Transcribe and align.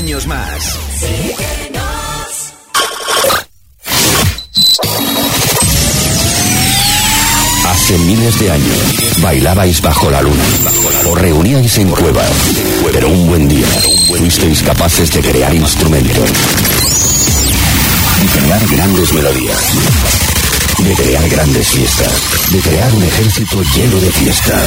años 0.00 0.26
más. 0.26 0.78
Hace 7.66 7.98
miles 7.98 8.38
de 8.38 8.50
años 8.50 9.20
bailabais 9.20 9.82
bajo 9.82 10.10
la 10.10 10.22
luna. 10.22 10.42
O 11.06 11.14
reuníais 11.14 11.76
en 11.76 11.90
cuevas, 11.90 12.30
pero 12.94 13.08
un 13.08 13.26
buen 13.26 13.46
día 13.46 13.66
fuisteis 14.16 14.62
capaces 14.62 15.12
de 15.12 15.20
crear 15.20 15.54
instrumentos, 15.54 16.30
de 18.22 18.40
crear 18.40 18.66
grandes 18.68 19.12
melodías, 19.12 19.60
de 20.78 20.94
crear 20.94 21.28
grandes 21.28 21.68
fiestas, 21.68 22.12
de 22.50 22.58
crear 22.60 22.90
un 22.94 23.02
ejército 23.02 23.62
lleno 23.74 24.00
de 24.00 24.10
fiesta. 24.12 24.62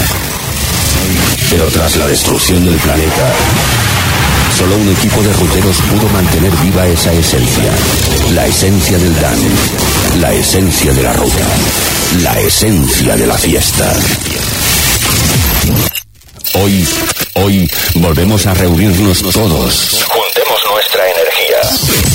Pero 1.50 1.66
tras 1.70 1.96
la 1.96 2.06
destrucción 2.06 2.64
del 2.66 2.76
planeta, 2.76 3.34
Solo 4.58 4.76
un 4.76 4.90
equipo 4.90 5.22
de 5.22 5.34
ruteros 5.34 5.76
pudo 5.78 6.10
mantener 6.10 6.52
viva 6.58 6.86
esa 6.88 7.12
esencia. 7.14 7.72
La 8.34 8.46
esencia 8.46 8.98
del 8.98 9.20
Dan. 9.20 9.40
La 10.22 10.32
esencia 10.34 10.94
de 10.94 11.04
la 11.04 11.14
ruta. 11.14 11.48
La 12.22 12.40
esencia 12.40 13.16
de 13.16 13.28
la 13.28 13.38
fiesta. 13.38 13.94
Hoy, 16.54 16.88
hoy 17.36 17.72
volvemos 17.96 18.46
a 18.46 18.54
reunirnos 18.54 19.22
todos. 19.22 20.06
Juntemos 20.08 20.60
nuestra 20.72 21.02
energía. 21.10 22.13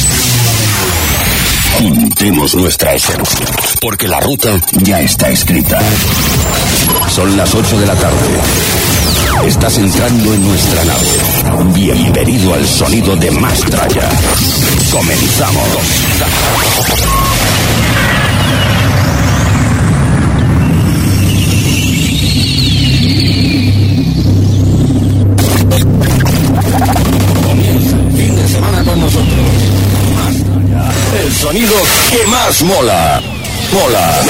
Juntemos 1.77 2.55
nuestra 2.55 2.95
esencia. 2.95 3.47
Porque 3.81 4.09
la 4.09 4.21
ruta 4.21 4.57
ya 4.83 5.01
está 5.01 5.29
escrita. 5.31 5.79
Son 7.11 7.37
las 7.37 7.55
8 7.55 7.80
de 7.80 7.87
la 7.87 7.95
tarde. 7.95 8.27
Estás 9.47 9.79
entrando 9.79 10.35
en 10.35 10.49
nuestra 10.49 10.85
nave. 10.85 11.07
Bienvenido 11.75 12.55
al 12.55 12.66
sonido 12.66 13.15
de 13.16 13.30
Mastraya. 13.30 14.09
Comenzamos. 14.91 15.69
Mastraya. 31.39 31.61
El 31.61 31.69
sonido 31.69 31.77
que 32.11 32.27
más 32.27 32.63
mola. 32.63 33.23
Mola. 33.73 34.25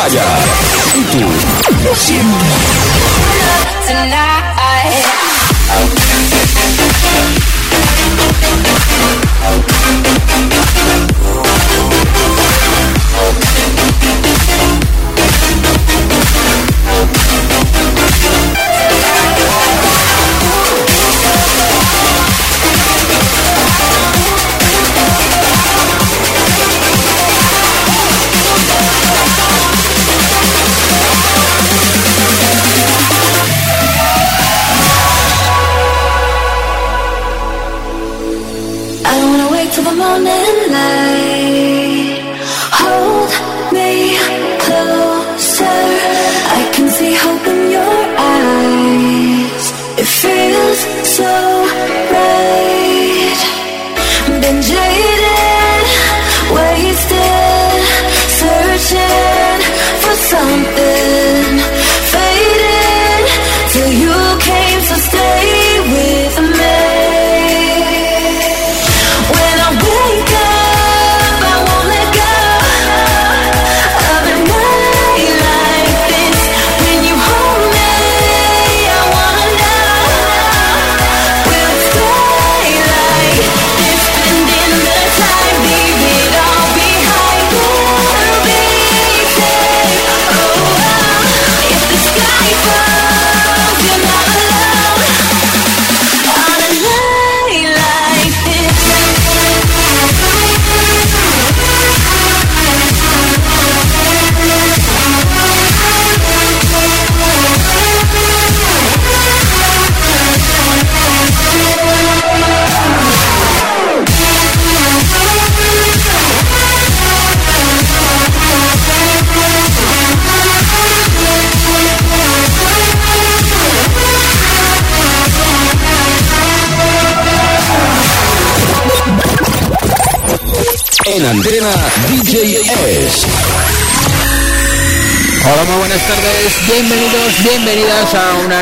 Braya. 0.00 0.24
Y 0.94 1.02
tú. 1.12 1.18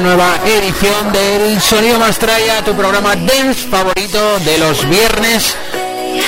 Nueva 0.09 0.39
edición 0.47 1.13
del 1.13 1.61
Sonido 1.61 1.99
Mastraya, 1.99 2.65
tu 2.65 2.75
programa 2.75 3.15
dance 3.15 3.69
favorito 3.69 4.39
de 4.39 4.57
los 4.57 4.89
viernes. 4.89 5.55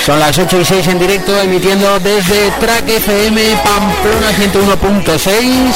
Son 0.05 0.19
las 0.19 0.37
8 0.37 0.59
y 0.61 0.65
6 0.65 0.87
en 0.87 0.99
directo, 0.99 1.35
emitiendo 1.41 1.99
desde 1.99 2.51
Track 2.59 2.87
FM 2.87 3.41
Pamplona 3.63 4.31
101.6. 4.37 5.73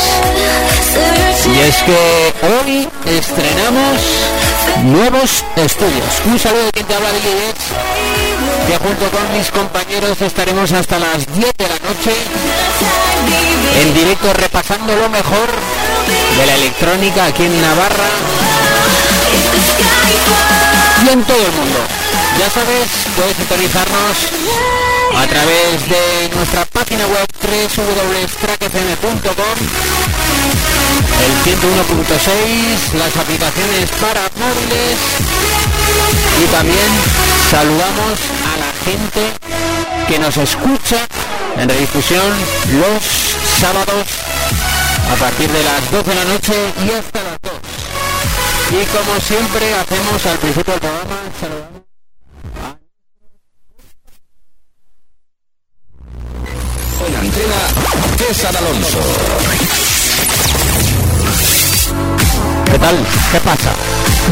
Y 1.52 1.60
es 1.62 1.76
que 1.82 2.34
hoy 2.46 2.88
estrenamos 3.08 3.98
nuevos 4.84 5.44
estudios. 5.56 6.22
Un 6.28 6.38
saludo 6.38 6.66
de 6.66 6.72
quien 6.74 6.86
te 6.86 6.94
habla 6.94 7.12
de 7.12 7.20
que 8.68 8.78
junto 8.78 9.10
con 9.10 9.34
mis 9.36 9.50
compañeros 9.50 10.22
estaremos 10.22 10.72
hasta 10.74 11.00
las 11.00 11.26
10 11.34 11.52
de 11.58 11.68
la 11.68 11.80
noche 11.90 12.14
en 13.82 13.94
directo 13.94 14.32
repasando 14.34 14.96
lo 14.96 15.10
mejor 15.10 15.50
de 16.38 16.46
la 16.46 16.56
electrónica 16.56 17.26
aquí 17.26 17.44
en 17.44 17.62
Navarra 17.62 18.08
y 21.06 21.10
en 21.10 21.24
todo 21.24 21.38
el 21.38 21.52
mundo. 21.52 21.80
Ya 22.40 22.50
sabes, 22.50 22.88
puedes 23.16 23.38
sintonizarnos 23.38 24.18
a 25.16 25.28
través 25.28 25.88
de 25.90 26.30
nuestra 26.36 26.66
página 26.66 27.06
web 27.08 27.28
www.trackfm.com 27.42 29.58
el 31.24 31.32
101.6, 31.44 32.94
las 32.98 33.16
aplicaciones 33.18 33.90
para 34.02 34.22
móviles 34.36 34.98
y 36.44 36.48
también 36.48 36.90
saludamos 37.50 38.20
a 38.52 38.58
la 38.58 38.72
gente 38.84 39.32
que 40.08 40.20
nos 40.20 40.36
escucha 40.38 41.08
en 41.58 41.70
redifusión 41.70 42.34
los 42.80 43.04
sábados 43.60 44.06
a 45.12 45.16
partir 45.16 45.52
de 45.52 45.64
las 45.64 45.92
12 45.92 46.10
de 46.10 46.16
la 46.16 46.26
noche 46.26 46.54
y 46.86 46.92
hasta 46.92 47.24
las 47.24 47.38
2. 47.42 47.54
Y 48.72 48.86
como 48.86 49.20
siempre 49.20 49.74
hacemos 49.74 50.26
al 50.26 50.38
principio 50.40 50.74
del 50.74 50.82
programa, 50.82 51.16
saludamos 51.40 51.82
En 57.08 57.16
antena, 57.16 57.56
César 58.18 58.58
Alonso. 58.58 59.00
¿Qué 62.72 62.80
tal? 62.80 62.98
¿Qué 63.32 63.40
pasa? 63.42 63.72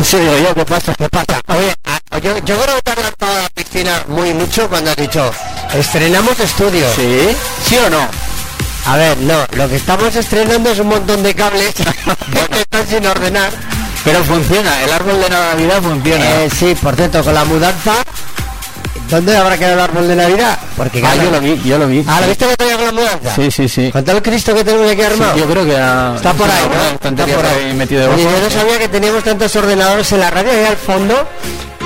Sí, 0.03 0.17
digo 0.17 0.37
yo, 0.39 0.55
¿qué 0.55 0.65
pasa? 0.65 0.95
¿Qué 0.95 1.09
pasa? 1.09 1.39
Oye, 1.47 1.73
a- 1.85 2.19
yo, 2.19 2.37
yo 2.39 2.57
creo 2.59 2.75
que 2.77 2.81
te 2.81 2.91
has 2.91 2.97
lanzado 2.97 3.37
a 3.37 3.41
la 3.43 3.49
piscina 3.49 4.03
muy 4.07 4.33
mucho 4.33 4.67
cuando 4.69 4.89
has 4.91 4.97
dicho, 4.97 5.31
estrenamos 5.73 6.39
estudio. 6.39 6.85
¿Sí? 6.95 7.35
¿Sí 7.67 7.77
o 7.77 7.89
no? 7.89 8.07
A 8.85 8.97
ver, 8.97 9.17
no, 9.19 9.45
lo 9.53 9.69
que 9.69 9.75
estamos 9.77 10.15
estrenando 10.15 10.69
es 10.71 10.79
un 10.79 10.87
montón 10.87 11.23
de 11.23 11.33
cables 11.33 11.73
que 12.51 12.59
están 12.59 12.87
sin 12.87 13.05
ordenar. 13.05 13.49
Pero 14.03 14.23
funciona, 14.25 14.83
el 14.83 14.91
árbol 14.91 15.21
de 15.21 15.29
Navidad 15.29 15.81
funciona. 15.81 16.43
Eh, 16.43 16.49
sí, 16.53 16.75
por 16.81 16.93
cierto, 16.95 17.23
con 17.23 17.33
la 17.33 17.45
mudanza, 17.45 17.93
¿dónde 19.09 19.37
habrá 19.37 19.57
quedado 19.57 19.75
el 19.75 19.79
árbol 19.79 20.07
de 20.09 20.15
Navidad? 20.17 20.59
Porque 20.75 20.99
ah, 20.99 21.11
claro- 21.13 21.23
yo 21.23 21.31
lo 21.31 21.39
vi, 21.39 21.61
yo 21.63 21.77
lo 21.77 21.87
vi. 21.87 22.03
Ah, 22.05 22.19
¿lo 22.19 22.27
viste 22.27 22.45
que 22.45 22.57
tenía 22.57 22.75
con 22.75 22.85
la 22.87 22.91
mudanza? 22.91 23.33
Sí, 23.35 23.49
sí, 23.49 23.69
sí. 23.69 23.89
Con 23.91 24.03
todo 24.03 24.17
el 24.17 24.21
Cristo 24.21 24.53
que 24.53 24.65
tenemos 24.65 24.91
aquí 24.91 25.01
armado. 25.01 25.37
Yo 25.37 25.45
creo 25.45 25.65
que 25.65 25.77
ha- 25.77 26.13
Está 26.17 26.33
por 26.33 26.49
ahí, 26.51 26.63
¿no? 26.69 27.09
Está 27.09 27.25
por 27.25 27.45
ahí. 27.45 27.65
ahí 27.67 27.73
metido 27.73 28.11
Oye, 28.11 28.23
yo 28.23 28.29
no 28.43 28.49
sabía 28.49 28.77
que 28.79 28.89
teníamos 28.89 29.23
tantos 29.23 29.55
ordenadores 29.55 30.11
en 30.11 30.19
la 30.19 30.29
radio 30.29 30.51
y 30.61 30.65
al 30.65 30.75
fondo 30.77 31.25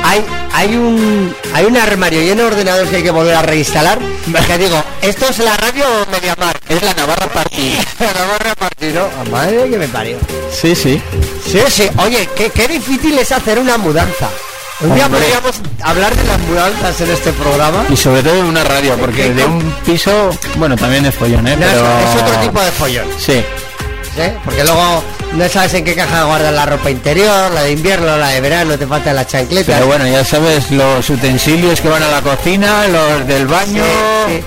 hay 0.03 0.25
hay 0.53 0.75
un 0.75 1.35
hay 1.53 1.65
un 1.65 1.77
armario 1.77 2.21
lleno 2.21 2.43
de 2.43 2.47
ordenadores 2.47 2.89
que 2.89 2.97
hay 2.97 3.03
que 3.03 3.11
volver 3.11 3.35
a 3.35 3.41
reinstalar. 3.41 3.99
Que 4.47 4.57
digo, 4.57 4.81
¿esto 5.01 5.25
es 5.29 5.39
la 5.39 5.55
radio 5.57 5.85
o 5.85 6.11
Mediamar? 6.11 6.59
Es 6.69 6.81
la 6.81 6.93
Navarra 6.93 7.27
Party. 7.27 7.77
la 7.99 8.13
Navarra 8.13 8.55
Party, 8.55 8.87
¿no? 8.87 9.05
A 9.21 9.23
madre 9.29 9.69
que 9.69 9.77
me 9.77 9.87
parió. 9.87 10.17
Sí, 10.51 10.75
sí. 10.75 11.01
Sí, 11.45 11.59
sí. 11.69 11.89
Oye, 11.97 12.27
qué, 12.35 12.49
qué 12.49 12.67
difícil 12.67 13.17
es 13.17 13.31
hacer 13.31 13.59
una 13.59 13.77
mudanza. 13.77 14.29
Un 14.79 14.93
día 14.93 15.07
Hombre. 15.07 15.21
podríamos 15.21 15.55
hablar 15.81 16.15
de 16.15 16.23
las 16.23 16.39
mudanzas 16.41 17.01
en 17.01 17.09
este 17.09 17.31
programa. 17.33 17.85
Y 17.89 17.97
sobre 17.97 18.21
todo 18.21 18.35
en 18.35 18.45
una 18.45 18.63
radio, 18.63 18.95
porque 18.99 19.33
de 19.33 19.43
un 19.43 19.71
piso, 19.85 20.29
bueno, 20.57 20.75
también 20.75 21.05
es 21.07 21.15
follón, 21.15 21.47
¿eh? 21.47 21.55
No, 21.55 21.65
Pero... 21.65 21.99
es 21.99 22.21
otro 22.21 22.39
tipo 22.41 22.61
de 22.61 22.71
follón. 22.71 23.07
Sí. 23.17 23.43
¿sí? 24.15 24.31
Porque 24.45 24.63
luego 24.63 25.03
no 25.33 25.47
sabes 25.49 25.73
en 25.75 25.83
qué 25.85 25.95
caja 25.95 26.23
guardas 26.25 26.53
la 26.53 26.65
ropa 26.65 26.89
interior, 26.89 27.51
la 27.53 27.63
de 27.63 27.71
invierno, 27.71 28.17
la 28.17 28.29
de 28.29 28.41
verano, 28.41 28.77
te 28.77 28.87
faltan 28.87 29.15
las 29.15 29.27
chancletas. 29.27 29.75
Pero 29.75 29.87
bueno, 29.87 30.07
ya 30.07 30.23
sabes, 30.25 30.71
los 30.71 31.09
utensilios 31.09 31.79
que 31.81 31.89
van 31.89 32.03
a 32.03 32.09
la 32.09 32.21
cocina, 32.21 32.87
los 32.87 33.27
del 33.27 33.47
baño... 33.47 33.83
Sí, 34.27 34.33
sí. 34.33 34.43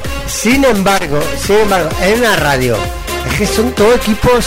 Sin 0.52 0.64
embargo, 0.64 1.20
sin 1.44 1.56
embargo, 1.56 1.88
en 2.02 2.18
una 2.20 2.36
radio, 2.36 2.76
es 3.30 3.38
que 3.38 3.46
son 3.46 3.72
todo 3.72 3.94
equipos 3.94 4.46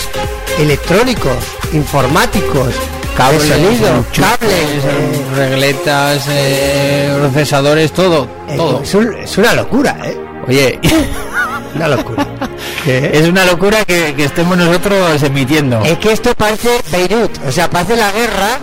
electrónicos, 0.60 1.36
informáticos, 1.74 2.74
Cables, 3.18 3.44
sonido, 3.48 3.88
enchufes, 3.98 4.26
cables, 4.28 4.54
eh, 4.86 5.26
regletas, 5.36 6.24
eh, 6.30 7.16
procesadores, 7.20 7.92
todo, 7.92 8.28
eh, 8.50 8.56
todo. 8.58 8.82
es, 8.82 8.94
un- 8.96 9.14
es 9.14 9.38
una 9.38 9.54
locura, 9.54 9.96
¿eh? 10.04 10.18
Oye, 10.48 10.80
Una 11.76 11.88
locura. 11.88 12.26
¿Qué? 12.84 13.12
es 13.14 13.28
una 13.28 13.46
locura 13.46 13.84
que, 13.86 14.14
que 14.16 14.26
estemos 14.26 14.58
nosotros 14.58 15.24
emitiendo. 15.24 15.82
Es 15.84 15.98
que 15.98 16.12
esto 16.12 16.34
parece 16.36 16.82
Beirut, 16.92 17.32
o 17.48 17.52
sea, 17.52 17.70
parece 17.70 17.96
la 17.96 18.12
guerra, 18.12 18.60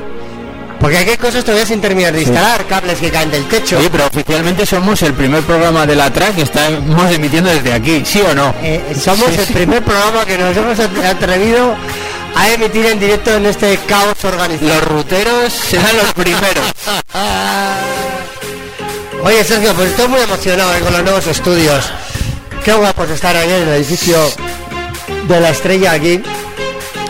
porque 0.78 0.98
hay 0.98 1.16
cosas 1.16 1.42
todavía 1.44 1.66
sin 1.66 1.80
terminar 1.80 2.12
de 2.12 2.22
instalar, 2.22 2.64
cables 2.66 2.98
que 2.98 3.10
caen 3.10 3.30
del 3.30 3.44
techo. 3.46 3.78
Oye, 3.78 3.88
pero 3.90 4.06
oficialmente 4.06 4.64
somos 4.66 5.02
el 5.02 5.14
primer 5.14 5.42
programa 5.42 5.86
de 5.86 5.96
la 5.96 6.10
track 6.12 6.36
que 6.36 6.42
estamos 6.42 7.10
emitiendo 7.10 7.50
desde 7.50 7.72
aquí, 7.72 8.02
¿sí 8.04 8.20
o 8.20 8.34
no? 8.34 8.54
Eh, 8.62 8.94
somos 9.02 9.28
Sí, 9.30 9.36
el 9.40 9.46
sí. 9.46 9.52
primer 9.54 9.82
programa 9.82 10.24
que 10.24 10.38
nos 10.38 10.56
hemos 10.56 10.78
atrevido 10.78 11.74
a 12.36 12.48
emitir 12.50 12.86
en 12.86 13.00
directo 13.00 13.34
en 13.34 13.46
este 13.46 13.76
caos 13.88 14.24
organizado. 14.24 14.68
Los 14.74 14.84
ruteros 14.84 15.52
serán 15.52 15.96
los 15.96 16.12
primeros. 16.14 16.64
Oye, 19.22 19.44
Sergio, 19.44 19.74
pues 19.74 19.90
estoy 19.90 20.08
muy 20.08 20.20
emocionado 20.20 20.74
eh, 20.74 20.80
con 20.80 20.92
los 20.92 21.02
nuevos 21.02 21.26
estudios. 21.26 21.90
Qué 22.64 22.72
guapos 22.74 23.10
estar 23.10 23.34
ahí 23.36 23.50
en 23.50 23.68
el 23.68 23.74
edificio 23.74 24.18
de 25.26 25.40
la 25.40 25.50
estrella 25.50 25.92
aquí, 25.92 26.20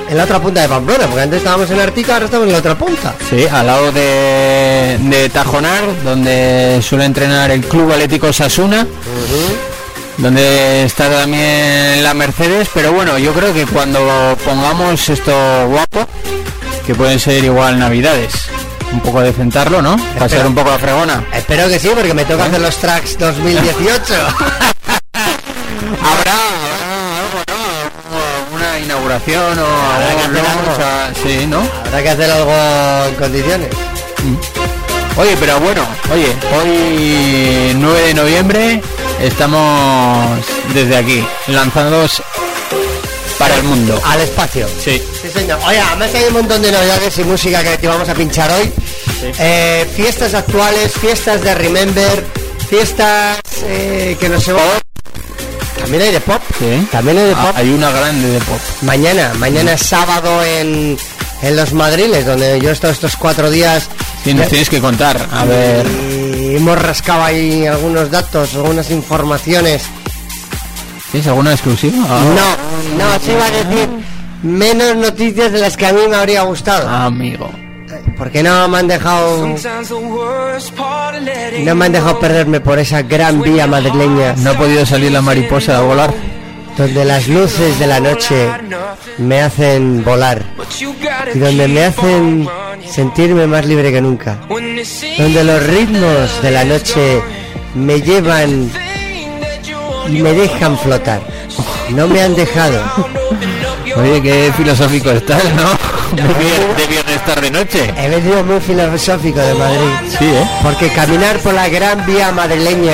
en 0.09 0.16
la 0.16 0.25
otra 0.25 0.40
punta 0.40 0.62
de 0.62 0.69
Pamplona, 0.69 1.07
porque 1.07 1.23
antes 1.23 1.38
estábamos 1.38 1.71
en 1.71 1.80
Artica, 1.80 2.14
ahora 2.14 2.26
estamos 2.26 2.47
en 2.47 2.52
la 2.52 2.59
otra 2.59 2.78
punta. 2.78 3.14
Sí, 3.28 3.47
al 3.50 3.66
lado 3.66 3.90
de, 3.90 4.99
de 5.00 5.28
Tajonar, 5.28 5.83
donde 6.04 6.80
suele 6.83 7.04
entrenar 7.04 7.50
el 7.50 7.62
Club 7.62 7.90
Atlético 7.90 8.33
Sasuna, 8.33 8.87
donde 10.19 10.85
está 10.85 11.11
también 11.11 12.02
la 12.04 12.14
Mercedes, 12.14 12.69
pero 12.73 12.92
bueno, 12.92 13.19
yo 13.19 13.33
creo 13.33 13.52
que 13.52 13.66
cuando 13.66 14.37
pongamos 14.45 15.09
esto 15.09 15.33
guapo, 15.69 16.07
que 16.87 16.95
pueden 16.95 17.19
ser 17.19 17.42
igual 17.42 17.78
navidades, 17.78 18.33
un 18.92 19.00
poco 19.00 19.21
de 19.21 19.33
centarlo, 19.33 19.83
¿no? 19.83 19.97
Pasar 20.19 20.47
un 20.47 20.54
poco 20.54 20.71
a 20.71 20.78
fregona. 20.78 21.25
Espero 21.35 21.69
que 21.69 21.78
sí, 21.80 21.90
porque 21.95 22.14
me 22.14 22.25
toca 22.25 22.45
hacer 22.45 22.61
los 22.61 22.76
tracks 22.76 23.19
2018. 23.19 24.14
Habrá, 26.03 26.33
habrá 26.33 27.19
algo, 27.19 27.39
¿no? 27.49 28.57
Una 28.57 28.79
inauguración 28.79 29.59
o 29.59 29.67
Habrá 29.67 30.17
que 30.17 30.23
hacer 30.23 30.47
algo. 30.47 30.73
O 30.73 30.77
sea, 30.77 31.13
sí, 31.23 31.47
¿no? 31.47 31.63
Habrá 31.87 32.03
que 32.03 32.11
hacer 32.11 32.31
algo 32.31 32.53
en 33.09 33.15
condiciones. 33.15 33.69
Oye, 35.17 35.37
pero 35.39 35.61
bueno, 35.61 35.87
oye, 36.13 36.35
hoy 36.57 37.75
9 37.75 38.01
de 38.07 38.15
noviembre 38.15 38.83
estamos 39.21 40.39
desde 40.73 40.97
aquí, 40.97 41.25
lanzándonos 41.49 42.23
para 43.39 43.57
el 43.57 43.63
mundo. 43.65 44.01
Al 44.05 44.21
espacio. 44.21 44.69
Sí. 44.83 45.03
Sí, 45.21 45.29
señor. 45.31 45.59
Oye, 45.67 45.81
además 45.81 46.15
hay 46.15 46.25
un 46.25 46.35
montón 46.35 46.63
de 46.63 46.71
novedades 46.73 47.19
y 47.19 47.25
música 47.25 47.63
que 47.63 47.79
te 47.79 47.89
vamos 47.89 48.09
a 48.09 48.15
pinchar 48.15 48.51
hoy. 48.53 48.73
Eh, 49.39 49.87
fiestas 49.95 50.35
actuales, 50.35 50.93
fiestas 50.93 51.43
de 51.43 51.55
Remember, 51.55 52.25
fiestas 52.69 53.39
eh, 53.65 54.17
que 54.21 54.29
nos 54.29 54.47
hemos... 54.49 54.80
También 55.90 56.02
hay 56.09 56.12
de 56.12 56.20
pop. 56.20 56.40
Sí. 56.56 56.87
También 56.92 57.18
hay 57.18 57.25
de 57.25 57.32
Ah, 57.37 57.47
pop. 57.47 57.52
hay 57.56 57.70
una 57.70 57.90
grande 57.90 58.28
de 58.28 58.38
pop. 58.40 58.61
Mañana, 58.82 59.32
mañana 59.38 59.73
es 59.73 59.82
sábado 59.82 60.40
en, 60.44 60.97
en 61.42 61.56
Los 61.56 61.73
Madriles, 61.73 62.25
donde 62.25 62.61
yo 62.61 62.68
he 62.70 62.73
estado 62.73 62.92
estos 62.92 63.16
cuatro 63.16 63.50
días. 63.50 63.88
Sí, 64.23 64.32
nos 64.32 64.44
Ya- 64.44 64.49
tienes 64.50 64.70
que 64.70 64.80
contar. 64.80 65.26
A 65.32 65.44
ver. 65.44 65.85
Y 65.87 66.54
hemos 66.56 66.80
rascado 66.80 67.25
ahí 67.25 67.66
algunos 67.66 68.09
datos, 68.11 68.54
algunas 68.54 68.88
informaciones. 68.90 69.82
¿Tienes 71.11 71.26
alguna 71.26 71.52
exclusiva? 71.54 72.04
Ah, 72.09 72.23
No, 72.25 73.04
no, 73.04 73.18
se 73.25 73.32
iba 73.32 73.44
a 73.47 73.50
decir 73.50 73.88
menos 74.44 74.94
noticias 74.94 75.50
de 75.50 75.59
las 75.59 75.76
que 75.76 75.87
a 75.87 75.92
mí 75.92 76.02
me 76.09 76.14
habría 76.14 76.42
gustado. 76.42 76.88
Amigo. 76.88 77.50
Porque 78.16 78.42
no 78.42 78.69
me 78.69 78.78
han 78.78 78.88
dejado 78.88 79.47
no 81.64 81.75
me 81.75 81.87
han 81.87 81.92
dejado 81.92 82.19
perderme 82.21 82.61
por 82.61 82.78
esa 82.78 83.02
gran 83.02 83.40
vía 83.42 83.66
madrileña 83.66 84.35
No 84.38 84.50
ha 84.50 84.54
podido 84.54 84.85
salir 84.87 85.12
la 85.12 85.23
mariposa 85.23 85.78
a 85.78 85.80
volar. 85.83 86.12
donde 86.76 87.04
las 87.04 87.28
luces 87.28 87.78
de 87.78 87.87
la 87.87 88.00
noche 88.00 88.49
me 89.19 89.40
hacen 89.42 90.02
volar 90.04 90.42
y 91.35 91.38
donde 91.38 91.69
me 91.69 91.85
hacen 91.85 92.49
sentirme 92.88 93.47
más 93.47 93.66
libre 93.66 93.92
que 93.92 94.00
nunca. 94.00 94.38
Donde 94.49 95.45
los 95.45 95.66
ritmos 95.66 96.42
de 96.42 96.50
la 96.50 96.64
noche 96.64 97.23
me 97.75 98.00
llevan 98.00 98.71
y 100.09 100.23
me 100.23 100.33
dejan 100.33 100.78
flotar. 100.78 101.21
No 101.90 102.07
me 102.09 102.23
han 102.23 102.35
dejado. 102.35 102.80
Oye, 103.97 104.23
qué 104.23 104.52
filosófico 104.57 105.11
estás, 105.11 105.45
¿no? 105.54 105.71
De, 106.12 106.23
vier- 106.23 106.75
de 106.76 106.87
viernes 106.87 107.25
tarde 107.25 107.50
noche. 107.50 107.93
He 107.97 108.09
venido 108.09 108.43
muy 108.45 108.61
filosófico 108.61 109.38
de 109.40 109.55
Madrid. 109.55 110.11
Sí, 110.19 110.25
¿eh? 110.26 110.49
Porque 110.62 110.88
caminar 110.90 111.38
por 111.38 111.55
la 111.55 111.69
gran 111.69 112.05
vía 112.07 112.33
madrileña 112.33 112.93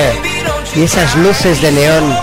y 0.75 0.83
esas 0.83 1.15
luces 1.15 1.61
de 1.61 1.71
neón 1.71 2.15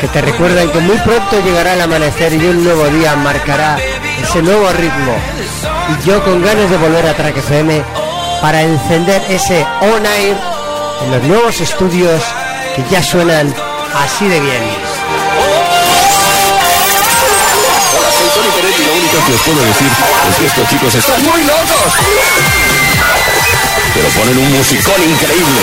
que 0.00 0.08
te 0.08 0.20
recuerdan 0.20 0.70
que 0.70 0.78
muy 0.78 0.96
pronto 0.98 1.40
llegará 1.44 1.74
el 1.74 1.80
amanecer 1.80 2.32
y 2.32 2.36
un 2.46 2.62
nuevo 2.62 2.86
día 2.88 3.16
marcará 3.16 3.78
ese 4.22 4.42
nuevo 4.42 4.68
ritmo. 4.72 5.12
Y 5.90 6.06
yo 6.08 6.22
con 6.22 6.42
ganas 6.42 6.70
de 6.70 6.76
volver 6.76 7.06
a 7.06 7.14
Track 7.14 7.38
FM 7.38 7.82
para 8.40 8.62
encender 8.62 9.22
ese 9.28 9.66
on 9.80 10.06
air 10.06 10.36
en 11.04 11.10
los 11.10 11.22
nuevos 11.24 11.60
estudios 11.60 12.22
que 12.76 12.84
ya 12.90 13.02
suenan 13.02 13.52
así 14.04 14.28
de 14.28 14.38
bien. 14.40 14.62
Lo 18.76 18.92
único 18.94 19.24
que 19.24 19.32
os 19.32 19.40
puedo 19.40 19.62
decir 19.62 19.90
es 20.30 20.36
que 20.36 20.46
estos 20.46 20.68
chicos 20.68 20.94
están 20.94 21.22
muy 21.22 21.42
locos. 21.44 21.92
Pero 23.94 24.08
ponen 24.10 24.38
un 24.38 24.52
musicón 24.52 25.02
increíble. 25.02 25.62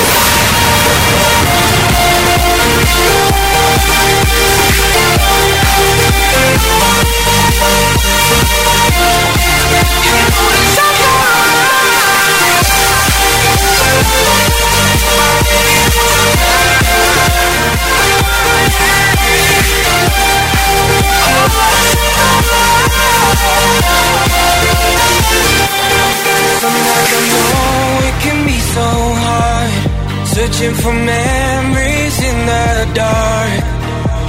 Searching 30.56 30.76
for 30.76 30.94
memories 30.94 32.18
in 32.24 32.38
the 32.48 32.88
dark. 32.96 33.64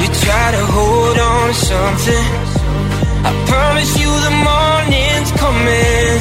You 0.00 0.08
try 0.26 0.46
to 0.58 0.62
hold 0.74 1.18
on 1.18 1.48
to 1.50 1.54
something. 1.54 2.26
I 3.28 3.30
promise 3.46 3.92
you 3.94 4.10
the 4.26 4.34
morning's 4.42 5.30
coming. 5.38 6.18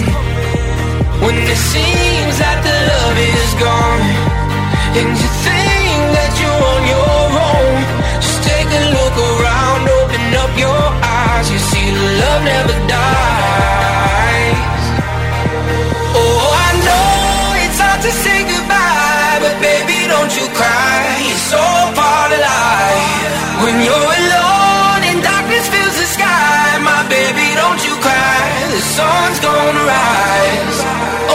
When 1.25 1.35
it 1.41 1.57
seems 1.73 2.33
that 2.37 2.59
the 2.61 2.75
love 2.91 3.17
is 3.17 3.51
gone 3.57 4.05
And 4.99 5.09
you 5.09 5.29
think 5.41 5.99
that 6.13 6.31
you're 6.37 6.63
on 6.75 6.81
your 6.93 7.25
own 7.49 7.77
Just 8.21 8.39
take 8.45 8.69
a 8.69 8.83
look 8.93 9.15
around, 9.31 9.89
open 9.89 10.25
up 10.37 10.53
your 10.53 10.83
eyes. 11.01 11.49
You 11.49 11.57
see 11.57 11.87
the 11.97 12.07
love 12.21 12.41
never 12.45 12.77
dies. 12.85 14.83
Oh, 16.13 16.45
I 16.67 16.69
know 16.85 17.57
it's 17.65 17.79
hard 17.81 18.01
to 18.05 18.11
say 18.21 18.37
goodbye, 18.45 19.37
but 19.41 19.55
baby, 19.65 19.94
don't 20.07 20.33
you 20.37 20.47
cry. 20.53 21.03
It's 21.31 21.53
all 21.53 21.87
part 21.93 22.31
of 22.31 22.39
life. 22.39 23.35
When 23.63 23.75
you're 23.85 24.09
alone 24.21 25.01
and 25.09 25.19
darkness 25.23 25.67
fills 25.69 25.97
the 26.01 26.07
sky, 26.17 26.77
my 26.81 27.01
baby, 27.09 27.47
don't 27.55 27.81
you 27.87 27.95
cry. 28.05 28.41
The 28.75 28.81
sun's 28.81 29.39
gonna 29.39 29.83
rise. 29.85 31.34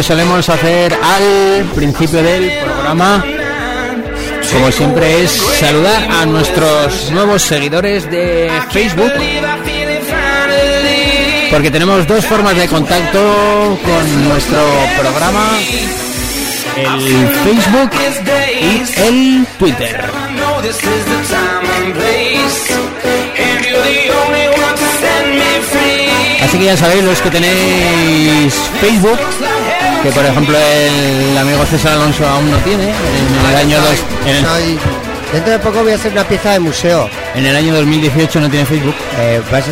Que 0.00 0.04
solemos 0.04 0.48
hacer 0.48 0.94
al 0.94 1.64
principio 1.74 2.22
del 2.22 2.50
programa, 2.64 3.22
como 4.50 4.72
siempre, 4.72 5.24
es 5.24 5.30
saludar 5.30 6.08
a 6.10 6.24
nuestros 6.24 7.10
nuevos 7.10 7.42
seguidores 7.42 8.10
de 8.10 8.50
Facebook, 8.70 9.12
porque 11.50 11.70
tenemos 11.70 12.06
dos 12.06 12.24
formas 12.24 12.56
de 12.56 12.66
contacto 12.66 13.78
con 13.84 14.28
nuestro 14.28 14.60
programa, 14.98 15.58
el 16.78 17.28
Facebook 17.44 17.90
y 18.62 19.00
el 19.02 19.46
Twitter. 19.58 20.10
Así 26.42 26.58
que 26.58 26.64
ya 26.64 26.76
sabéis 26.76 27.04
los 27.04 27.20
que 27.20 27.30
tenéis 27.30 28.54
Facebook, 28.80 29.18
que 30.02 30.10
por 30.12 30.24
ejemplo 30.24 30.56
el 30.56 31.36
amigo 31.36 31.64
César 31.66 31.92
Alonso 31.92 32.26
aún 32.26 32.50
no 32.50 32.56
tiene, 32.58 32.84
en 32.90 33.50
el 33.50 33.56
año 33.56 33.78
Dentro 35.32 35.52
de 35.52 35.58
poco 35.60 35.82
voy 35.82 35.92
a 35.92 35.94
hacer 35.94 36.10
una 36.12 36.24
pieza 36.24 36.52
de 36.52 36.58
museo. 36.60 37.08
en 37.36 37.46
el 37.46 37.54
año 37.54 37.72
2018 37.74 38.40
no 38.40 38.50
tiene 38.50 38.66
Facebook. 38.66 38.96
Eh, 39.18 39.40
vas 39.52 39.64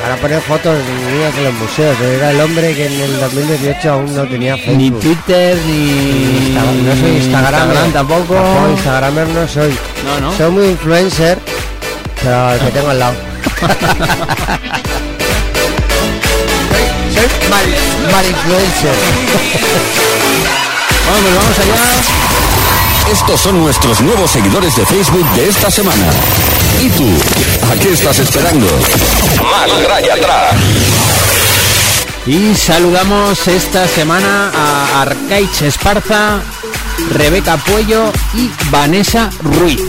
para 0.00 0.16
poner 0.16 0.40
fotos 0.42 0.76
mías 1.12 1.34
en 1.36 1.44
los 1.44 1.54
museos. 1.54 2.00
Era 2.00 2.30
el 2.30 2.40
hombre 2.40 2.72
que 2.74 2.86
en 2.86 3.00
el 3.00 3.18
2018 3.20 3.92
aún 3.92 4.14
no 4.14 4.24
tenía 4.28 4.54
Ni 4.54 4.62
Facebook. 4.62 5.00
Twitter, 5.00 5.56
ni... 5.66 6.54
No 6.84 6.94
soy 6.94 7.16
Instagram, 7.16 7.92
tampoco. 7.92 8.34
Tampoco 8.34 8.68
Instagramer 8.70 9.28
no 9.28 9.48
soy. 9.48 9.76
No, 10.04 10.20
no. 10.20 10.36
Soy 10.36 10.50
muy 10.52 10.66
influencer, 10.68 11.38
pero 12.22 12.52
el 12.52 12.60
que 12.60 12.70
tengo 12.70 12.90
al 12.90 12.98
lado. 13.00 13.14
mal, 17.50 17.66
mal 18.12 18.26
influencer. 18.26 18.94
Bueno, 21.08 21.22
pues 21.22 21.36
vamos 21.38 21.58
allá. 21.58 22.18
Estos 23.12 23.40
son 23.40 23.58
nuestros 23.58 24.00
nuevos 24.02 24.30
seguidores 24.30 24.76
de 24.76 24.84
Facebook 24.84 25.26
de 25.34 25.48
esta 25.48 25.70
semana. 25.70 26.10
¿Y 26.80 26.88
tú? 26.90 27.08
¿A 27.70 27.74
qué 27.80 27.92
estás 27.92 28.18
esperando? 28.18 28.66
Más 29.42 29.88
raya 29.88 30.14
atrás. 30.14 30.54
Y 32.26 32.54
saludamos 32.54 33.48
esta 33.48 33.88
semana 33.88 34.50
a 34.54 35.00
Arcaich 35.02 35.62
Esparza, 35.62 36.40
Rebeca 37.12 37.56
Puello 37.56 38.12
y 38.34 38.50
Vanessa 38.70 39.30
Ruiz. 39.42 39.80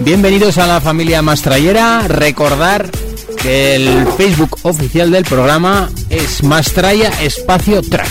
Bienvenidos 0.00 0.58
a 0.58 0.66
la 0.66 0.82
familia 0.82 1.22
Mastrayera. 1.22 2.06
Recordar 2.06 2.90
que 3.40 3.76
el 3.76 4.06
Facebook 4.18 4.58
oficial 4.62 5.10
del 5.10 5.24
programa 5.24 5.88
es 6.28 6.42
Mastraya 6.42 7.10
Espacio 7.22 7.80
Track. 7.82 8.08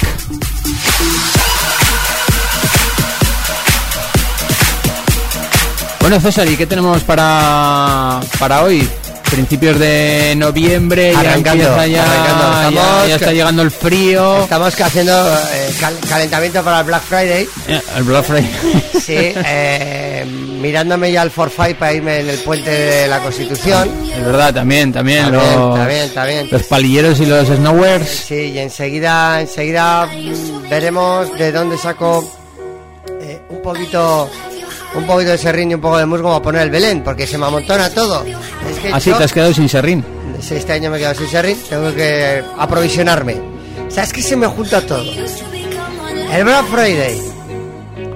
Bueno, 6.02 6.22
César, 6.22 6.48
¿y 6.48 6.56
qué 6.56 6.66
tenemos 6.66 7.04
para, 7.04 8.22
para 8.40 8.64
hoy? 8.64 8.88
Principios 9.30 9.78
de 9.78 10.36
noviembre, 10.38 11.12
ya 11.12 11.20
Arrancando, 11.20 11.86
ya, 11.86 12.02
arrancando. 12.04 12.72
ya- 12.72 13.08
ya 13.10 13.16
está 13.16 13.34
llegando 13.34 13.62
el 13.62 13.72
frío. 13.72 14.44
Estamos 14.44 14.80
haciendo 14.80 15.12
eh, 15.52 15.70
cal- 15.82 15.98
calentamiento 16.08 16.64
para 16.64 16.80
el 16.80 16.86
Black 16.86 17.02
Friday. 17.04 17.50
Eh, 17.68 17.82
El 17.98 18.04
Black 18.04 18.24
Friday. 18.24 18.50
Sí, 18.94 19.02
eh, 19.18 20.07
mirándome 20.26 21.12
ya 21.12 21.22
al 21.22 21.32
Forfait 21.32 21.78
para 21.78 21.94
irme 21.94 22.20
en 22.22 22.30
el 22.30 22.38
puente 22.40 22.70
de 22.70 23.08
la 23.08 23.20
Constitución. 23.20 23.90
Es 24.16 24.26
verdad, 24.26 24.54
también, 24.54 24.92
también. 24.92 25.32
Bien, 25.32 25.34
los, 25.34 25.88
bien. 26.26 26.48
los 26.52 26.64
palilleros 26.64 27.20
y 27.20 27.26
los 27.26 27.48
snowers. 27.48 28.08
Sí, 28.10 28.52
y 28.54 28.60
enseguida, 28.60 29.42
enseguida 29.42 30.10
veremos 30.70 31.38
de 31.38 31.52
dónde 31.52 31.78
saco 31.78 32.30
eh, 33.22 33.42
un 33.50 33.62
poquito, 33.62 34.30
un 34.96 35.06
poquito 35.06 35.32
de 35.32 35.38
serrín 35.38 35.72
y 35.72 35.74
un 35.76 35.82
poco 35.82 35.98
de 35.98 36.06
musgo 36.06 36.30
para 36.30 36.42
poner 36.42 36.62
el 36.64 36.70
Belén, 36.70 37.04
porque 37.04 37.26
se 37.28 37.38
me 37.38 37.46
amontona 37.46 37.90
todo. 37.90 38.24
Es 38.26 38.80
que 38.82 38.94
Así 38.94 39.10
yo- 39.10 39.18
te 39.18 39.24
has 39.24 39.34
quedado 39.34 39.54
sin 39.54 39.70
serrín. 39.70 40.04
Sí, 40.40 40.56
este 40.56 40.74
año 40.74 40.92
me 40.92 40.98
he 40.98 41.00
quedado 41.00 41.16
sin 41.16 41.30
serrín, 41.30 41.58
tengo 41.68 41.94
que 41.96 42.44
aprovisionarme. 42.58 43.38
¿Sabes 43.90 44.14
que 44.14 44.22
se 44.22 44.36
me 44.36 44.46
junta 44.48 44.82
todo? 44.82 45.04
El 46.32 46.44
Black 46.44 46.66
Friday, 46.68 47.22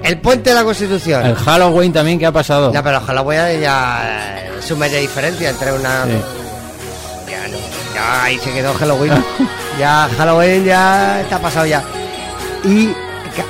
el 0.04 0.18
puente 0.18 0.50
de 0.50 0.56
la 0.56 0.64
Constitución. 0.64 1.24
El 1.26 1.34
Halloween 1.36 1.92
también, 1.92 2.18
¿qué 2.18 2.26
ha 2.26 2.32
pasado? 2.32 2.72
Ya, 2.72 2.82
pero 2.82 3.00
Halloween 3.00 3.60
ya 3.60 4.02
eh, 4.04 4.50
es 4.58 4.70
un 4.70 4.78
mes 4.78 4.90
de 4.92 5.00
diferencia 5.00 5.50
entre 5.50 5.72
una. 5.72 6.04
Sí. 6.04 6.10
Ya, 7.30 7.48
no, 7.48 7.56
ya 7.94 8.24
ahí 8.24 8.38
se 8.38 8.52
quedó 8.52 8.74
Halloween. 8.74 9.12
ya 9.78 10.08
Halloween 10.18 10.64
ya 10.64 11.20
está 11.20 11.38
pasado 11.38 11.66
ya. 11.66 11.82
Y 12.64 12.86
ca- 12.88 13.44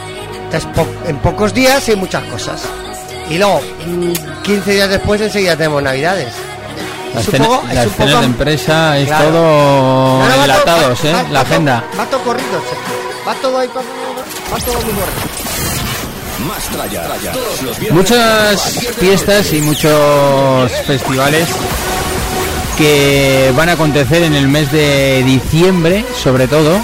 entonces, 0.45 0.69
po- 0.75 1.09
en 1.09 1.17
pocos 1.19 1.53
días 1.55 1.88
hay 1.88 1.97
muchas 1.97 2.23
cosas. 2.25 2.62
Y 3.31 3.38
luego, 3.38 3.61
mm, 3.87 4.12
15 4.43 4.73
días 4.73 4.88
después 4.91 5.21
enseguida 5.21 5.57
tenemos 5.57 5.83
Navidades. 5.83 6.29
Las, 7.15 7.29
Es 7.29 7.35
un 7.41 7.45
es 7.71 7.87
un 7.87 7.93
poco- 7.93 8.19
de 8.21 8.25
empresa 8.25 8.99
es 8.99 9.07
Claro. 9.07 9.25
todo 9.27 9.43
No, 10.19 10.29
no, 10.29 10.43
enlatados, 10.43 10.99
va- 11.05 11.09
¿eh? 11.09 11.12
va- 11.12 11.23
La 11.25 11.29
va 11.35 11.41
agenda. 11.43 11.85
Va 11.99 12.05
todo 12.07 12.21
corrido. 12.23 12.62
Va 13.27 13.35
todo 13.35 13.59
ahí, 13.59 13.69
va 13.69 14.59
todo 14.59 14.75
muy 14.75 14.93
corrido. 14.95 15.52
Más 16.49 16.65
tralla. 16.69 17.33
Todos 17.33 17.63
los 17.63 17.79
viernes 17.79 17.93
Muchas 18.03 18.79
fiestas 18.99 19.53
y 19.53 19.61
muchos 19.61 20.73
festivales 20.87 21.49
que 22.79 23.53
van 23.57 23.69
a 23.69 23.73
acontecer 23.73 24.23
en 24.23 24.35
el 24.35 24.49
mes 24.49 24.71
de 24.73 25.23
diciembre, 25.25 26.05
sobre 26.23 26.49
todo, 26.49 26.81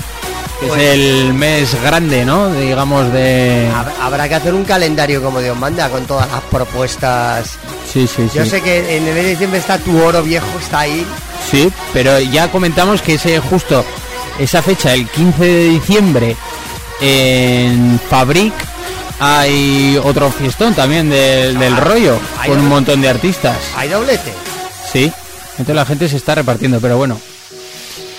que 0.61 0.67
Pues- 0.67 0.81
es 0.83 0.89
el 0.95 1.35
mes 1.35 1.83
grande, 1.83 2.25
¿no? 2.25 2.53
Digamos 2.53 3.13
de... 3.13 3.69
Hab- 3.75 3.93
Habrá 4.03 4.29
que 4.29 4.35
hacer 4.35 4.55
un 4.55 4.65
calendario 4.65 5.23
como 5.23 5.41
Dios 5.41 5.57
manda 5.57 5.89
con 5.89 6.05
todas 6.07 6.31
las 6.31 6.43
propuestas. 6.43 7.53
Sí, 7.91 8.07
sí, 8.07 8.29
sí. 8.31 8.39
Yo 8.39 8.45
sé 8.45 8.61
que 8.61 8.97
en 8.99 9.07
el 9.09 9.15
mes 9.15 9.25
de 9.25 9.31
diciembre 9.31 9.61
está 9.61 9.79
tu 9.79 10.01
oro 10.03 10.23
viejo, 10.23 10.47
está 10.61 10.81
ahí. 10.81 11.07
Sí, 11.51 11.73
pero 11.93 12.19
ya 12.21 12.51
comentamos 12.51 13.01
que 13.01 13.15
ese 13.15 13.39
justo 13.41 13.85
esa 14.39 14.63
fecha, 14.63 14.93
el 14.93 15.09
15 15.09 15.43
de 15.45 15.69
diciembre, 15.71 16.37
en 17.01 17.99
Fabric 18.11 18.53
hay 19.21 19.99
otro 20.03 20.31
fiestón 20.31 20.75
también 20.75 21.11
del, 21.11 21.59
del 21.59 21.77
rollo, 21.77 22.19
hay 22.39 22.51
con 22.51 22.61
un 22.61 22.69
montón 22.69 23.01
de 23.01 23.09
artistas. 23.09 23.57
Hay 23.77 23.89
doblete. 23.89 24.33
Sí, 24.93 25.13
entonces 25.53 25.75
la 25.75 25.85
gente 25.85 26.09
se 26.09 26.17
está 26.17 26.35
repartiendo, 26.35 26.81
pero 26.81 26.97
bueno. 26.97 27.21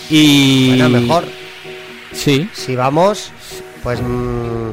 Y... 0.09 0.69
Bueno, 0.69 0.89
mejor. 0.89 1.25
Sí, 2.11 2.49
Si 2.53 2.75
vamos, 2.75 3.31
pues 3.83 3.99
mm, 4.01 4.69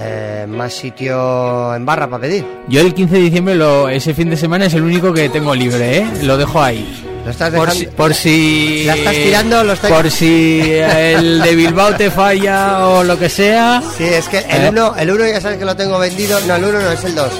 eh, 0.00 0.46
más 0.48 0.72
sitio 0.72 1.74
en 1.74 1.84
barra 1.84 2.08
para 2.08 2.20
pedir. 2.22 2.46
yo 2.68 2.80
el 2.80 2.94
15 2.94 3.14
de 3.16 3.20
diciembre, 3.20 3.54
lo, 3.56 3.88
ese 3.88 4.14
fin 4.14 4.30
de 4.30 4.36
semana 4.36 4.66
es 4.66 4.74
el 4.74 4.82
único 4.84 5.12
que 5.12 5.28
tengo 5.28 5.54
libre, 5.54 5.98
¿eh? 5.98 6.06
Lo 6.22 6.36
dejo 6.36 6.62
ahí. 6.62 7.04
Lo 7.28 7.32
estás 7.32 7.52
Por 7.52 7.70
si, 7.72 7.86
por 7.88 8.14
si... 8.14 8.84
¿La 8.86 8.94
estás 8.96 9.12
tirando 9.12 9.62
lo 9.64 9.72
estás- 9.74 9.90
Por 9.92 10.10
si 10.10 10.62
el 10.72 11.42
de 11.42 11.54
Bilbao 11.54 11.94
te 11.94 12.10
falla 12.10 12.86
o 12.88 13.04
lo 13.04 13.18
que 13.18 13.28
sea. 13.28 13.82
Sí, 13.98 14.04
es 14.04 14.28
que 14.30 14.38
Eh. 14.38 14.46
el 14.50 14.68
1 14.70 14.94
el 14.98 15.10
uno 15.10 15.26
ya 15.26 15.38
sabes 15.38 15.58
que 15.58 15.66
lo 15.66 15.76
tengo 15.76 15.98
vendido. 15.98 16.40
No, 16.46 16.56
el 16.56 16.64
1 16.64 16.80
no, 16.80 16.90
es 16.90 17.04
el 17.04 17.14
2. 17.14 17.30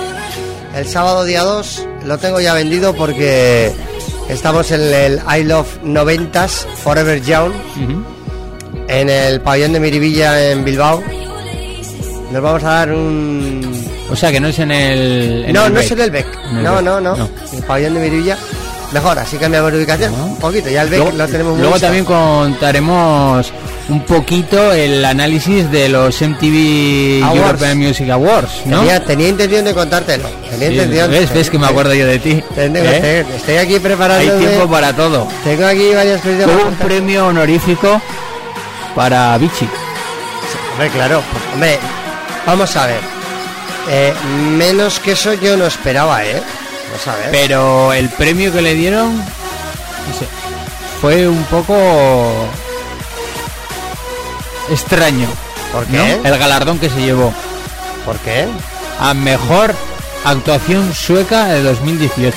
El 0.76 0.86
sábado 0.86 1.24
día 1.24 1.42
2 1.42 1.86
lo 2.04 2.18
tengo 2.18 2.38
ya 2.40 2.52
vendido 2.52 2.94
porque 2.94 3.72
Estamos 4.28 4.70
en 4.72 4.82
el 4.82 5.22
I 5.26 5.42
Love 5.44 5.78
90s 5.82 6.66
Forever 6.84 7.22
Young 7.22 7.50
en 8.88 9.08
el 9.08 9.40
pabellón 9.40 9.72
de 9.72 9.80
Miribilla 9.80 10.50
en 10.52 10.66
Bilbao. 10.66 11.02
Nos 12.30 12.42
vamos 12.42 12.62
a 12.62 12.68
dar 12.68 12.92
un 12.92 13.88
O 14.10 14.16
sea 14.16 14.30
que 14.30 14.38
no 14.38 14.48
es 14.48 14.58
en 14.58 14.70
el. 14.70 15.44
en 15.46 15.52
no, 15.54 15.64
el 15.64 15.72
no 15.72 15.76
Beck. 15.76 15.84
es 15.86 15.90
en 15.92 16.00
el 16.00 16.10
Beck. 16.10 16.26
En 16.50 16.56
el 16.58 16.62
No, 16.64 16.72
Beck. 16.74 16.82
no, 16.84 17.00
no, 17.00 17.28
El 17.54 17.62
pabellón 17.62 17.94
de 17.94 18.00
Miribilla. 18.00 18.36
Mejor, 18.92 19.18
así 19.18 19.36
cambiamos 19.36 19.70
de 19.72 19.78
ubicación. 19.78 20.14
Un 20.14 20.36
poquito. 20.36 20.70
Ya 20.70 20.82
el 20.82 20.88
Beck 20.88 21.00
Luego, 21.00 21.16
lo 21.18 21.26
tenemos 21.28 21.52
muy 21.52 21.60
luego 21.62 21.78
también 21.78 22.04
contaremos 22.06 23.52
un 23.90 24.00
poquito 24.04 24.72
el 24.72 25.04
análisis 25.04 25.70
de 25.70 25.88
los 25.90 26.20
MTV 26.22 27.22
Awards. 27.22 27.38
European 27.46 27.78
Music 27.78 28.08
Awards, 28.10 28.66
¿no? 28.66 28.78
Tenía, 28.80 29.04
tenía 29.04 29.28
intención 29.28 29.64
de 29.66 29.74
contártelo. 29.74 30.28
Tenía 30.50 30.68
Sí, 30.68 30.74
intención. 30.74 31.10
¿Ves? 31.10 31.32
¿Ves 31.34 31.50
que 31.50 31.58
me 31.58 31.66
acuerdo 31.66 31.92
yo 31.94 32.06
de 32.06 32.18
ti? 32.18 32.42
¿Eh? 32.56 33.24
Estoy 33.36 33.56
aquí 33.56 33.74
Hay 33.74 33.80
preparando. 33.80 34.36
tiempo 34.38 34.68
para 34.68 34.94
todo. 34.94 35.28
Tengo 35.44 35.66
aquí 35.66 35.92
varias 35.94 36.20
cosas. 36.22 36.46
Hubo 36.46 36.68
un 36.68 36.74
premio 36.76 37.26
honorífico 37.26 38.00
para 38.94 39.36
Vichy. 39.38 39.68
Hombre, 40.72 40.90
claro. 40.90 41.22
pues, 41.30 41.44
hombre, 41.52 41.78
vamos 42.46 42.74
a 42.76 42.86
ver. 42.86 43.00
Eh, 43.90 44.12
menos 44.56 44.98
que 45.00 45.12
eso 45.12 45.32
yo 45.34 45.56
no 45.56 45.66
esperaba, 45.66 46.24
¿eh? 46.24 46.42
Vamos 46.90 47.06
a 47.08 47.16
ver. 47.16 47.30
Pero 47.30 47.92
el 47.92 48.08
premio 48.10 48.52
que 48.52 48.62
le 48.62 48.74
dieron 48.74 49.16
no 49.16 50.14
sé, 50.18 50.26
fue 51.00 51.28
un 51.28 51.42
poco 51.44 51.76
extraño. 54.70 55.28
¿Por 55.72 55.88
¿no? 55.90 56.02
qué? 56.02 56.20
El 56.24 56.38
galardón 56.38 56.78
que 56.78 56.88
se 56.88 57.00
llevó 57.00 57.32
¿Por 58.06 58.16
qué? 58.20 58.46
a 59.00 59.12
mejor 59.14 59.74
actuación 60.24 60.94
sueca 60.94 61.46
de 61.46 61.62
2018. 61.62 62.36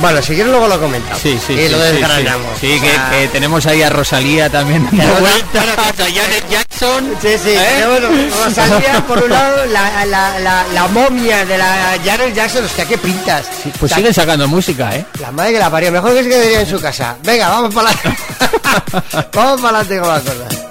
Bueno, 0.00 0.22
si 0.22 0.28
quieres 0.34 0.46
luego 0.50 0.66
lo 0.66 0.80
comentamos. 0.80 1.20
Sí, 1.20 1.38
sí, 1.46 1.52
Y 1.52 1.66
sí, 1.66 1.68
lo 1.68 1.76
sí, 1.78 1.92
desgranamos. 1.92 2.58
Sí, 2.60 2.72
Sí, 2.74 2.80
que, 2.80 2.90
sea, 2.90 3.10
que 3.10 3.28
tenemos 3.28 3.66
ahí 3.66 3.82
a 3.82 3.90
Rosalía 3.90 4.48
también 4.48 4.88
dando 4.90 6.04
Janet 6.04 6.48
Jackson. 6.50 7.14
Sí, 7.20 7.28
sí, 7.42 7.50
¿eh? 7.50 7.84
Rosalía 8.44 9.04
por 9.06 9.22
un 9.22 9.30
lado, 9.30 9.66
la, 9.66 10.04
la, 10.06 10.38
la, 10.38 10.64
la 10.72 10.86
momia 10.88 11.44
de 11.44 11.58
la 11.58 11.98
Janet 12.04 12.34
Jackson, 12.34 12.64
hostia, 12.64 12.86
qué 12.86 12.96
pintas. 12.98 13.46
Pues 13.78 13.92
siguen 13.92 14.14
sacando 14.14 14.48
música, 14.48 14.94
¿eh? 14.96 15.04
La 15.20 15.30
madre 15.30 15.52
que 15.52 15.58
la 15.58 15.70
parió, 15.70 15.92
mejor 15.92 16.14
que 16.14 16.22
se 16.22 16.28
quedaría 16.28 16.60
en 16.60 16.66
su 16.70 16.80
casa. 16.80 17.16
Venga, 17.22 17.48
vamos 17.48 17.74
para 17.74 17.90
adelante. 17.90 18.22
vamos 19.34 19.60
para 19.60 19.78
adelante 19.80 19.98
con 20.00 20.08
las 20.08 20.22
cosas. 20.22 20.69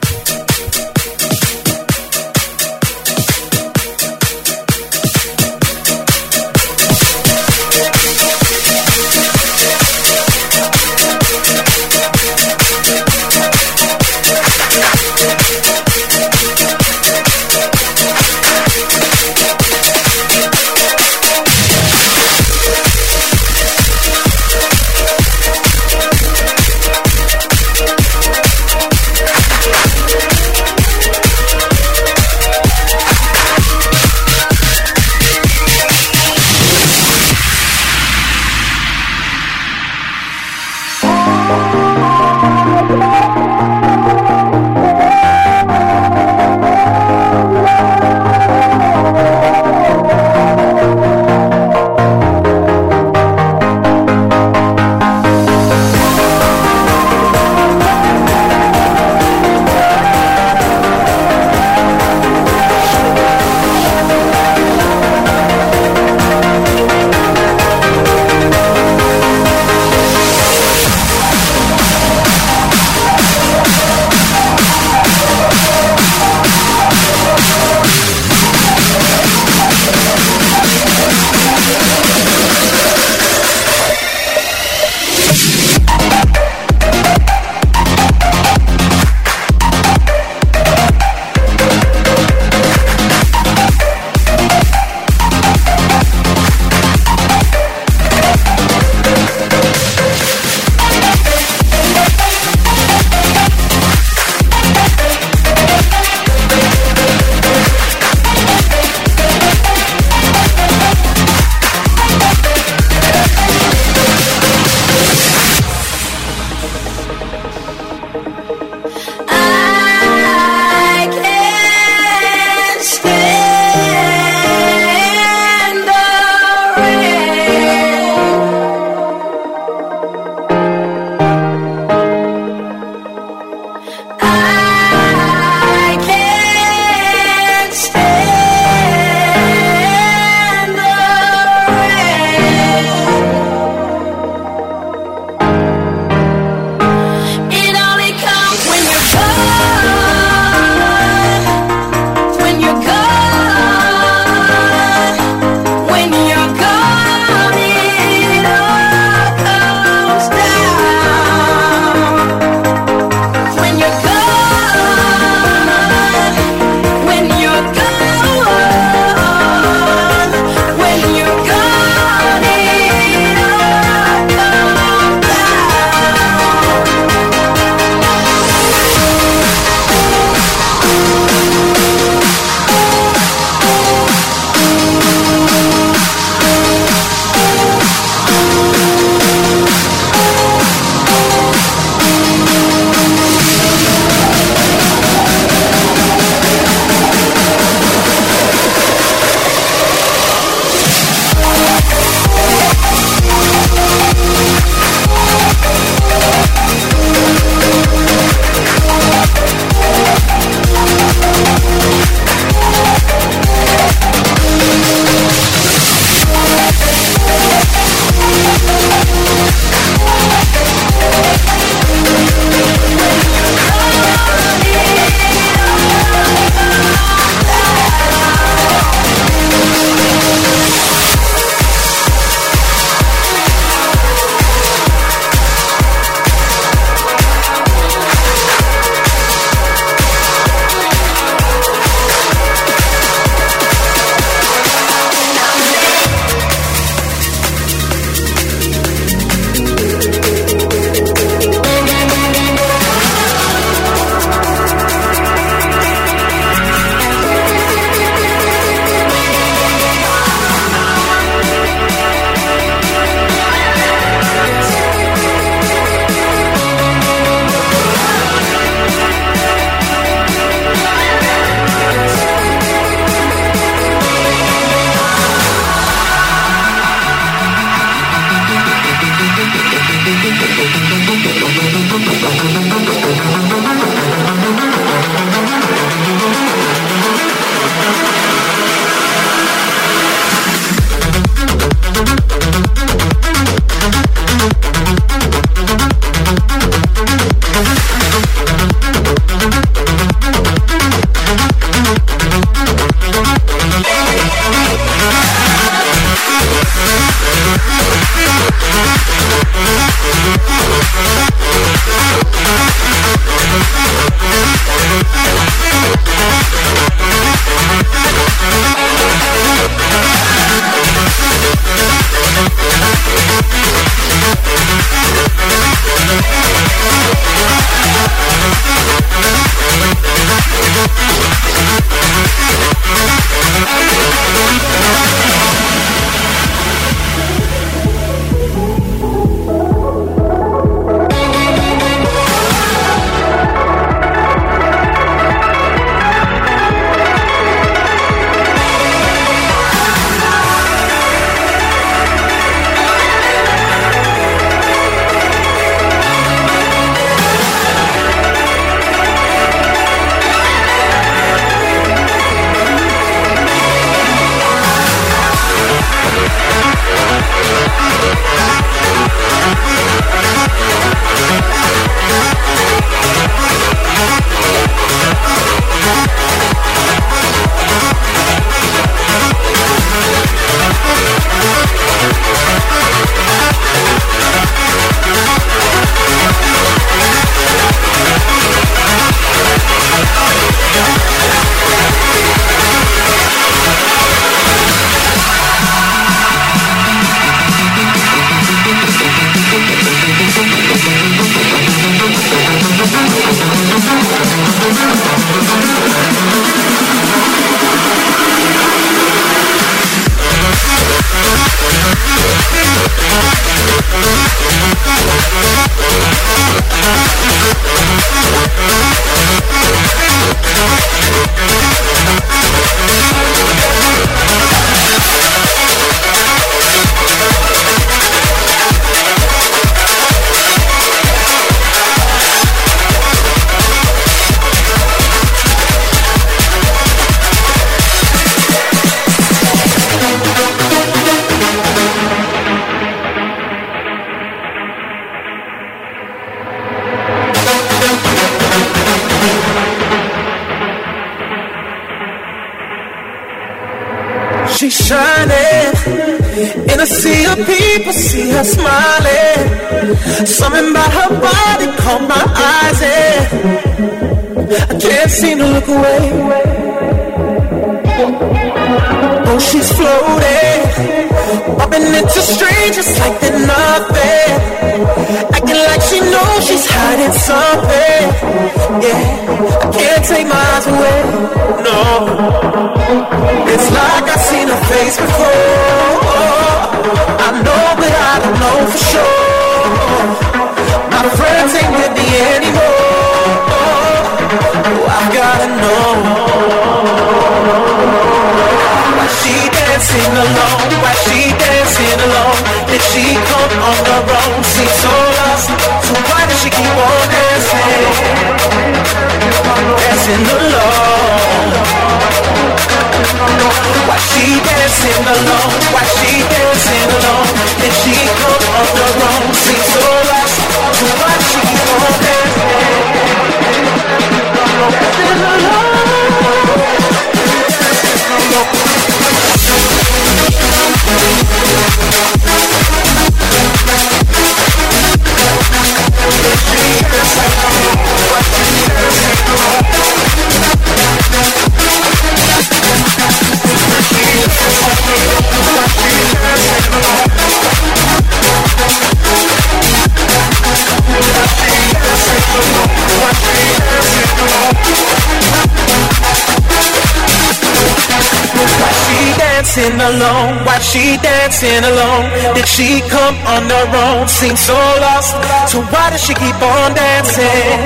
She 562.60 562.82
come 562.92 563.16
on 563.34 563.44
her 563.48 563.68
own? 563.84 564.08
Seems 564.08 564.42
so 564.42 564.54
lost. 564.84 565.16
So 565.52 565.62
why 565.72 565.90
does 565.92 566.04
she 566.04 566.14
keep 566.14 566.40
on 566.44 566.74
dancing? 566.76 567.60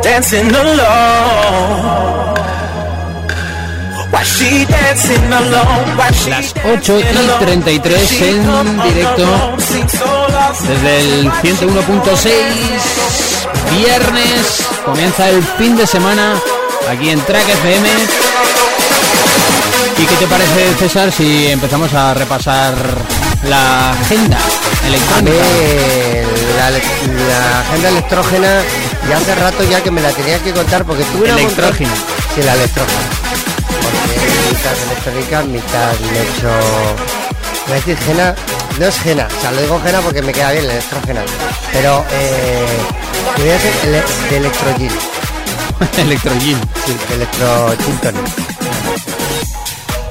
Dancing 0.00 0.48
alone. 0.48 2.00
Why 4.12 4.22
she 4.24 4.64
dancing 4.64 5.26
alone? 5.40 5.86
Why 5.98 6.10
she 6.12 6.30
Las 6.30 6.54
8 6.64 6.98
y 6.98 7.02
33 7.44 8.22
en 8.22 8.82
directo 8.88 9.26
desde 10.68 10.92
el 11.00 11.30
101.6 11.30 12.30
viernes 13.76 14.66
comienza 14.84 15.28
el 15.28 15.42
fin 15.58 15.76
de 15.76 15.86
semana 15.86 16.34
aquí 16.90 17.10
en 17.10 17.20
Track 17.20 17.48
FM 17.48 17.88
¿y 20.00 20.06
qué 20.06 20.14
te 20.16 20.26
parece 20.26 20.74
César 20.78 21.12
si 21.12 21.48
empezamos 21.48 21.92
a 21.94 22.14
repasar 22.14 22.74
la 23.48 23.90
agenda 23.92 24.36
A 24.38 24.40
mí, 24.82 24.88
electrónica? 24.88 25.44
la, 26.56 26.70
la 26.70 27.60
agenda 27.60 27.88
electrógena 27.88 28.62
ya 29.08 29.16
hace 29.16 29.34
rato 29.34 29.64
ya 29.64 29.82
que 29.82 29.90
me 29.90 30.00
la 30.00 30.10
tenía 30.12 30.38
que 30.38 30.52
contar 30.52 30.84
porque 30.84 31.04
tuve 31.04 31.24
una 31.24 31.34
monta- 31.34 31.42
Electrógena. 31.42 31.90
Sí, 32.34 32.42
la 32.42 32.54
electrógena. 32.54 33.08
Porque 33.82 34.20
mitad 34.50 34.72
electrónica, 34.86 35.42
mitad 35.42 35.92
le 36.12 36.22
echo... 36.22 36.50
Voy 37.66 37.72
a 37.72 37.74
decir 37.76 37.98
gena, 37.98 38.34
no 38.78 38.86
es 38.86 38.98
gena, 39.00 39.28
o 39.36 39.40
sea, 39.40 39.50
lo 39.52 39.60
digo 39.62 39.80
gena 39.84 40.00
porque 40.00 40.22
me 40.22 40.32
queda 40.32 40.52
bien 40.52 40.66
la 40.66 40.72
electrógena. 40.74 41.20
Pero, 41.72 42.04
eh, 42.10 42.66
voy 43.36 43.50
a 43.50 43.56
hacer 43.56 43.72
ele 43.84 44.02
de 44.30 44.36
electrogin. 44.36 44.90
Electrogin 45.98 46.58
Sí. 46.84 46.96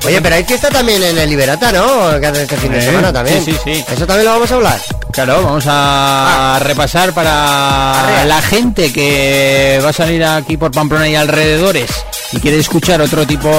Oye, 0.05 0.21
pero 0.21 0.35
hay 0.35 0.43
fiesta 0.45 0.69
también 0.69 1.03
en 1.03 1.17
el 1.17 1.29
Liberata, 1.29 1.71
¿no? 1.71 2.19
Que 2.19 2.25
hacen 2.27 2.41
este 2.43 2.57
fin 2.57 2.71
de 2.71 2.79
Eh, 2.79 2.81
semana 2.81 3.11
también. 3.13 3.43
sí, 3.43 3.51
sí, 3.51 3.59
sí. 3.63 3.85
Eso 3.91 4.07
también 4.07 4.25
lo 4.25 4.31
vamos 4.33 4.51
a 4.51 4.55
hablar. 4.55 4.79
Claro, 5.11 5.43
vamos 5.43 5.63
a 5.67 6.59
repasar 6.63 7.11
para 7.13 7.99
Arrea. 8.03 8.25
la 8.25 8.41
gente 8.41 8.93
que 8.93 9.79
va 9.83 9.89
a 9.89 9.93
salir 9.93 10.23
aquí 10.23 10.55
por 10.55 10.71
Pamplona 10.71 11.07
y 11.09 11.15
alrededores 11.15 11.89
y 12.31 12.39
quiere 12.39 12.59
escuchar 12.59 13.01
otro 13.01 13.25
tipo 13.27 13.49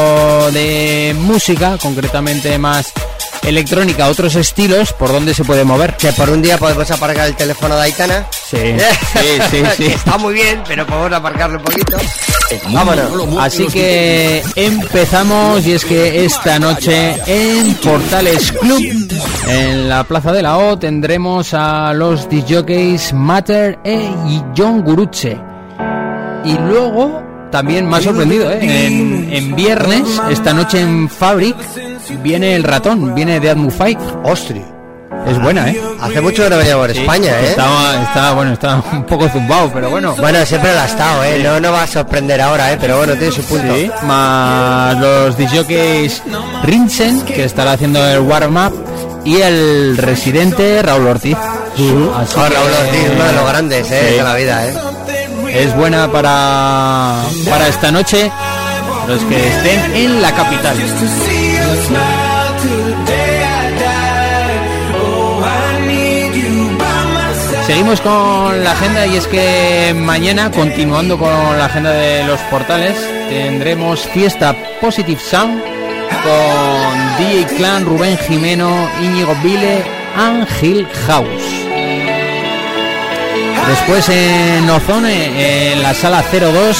de 0.52 1.14
música, 1.18 1.76
concretamente 1.80 2.56
más 2.58 2.92
electrónica, 3.42 4.08
otros 4.08 4.34
estilos, 4.34 4.92
¿por 4.92 5.12
dónde 5.12 5.34
se 5.34 5.44
puede 5.44 5.64
mover? 5.64 5.96
Que 5.96 6.12
por 6.12 6.30
un 6.30 6.42
día 6.42 6.58
podemos 6.58 6.90
aparcar 6.90 7.28
el 7.28 7.36
teléfono 7.36 7.76
de 7.76 7.82
Aitana. 7.82 8.26
Sí, 8.30 8.56
sí, 9.12 9.38
sí, 9.50 9.62
sí. 9.76 9.86
Está 9.94 10.18
muy 10.18 10.34
bien, 10.34 10.62
pero 10.66 10.86
podemos 10.86 11.12
aparcarlo 11.12 11.58
un 11.58 11.64
poquito. 11.64 11.96
Vámonos. 12.70 13.38
Así 13.38 13.66
que 13.66 14.42
empezamos 14.56 15.64
y 15.66 15.72
es 15.72 15.84
que 15.84 16.24
esta 16.24 16.58
noche 16.58 17.16
en 17.26 17.74
Portales 17.74 18.52
Club, 18.52 18.82
en 19.46 19.88
la 19.88 20.04
Plaza 20.04 20.32
de 20.32 20.42
la 20.42 20.58
O, 20.58 20.78
tendremos 20.78 21.54
a 21.54 21.92
los 21.92 22.28
DJs 22.28 23.12
Matter 23.12 23.78
e 23.84 24.10
y 24.28 24.42
John 24.56 24.82
Guruche. 24.82 25.38
Y 26.44 26.54
luego, 26.54 27.22
también 27.52 27.86
más 27.88 28.02
sorprendido, 28.02 28.50
¿eh? 28.50 28.58
en, 28.62 29.32
en 29.32 29.54
viernes, 29.54 30.20
esta 30.30 30.52
noche 30.52 30.80
en 30.80 31.08
Fabric, 31.08 31.56
viene 32.22 32.54
el 32.56 32.64
ratón, 32.64 33.14
viene 33.14 33.40
de 33.40 33.70
Fight. 33.70 33.98
Ostri. 34.24 34.64
Es 35.26 35.38
buena, 35.40 35.68
¿eh? 35.68 35.80
Hace 36.00 36.20
mucho 36.20 36.44
que 36.44 36.50
no 36.50 36.56
venía 36.56 36.76
por 36.76 36.90
España, 36.90 37.38
¿eh? 37.40 37.50
Estaba, 37.50 38.02
estaba, 38.02 38.32
bueno, 38.32 38.52
estaba 38.54 38.82
un 38.92 39.04
poco 39.04 39.28
zumbado, 39.28 39.70
pero 39.72 39.90
bueno. 39.90 40.14
Bueno, 40.16 40.44
siempre 40.46 40.72
lo 40.72 40.80
ha 40.80 40.86
estado, 40.86 41.24
¿eh? 41.24 41.40
No, 41.42 41.60
no 41.60 41.72
va 41.72 41.82
a 41.82 41.86
sorprender 41.86 42.40
ahora, 42.40 42.72
¿eh? 42.72 42.78
Pero 42.80 42.96
bueno, 42.98 43.12
tiene 43.14 43.32
su 43.32 43.42
punto. 43.42 43.74
Sí, 43.74 43.90
más 44.04 44.96
los 44.98 45.36
DJs 45.36 46.22
Rinsen, 46.64 47.20
que 47.22 47.44
estará 47.44 47.72
haciendo 47.72 48.04
el 48.08 48.20
warm-up, 48.20 48.72
y 49.24 49.36
el 49.42 49.96
residente 49.98 50.80
Raúl 50.82 51.06
Ortiz. 51.08 51.36
Así 51.36 52.34
Oh, 52.36 52.42
que, 52.48 52.54
Raúl 52.54 52.70
Ortiz, 52.86 53.10
uno 53.14 53.24
de 53.24 53.32
los 53.32 53.46
grandes, 53.48 53.90
¿eh? 53.90 54.12
De 54.16 54.22
la 54.22 54.34
vida, 54.34 54.66
¿eh? 54.66 54.74
Es 55.52 55.76
buena 55.76 56.10
para, 56.10 57.16
para 57.48 57.68
esta 57.68 57.90
noche, 57.90 58.30
los 59.06 59.20
que 59.24 59.48
estén 59.48 59.94
en 59.96 60.22
la 60.22 60.32
capital. 60.32 60.76
Seguimos 67.66 68.00
con 68.00 68.64
la 68.64 68.72
agenda 68.72 69.06
y 69.06 69.16
es 69.16 69.28
que 69.28 69.94
mañana, 69.96 70.50
continuando 70.50 71.16
con 71.16 71.30
la 71.30 71.66
agenda 71.66 71.92
de 71.92 72.24
los 72.24 72.40
portales, 72.50 72.96
tendremos 73.28 74.00
fiesta 74.08 74.56
Positive 74.80 75.20
Sound 75.20 75.62
con 75.62 77.16
DJ 77.18 77.46
Clan, 77.56 77.84
Rubén 77.84 78.18
Jimeno, 78.18 78.88
Íñigo 79.00 79.36
Vile, 79.42 79.84
Ángel 80.16 80.86
House. 81.06 81.28
Después 83.68 84.08
en 84.08 84.68
Ozone, 84.68 85.72
en 85.72 85.82
la 85.82 85.94
sala 85.94 86.24
02, 86.28 86.76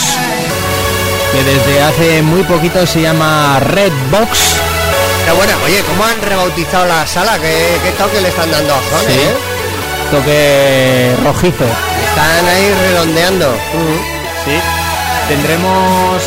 que 1.33 1.45
desde 1.45 1.83
hace 1.83 2.23
muy 2.23 2.43
poquito 2.43 2.85
se 2.85 3.03
llama 3.03 3.61
Red 3.61 3.93
Box. 4.11 4.70
Bueno, 5.37 5.53
oye, 5.65 5.83
¿cómo 5.87 6.05
han 6.05 6.21
rebautizado 6.23 6.87
la 6.87 7.07
sala? 7.07 7.39
¿Qué, 7.39 7.79
qué 7.83 7.91
toque 7.93 8.21
le 8.21 8.29
están 8.29 8.51
dando 8.51 8.75
a 8.75 8.81
Zone, 8.83 9.13
Sí. 9.15 9.21
eh? 9.21 9.35
Toque 10.11 11.17
rojizo. 11.25 11.65
Están 11.65 12.47
ahí 12.49 12.75
redondeando. 12.83 13.55
Sí. 14.45 14.59
Tendremos 15.29 16.23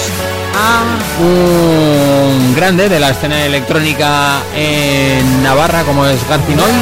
a 0.56 1.22
un 1.22 2.56
grande 2.56 2.88
de 2.90 3.00
la 3.00 3.10
escena 3.10 3.44
electrónica 3.46 4.42
en 4.56 5.44
Navarra 5.44 5.84
como 5.84 6.06
es 6.06 6.18
Garci 6.30 6.56
Nois 6.56 6.74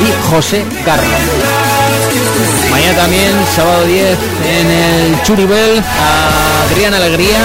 y 0.00 0.30
José 0.30 0.64
Garro. 0.86 1.02
Mañana 2.70 2.96
también, 2.96 3.32
sábado 3.54 3.84
10, 3.84 4.18
en 4.48 4.70
el 4.70 5.22
Churibel, 5.22 5.78
a 5.80 6.62
Adrián 6.70 6.94
Alegría 6.94 7.38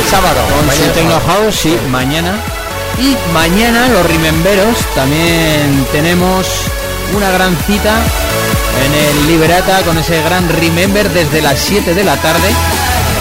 El 0.00 0.10
sábado. 0.10 0.40
con 0.56 0.66
mañana 0.66 0.86
su 0.86 0.92
Techno. 0.92 1.20
House, 1.26 1.56
sí, 1.56 1.76
mañana. 1.90 2.34
Y 2.98 3.16
mañana 3.32 3.88
los 3.88 4.06
Rimemberos 4.06 4.76
también 4.94 5.86
tenemos 5.92 6.46
una 7.14 7.30
gran 7.30 7.54
cita 7.66 7.94
en 8.84 8.94
el 8.94 9.26
Liberata 9.26 9.80
con 9.82 9.98
ese 9.98 10.22
gran 10.22 10.48
Remember 10.48 11.08
desde 11.10 11.42
las 11.42 11.58
7 11.58 11.94
de 11.94 12.04
la 12.04 12.16
tarde 12.16 12.48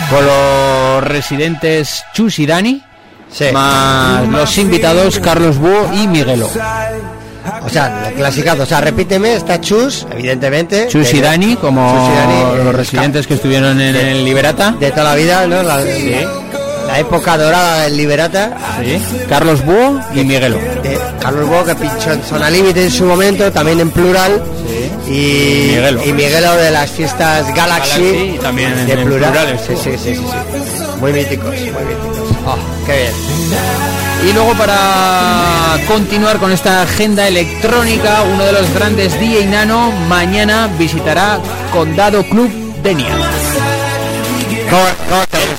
con 0.09 0.25
los 0.25 1.03
residentes 1.03 2.03
Chus 2.13 2.39
y 2.39 2.45
Dani, 2.45 2.81
Sí. 3.31 3.45
más 3.51 4.27
los 4.27 4.57
invitados 4.57 5.19
Carlos 5.19 5.57
Búho 5.57 5.89
y 5.93 6.07
Miguelo. 6.07 6.49
O 7.63 7.69
sea, 7.69 8.11
clasicazo. 8.15 8.63
O 8.63 8.65
sea, 8.65 8.81
repíteme, 8.81 9.35
está 9.35 9.59
Chus, 9.59 10.07
evidentemente. 10.11 10.87
Chus 10.87 11.13
y 11.13 11.21
Dani, 11.21 11.55
como 11.57 11.85
Chus 11.91 12.09
y 12.09 12.15
Dani, 12.15 12.63
los 12.63 12.75
residentes 12.75 13.27
que 13.27 13.33
estuvieron 13.35 13.81
en 13.81 13.95
el 13.95 14.23
Liberata. 14.23 14.71
De 14.79 14.91
toda 14.91 15.03
la 15.03 15.15
vida, 15.15 15.47
¿no? 15.47 15.61
La, 15.63 15.79
la 16.87 16.99
época 16.99 17.37
dorada 17.37 17.83
del 17.83 17.97
Liberata. 17.97 18.57
Sí. 18.83 19.01
Carlos 19.27 19.63
Búho 19.65 19.99
y 20.13 20.23
Miguelo. 20.23 20.57
de 20.83 20.99
Carlos 21.19 21.47
Bo 21.49 21.63
que 21.65 21.75
pinchó 21.75 22.11
en 22.13 22.23
Zona 22.23 22.49
Límite 22.49 22.83
en 22.83 22.91
su 22.91 23.05
momento, 23.05 23.51
también 23.51 23.79
en 23.79 23.91
plural. 23.91 24.41
Y 25.07 25.67
Miguelo. 25.75 26.03
y 26.03 26.13
Miguelo 26.13 26.55
de 26.55 26.71
las 26.71 26.89
fiestas 26.89 27.53
Galaxy, 27.53 28.01
Galaxy 28.01 28.33
y 28.35 28.39
también 28.41 28.71
en- 28.79 28.87
de 28.87 28.93
en 28.93 29.03
plural. 29.05 29.31
plurales, 29.31 29.61
Sí, 29.67 29.73
sí, 29.75 29.91
sí, 29.97 30.15
sí, 30.15 30.15
sí. 30.15 30.83
Muy 30.99 31.13
míticos, 31.13 31.49
muy 31.49 31.59
míticos. 31.61 32.37
Oh, 32.47 32.57
qué 32.85 32.93
bien. 32.93 33.11
Y 34.29 34.33
luego 34.33 34.53
para 34.53 35.77
continuar 35.87 36.37
con 36.37 36.51
esta 36.51 36.81
agenda 36.83 37.27
electrónica, 37.27 38.23
uno 38.33 38.43
de 38.43 38.51
los 38.53 38.73
grandes 38.73 39.19
DJ 39.19 39.45
Nano 39.45 39.91
mañana 40.09 40.67
visitará 40.79 41.37
Condado 41.71 42.23
Club 42.23 42.49
Denia. 42.81 43.13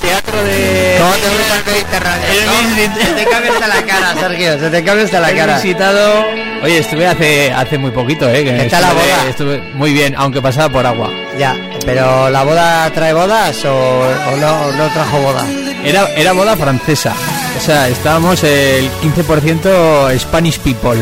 ¿Cómo, 0.07 0.23
cómo 0.23 0.23
te 0.23 0.23
El 0.23 0.23
teatro 0.23 0.43
de... 0.45 0.97
¿Cómo 0.99 1.13
te 1.15 1.29
gusta 1.29 1.57
el. 1.57 3.07
Se 3.07 3.13
te 3.15 3.25
cambia 3.31 3.53
hasta 3.53 3.69
la 3.69 3.83
cara, 3.87 4.15
Sergio, 4.21 4.59
se 4.59 4.71
te 4.71 4.85
cambia 4.85 5.05
hasta 5.05 5.21
la 5.21 5.31
He 5.31 5.37
cara. 5.37 5.57
visitado... 5.57 6.25
Oye, 6.63 6.79
estuve 6.79 7.07
hace 7.07 7.53
hace 7.53 7.77
muy 7.79 7.91
poquito, 7.91 8.29
¿eh? 8.31 8.43
que 8.45 8.57
¿Qué 8.57 8.69
tal 8.71 8.83
la 8.83 8.93
boda? 8.93 9.29
Estuve 9.29 9.59
muy 9.75 9.93
bien, 9.93 10.15
aunque 10.17 10.41
pasaba 10.41 10.69
por 10.71 10.87
agua. 10.87 11.11
Ya, 11.39 11.55
pero 11.85 12.31
¿la 12.31 12.43
boda 12.45 12.91
trae 12.95 13.13
bodas 13.13 13.63
o, 13.67 13.75
o 13.75 14.37
no, 14.41 14.63
o 14.67 14.73
no 14.73 14.89
trajo 14.89 15.19
boda? 15.21 15.45
Era, 15.85 16.09
era 16.17 16.33
boda 16.33 16.57
francesa. 16.57 17.13
O 17.59 17.61
sea, 17.61 17.89
estábamos 17.89 18.43
el 18.43 18.91
15% 19.03 20.19
Spanish 20.19 20.59
people. 20.61 20.99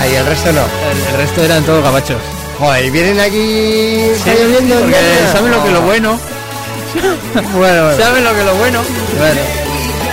Ahí 0.00 0.14
el 0.16 0.26
resto 0.26 0.52
no. 0.52 0.60
El, 0.90 0.98
el 1.14 1.16
resto 1.18 1.44
eran 1.44 1.62
todos 1.64 1.82
gabachos. 1.84 2.18
Joder, 2.58 2.84
¿y 2.84 2.90
vienen 2.90 3.20
aquí 3.20 4.00
está 4.12 4.34
lloviendo 4.34 4.74
en 4.74 4.80
porque 4.80 4.98
saben 5.32 5.50
lo 5.52 5.62
que 5.62 5.68
es 5.68 5.74
lo 5.74 5.82
bueno. 5.82 6.18
Bueno, 7.52 7.84
bueno. 7.84 7.96
¿Saben 7.96 8.24
lo 8.24 8.32
que 8.34 8.40
es 8.40 8.46
lo 8.46 8.54
bueno? 8.56 8.80
bueno. 9.18 9.40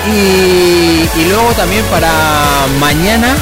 Y, 0.08 1.10
y 1.16 1.26
luego 1.30 1.52
también 1.54 1.84
para 1.86 2.10
mañana 2.80 3.36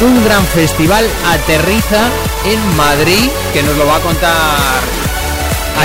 un 0.00 0.24
gran 0.24 0.44
festival 0.46 1.06
aterriza 1.28 2.00
en 2.46 2.76
Madrid 2.76 3.28
que 3.52 3.62
nos 3.62 3.76
lo 3.76 3.86
va 3.86 3.96
a 3.96 4.00
contar 4.00 4.80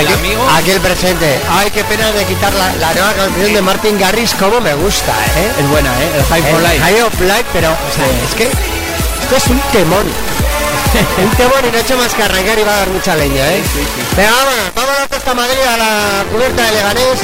el 0.00 0.06
Aquí, 0.06 0.14
amigo. 0.14 0.46
aquí 0.56 0.70
el 0.70 0.80
presente. 0.80 1.38
Ay, 1.50 1.70
qué 1.70 1.82
pena 1.84 2.10
de 2.12 2.24
quitar 2.24 2.52
la, 2.54 2.72
la 2.76 2.92
nueva 2.94 3.12
canción 3.14 3.52
de 3.52 3.62
Martin 3.62 3.98
Garrix, 3.98 4.34
como 4.34 4.60
me 4.60 4.74
gusta, 4.74 5.12
¿eh? 5.36 5.50
Es 5.60 5.68
buena, 5.68 5.90
¿eh? 6.02 6.10
El 6.18 6.24
High 6.24 6.42
for 6.52 6.60
Life. 6.62 6.80
High 6.80 7.02
of 7.02 7.20
Life, 7.20 7.44
pero 7.52 7.68
o 7.70 7.94
sea, 7.94 8.04
Sí. 8.04 8.10
es 8.28 8.34
que 8.34 8.44
esto 9.22 9.36
es 9.36 9.46
un 9.48 9.60
temón. 9.72 10.06
un 11.22 11.30
temón 11.36 11.60
y 11.66 11.70
no 11.70 11.78
he 11.78 11.80
hecho 11.80 11.96
más 11.96 12.14
que 12.14 12.22
arrancar 12.22 12.58
y 12.58 12.62
va 12.62 12.72
a 12.72 12.76
dar 12.78 12.88
mucha 12.88 13.16
leña, 13.16 13.52
¿eh? 13.52 13.62
Venga, 14.16 14.30
vámonos, 14.30 14.74
vámonos 14.74 15.08
hasta 15.10 15.34
Madrid 15.34 15.60
a 15.68 15.76
la 15.76 16.24
cubierta 16.32 16.62
de 16.64 16.72
Leganés, 16.72 17.18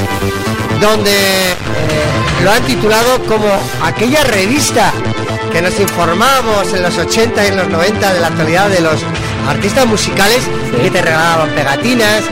donde 0.81 1.11
eh, 1.11 1.55
lo 2.43 2.51
han 2.51 2.63
titulado 2.65 3.19
como 3.25 3.47
aquella 3.83 4.23
revista 4.25 4.93
que 5.53 5.63
nos 5.63 5.79
informábamos 5.79 6.73
en 6.73 6.83
los 6.83 6.99
80 6.99 7.45
y 7.45 7.49
en 7.49 7.57
los 7.57 7.69
90 7.69 8.15
de 8.15 8.21
la 8.21 8.27
actualidad 8.27 8.69
de 8.69 8.81
los 8.81 9.01
artistas 9.49 9.87
musicales 9.87 10.43
que 10.83 10.91
te 10.91 11.01
regalaban 11.01 11.51
pegatinas, 11.51 12.23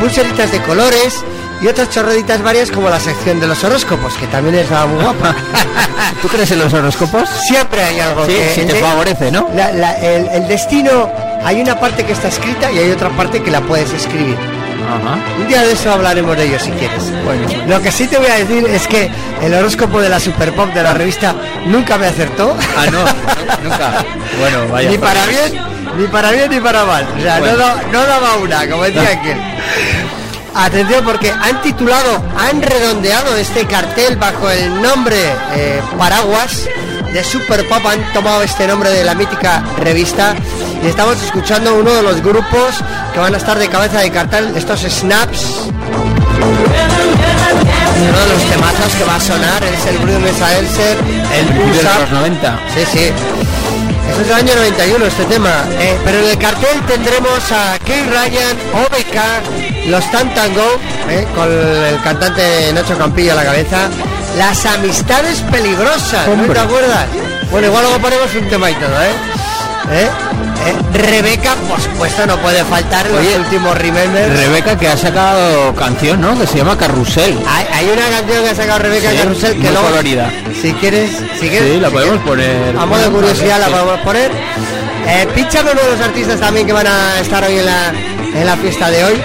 pulseritas 0.00 0.50
de 0.50 0.60
colores 0.62 1.24
y 1.62 1.68
otras 1.68 1.90
chorraditas 1.90 2.42
varias 2.42 2.70
como 2.70 2.90
la 2.90 2.98
sección 3.00 3.38
de 3.40 3.46
los 3.46 3.62
horóscopos, 3.64 4.14
que 4.14 4.26
también 4.26 4.56
estaba 4.56 4.86
muy 4.86 5.02
guapa. 5.02 5.34
¿Tú 6.22 6.28
crees 6.28 6.50
en 6.50 6.58
los 6.58 6.72
horóscopos? 6.72 7.28
Siempre 7.28 7.82
hay 7.82 8.00
algo 8.00 8.26
Sí, 8.26 8.32
que 8.32 8.52
sí 8.54 8.60
te 8.66 8.72
de- 8.74 8.80
favorece, 8.80 9.30
¿no? 9.30 9.48
la- 9.54 9.72
la- 9.72 9.96
el, 9.98 10.26
el 10.28 10.48
destino, 10.48 11.10
hay 11.44 11.60
una 11.60 11.78
parte 11.78 12.04
que 12.04 12.12
está 12.12 12.28
escrita 12.28 12.70
y 12.72 12.78
hay 12.78 12.90
otra 12.90 13.10
parte 13.10 13.42
que 13.42 13.50
la 13.50 13.60
puedes 13.60 13.92
escribir. 13.92 14.36
Ajá. 14.36 15.16
Un 15.38 15.48
día 15.48 15.62
de 15.62 15.72
eso 15.72 15.90
hablaremos 15.92 16.36
de 16.36 16.44
ello 16.44 16.58
si 16.58 16.70
quieres. 16.72 17.02
Bueno. 17.24 17.48
Lo 17.66 17.80
que 17.80 17.90
sí 17.90 18.06
te 18.08 18.18
voy 18.18 18.26
a 18.26 18.34
decir 18.34 18.66
es 18.66 18.86
que 18.86 19.10
el 19.40 19.54
horóscopo 19.54 20.00
de 20.02 20.08
la 20.10 20.20
Super 20.20 20.52
Pop 20.54 20.68
de 20.74 20.82
la 20.82 20.92
revista 20.92 21.34
nunca 21.66 21.96
me 21.96 22.06
acertó. 22.08 22.54
Ah, 22.76 22.86
no, 22.90 22.98
no, 23.04 23.70
nunca. 23.70 24.04
Bueno, 24.38 24.68
vaya. 24.70 24.90
ni 24.90 24.98
para 24.98 25.24
bien, 25.26 25.60
ni 25.96 26.06
para 26.08 26.30
bien 26.32 26.50
ni 26.50 26.60
para 26.60 26.84
mal. 26.84 27.06
O 27.16 27.20
sea, 27.22 27.38
Bueno. 27.38 27.56
no, 27.56 27.74
no 27.92 28.06
daba 28.06 28.36
una, 28.36 28.68
como 28.68 28.82
decía 28.84 29.02
aquel. 29.18 29.38
Atención 30.54 31.04
porque 31.04 31.30
han 31.30 31.62
titulado, 31.62 32.22
han 32.38 32.60
redondeado 32.60 33.36
este 33.36 33.64
cartel 33.66 34.16
bajo 34.16 34.50
el 34.50 34.82
nombre 34.82 35.16
eh, 35.54 35.80
Paraguas 35.98 36.68
de 37.12 37.24
Super 37.24 37.66
Pop, 37.68 37.84
han 37.86 38.12
tomado 38.12 38.42
este 38.42 38.66
nombre 38.66 38.90
de 38.90 39.04
la 39.04 39.14
mítica 39.14 39.62
revista 39.78 40.34
y 40.82 40.88
estamos 40.88 41.22
escuchando 41.22 41.74
uno 41.74 41.92
de 41.92 42.02
los 42.02 42.22
grupos 42.22 42.82
que 43.12 43.20
van 43.20 43.34
a 43.34 43.38
estar 43.38 43.58
de 43.58 43.68
cabeza 43.68 44.00
de 44.00 44.10
cartel, 44.10 44.52
estos 44.56 44.80
Snaps. 44.80 45.68
Uno 48.02 48.18
de 48.18 48.28
los 48.34 48.42
temazos 48.50 48.94
que 48.98 49.04
va 49.04 49.16
a 49.16 49.20
sonar 49.20 49.62
es 49.64 49.86
el 49.86 49.98
Bruno 49.98 50.20
Mesa 50.20 50.58
Elser, 50.58 50.98
el 51.38 51.46
De 51.46 51.60
Push 51.60 51.84
Up. 51.84 52.00
los 52.00 52.10
90. 52.10 52.60
Sí, 52.74 52.84
sí. 52.92 53.12
Eso 54.10 54.20
es 54.20 54.28
del 54.28 54.36
año 54.36 54.54
91 54.56 55.06
este 55.06 55.24
tema. 55.26 55.64
Eh, 55.78 55.96
pero 56.04 56.18
en 56.18 56.30
el 56.30 56.38
cartel 56.38 56.80
tendremos 56.86 57.52
a 57.52 57.78
Kay 57.86 58.02
Ryan, 58.02 58.56
OBK, 58.74 59.61
los 59.86 60.10
Tantango, 60.10 60.64
eh, 61.08 61.26
con 61.34 61.50
el 61.50 62.00
cantante 62.02 62.72
Nacho 62.72 62.96
Campillo 62.96 63.32
a 63.32 63.36
la 63.36 63.44
cabeza. 63.44 63.88
Las 64.36 64.64
amistades 64.66 65.40
peligrosas, 65.50 66.26
¿no 66.28 66.52
te 66.52 66.58
acuerdas? 66.58 67.06
Bueno, 67.50 67.66
igual 67.66 67.82
luego 67.84 67.98
ponemos 67.98 68.34
un 68.34 68.48
tema 68.48 68.70
y 68.70 68.74
todo, 68.74 69.02
¿eh? 69.02 69.12
¿Eh? 69.90 70.08
Eh, 70.64 70.96
Rebeca, 70.96 71.54
por 71.68 71.80
supuesto, 71.80 72.24
no 72.26 72.38
puede 72.38 72.64
faltar 72.64 73.04
los 73.10 73.18
Oye, 73.18 73.36
últimos 73.36 73.76
Remembers. 73.76 74.38
Rebeca 74.38 74.78
que 74.78 74.88
ha 74.88 74.96
sacado 74.96 75.74
canción, 75.74 76.20
¿no? 76.20 76.38
Que 76.38 76.46
se 76.46 76.58
llama 76.58 76.78
Carrusel. 76.78 77.36
hay, 77.46 77.66
hay 77.72 77.90
una 77.90 78.08
canción 78.08 78.44
que 78.44 78.48
ha 78.50 78.54
sacado 78.54 78.78
Rebeca 78.78 79.10
Sí, 79.10 79.16
Carrusel 79.18 79.52
que 79.60 79.70
luego, 79.70 79.88
colorida. 79.88 80.30
si 80.62 80.72
quieres, 80.74 81.10
si 81.38 81.48
quieres, 81.48 81.72
Sí, 81.74 81.80
la 81.80 81.88
si 81.88 81.94
podemos 81.94 82.22
quieres, 82.22 82.46
poner. 82.46 82.76
A 82.78 82.86
modo 82.86 83.00
de 83.02 83.08
curiosidad 83.10 83.58
la 83.60 83.66
podemos 83.68 84.00
poner. 84.00 84.30
Eh, 85.08 85.28
píchame 85.34 85.72
uno 85.72 85.80
de 85.82 85.90
los 85.96 86.00
artistas 86.00 86.38
también 86.40 86.64
que 86.66 86.72
van 86.72 86.86
a 86.86 87.18
estar 87.20 87.42
hoy 87.44 87.58
en 87.58 87.66
la, 87.66 87.88
en 88.34 88.46
la 88.46 88.56
fiesta 88.56 88.88
de 88.88 89.04
hoy. 89.04 89.22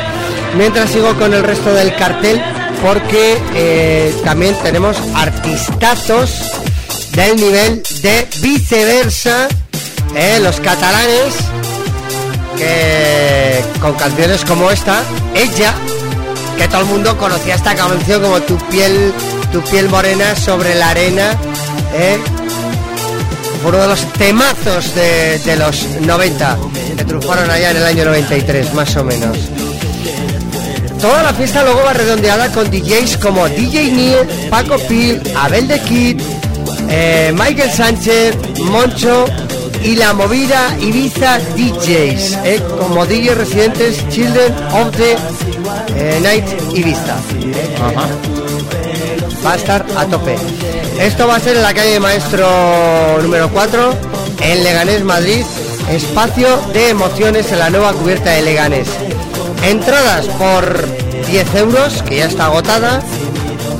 Mientras 0.57 0.89
sigo 0.89 1.13
con 1.19 1.35
el 1.35 1.43
resto 1.43 1.71
del 1.71 1.95
cartel, 1.95 2.41
porque 2.81 3.37
eh, 3.53 4.11
también 4.25 4.55
tenemos 4.63 4.97
artistazos 5.13 6.31
del 7.11 7.35
nivel 7.35 7.83
de 8.01 8.27
viceversa, 8.41 9.47
eh, 10.15 10.39
los 10.41 10.59
catalanes, 10.59 11.35
que 12.57 13.63
con 13.79 13.93
canciones 13.93 14.43
como 14.45 14.71
esta, 14.71 15.03
ella, 15.35 15.75
que 16.57 16.67
todo 16.67 16.81
el 16.81 16.87
mundo 16.87 17.15
conocía 17.17 17.53
esta 17.53 17.75
canción 17.75 18.23
como 18.23 18.41
tu 18.41 18.57
piel, 18.69 19.13
tu 19.51 19.61
piel 19.61 19.89
morena 19.89 20.35
sobre 20.35 20.73
la 20.73 20.89
arena, 20.89 21.37
eh, 21.93 22.17
uno 23.63 23.77
de 23.77 23.87
los 23.87 24.11
temazos 24.13 24.95
de, 24.95 25.37
de 25.37 25.55
los 25.55 25.83
90, 26.01 26.57
que 26.97 27.05
triunfaron 27.05 27.47
allá 27.51 27.71
en 27.71 27.77
el 27.77 27.85
año 27.85 28.05
93, 28.05 28.73
más 28.73 28.95
o 28.95 29.03
menos. 29.03 29.37
Toda 31.01 31.21
la 31.23 31.33
fiesta 31.33 31.63
luego 31.63 31.83
va 31.83 31.93
redondeada 31.93 32.51
con 32.51 32.69
DJs 32.71 33.17
como 33.17 33.47
DJ 33.47 33.91
Neil, 33.91 34.49
Paco 34.49 34.77
Pil, 34.87 35.21
Abel 35.35 35.67
de 35.67 35.79
Kid, 35.81 36.21
eh, 36.89 37.31
Michael 37.33 37.71
Sánchez, 37.71 38.35
Moncho 38.61 39.25
y 39.83 39.95
la 39.95 40.13
movida 40.13 40.75
Ibiza 40.81 41.39
DJs, 41.55 42.39
eh, 42.43 42.61
como 42.79 43.05
DJ 43.05 43.35
residentes 43.35 44.07
Children 44.09 44.53
of 44.73 44.91
the 44.97 45.15
eh, 45.95 46.19
Night 46.21 46.45
Ibiza. 46.73 47.15
Ajá. 47.75 48.07
va 49.45 49.53
a 49.53 49.55
estar 49.55 49.85
a 49.95 50.05
tope. 50.05 50.35
Esto 50.99 51.27
va 51.27 51.35
a 51.35 51.39
ser 51.39 51.57
en 51.57 51.63
la 51.63 51.73
calle 51.75 51.99
Maestro 51.99 53.21
número 53.21 53.49
4, 53.49 53.93
en 54.41 54.63
Leganés, 54.63 55.03
Madrid. 55.03 55.43
Espacio 55.91 56.59
de 56.73 56.89
emociones 56.89 57.51
en 57.51 57.59
la 57.59 57.69
nueva 57.69 57.93
cubierta 57.93 58.31
de 58.31 58.41
Leganés. 58.41 58.87
Entradas 59.67 60.27
por 60.27 60.87
10 61.27 61.55
euros, 61.55 62.01
que 62.03 62.19
ya 62.19 62.25
está 62.27 62.45
agotada. 62.45 63.01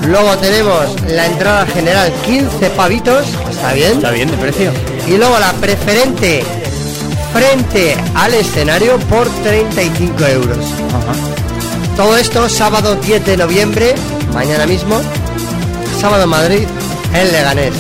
Luego 0.06 0.36
tenemos 0.38 1.02
la 1.08 1.28
entrada 1.28 1.66
general 1.66 2.12
15 2.26 2.70
pavitos, 2.72 3.26
está 3.50 3.72
bien. 3.72 3.94
Está 3.94 4.12
bien 4.12 4.30
de 4.30 4.36
precio. 4.36 4.74
Y 5.08 5.16
luego 5.16 5.40
la 5.40 5.54
preferente 5.54 6.44
frente 7.32 7.96
al 8.16 8.34
escenario 8.34 9.00
por 9.10 9.30
35 9.30 10.26
euros. 10.26 10.58
Ajá. 10.90 11.96
Todo 11.96 12.18
esto 12.18 12.50
sábado 12.50 12.96
10 12.96 13.26
de 13.26 13.38
noviembre, 13.38 13.96
mañana 14.34 14.66
mismo, 14.66 15.00
sábado 16.02 16.24
en 16.24 16.30
Madrid, 16.30 16.68
en 17.14 17.32
Leganés. 17.32 17.74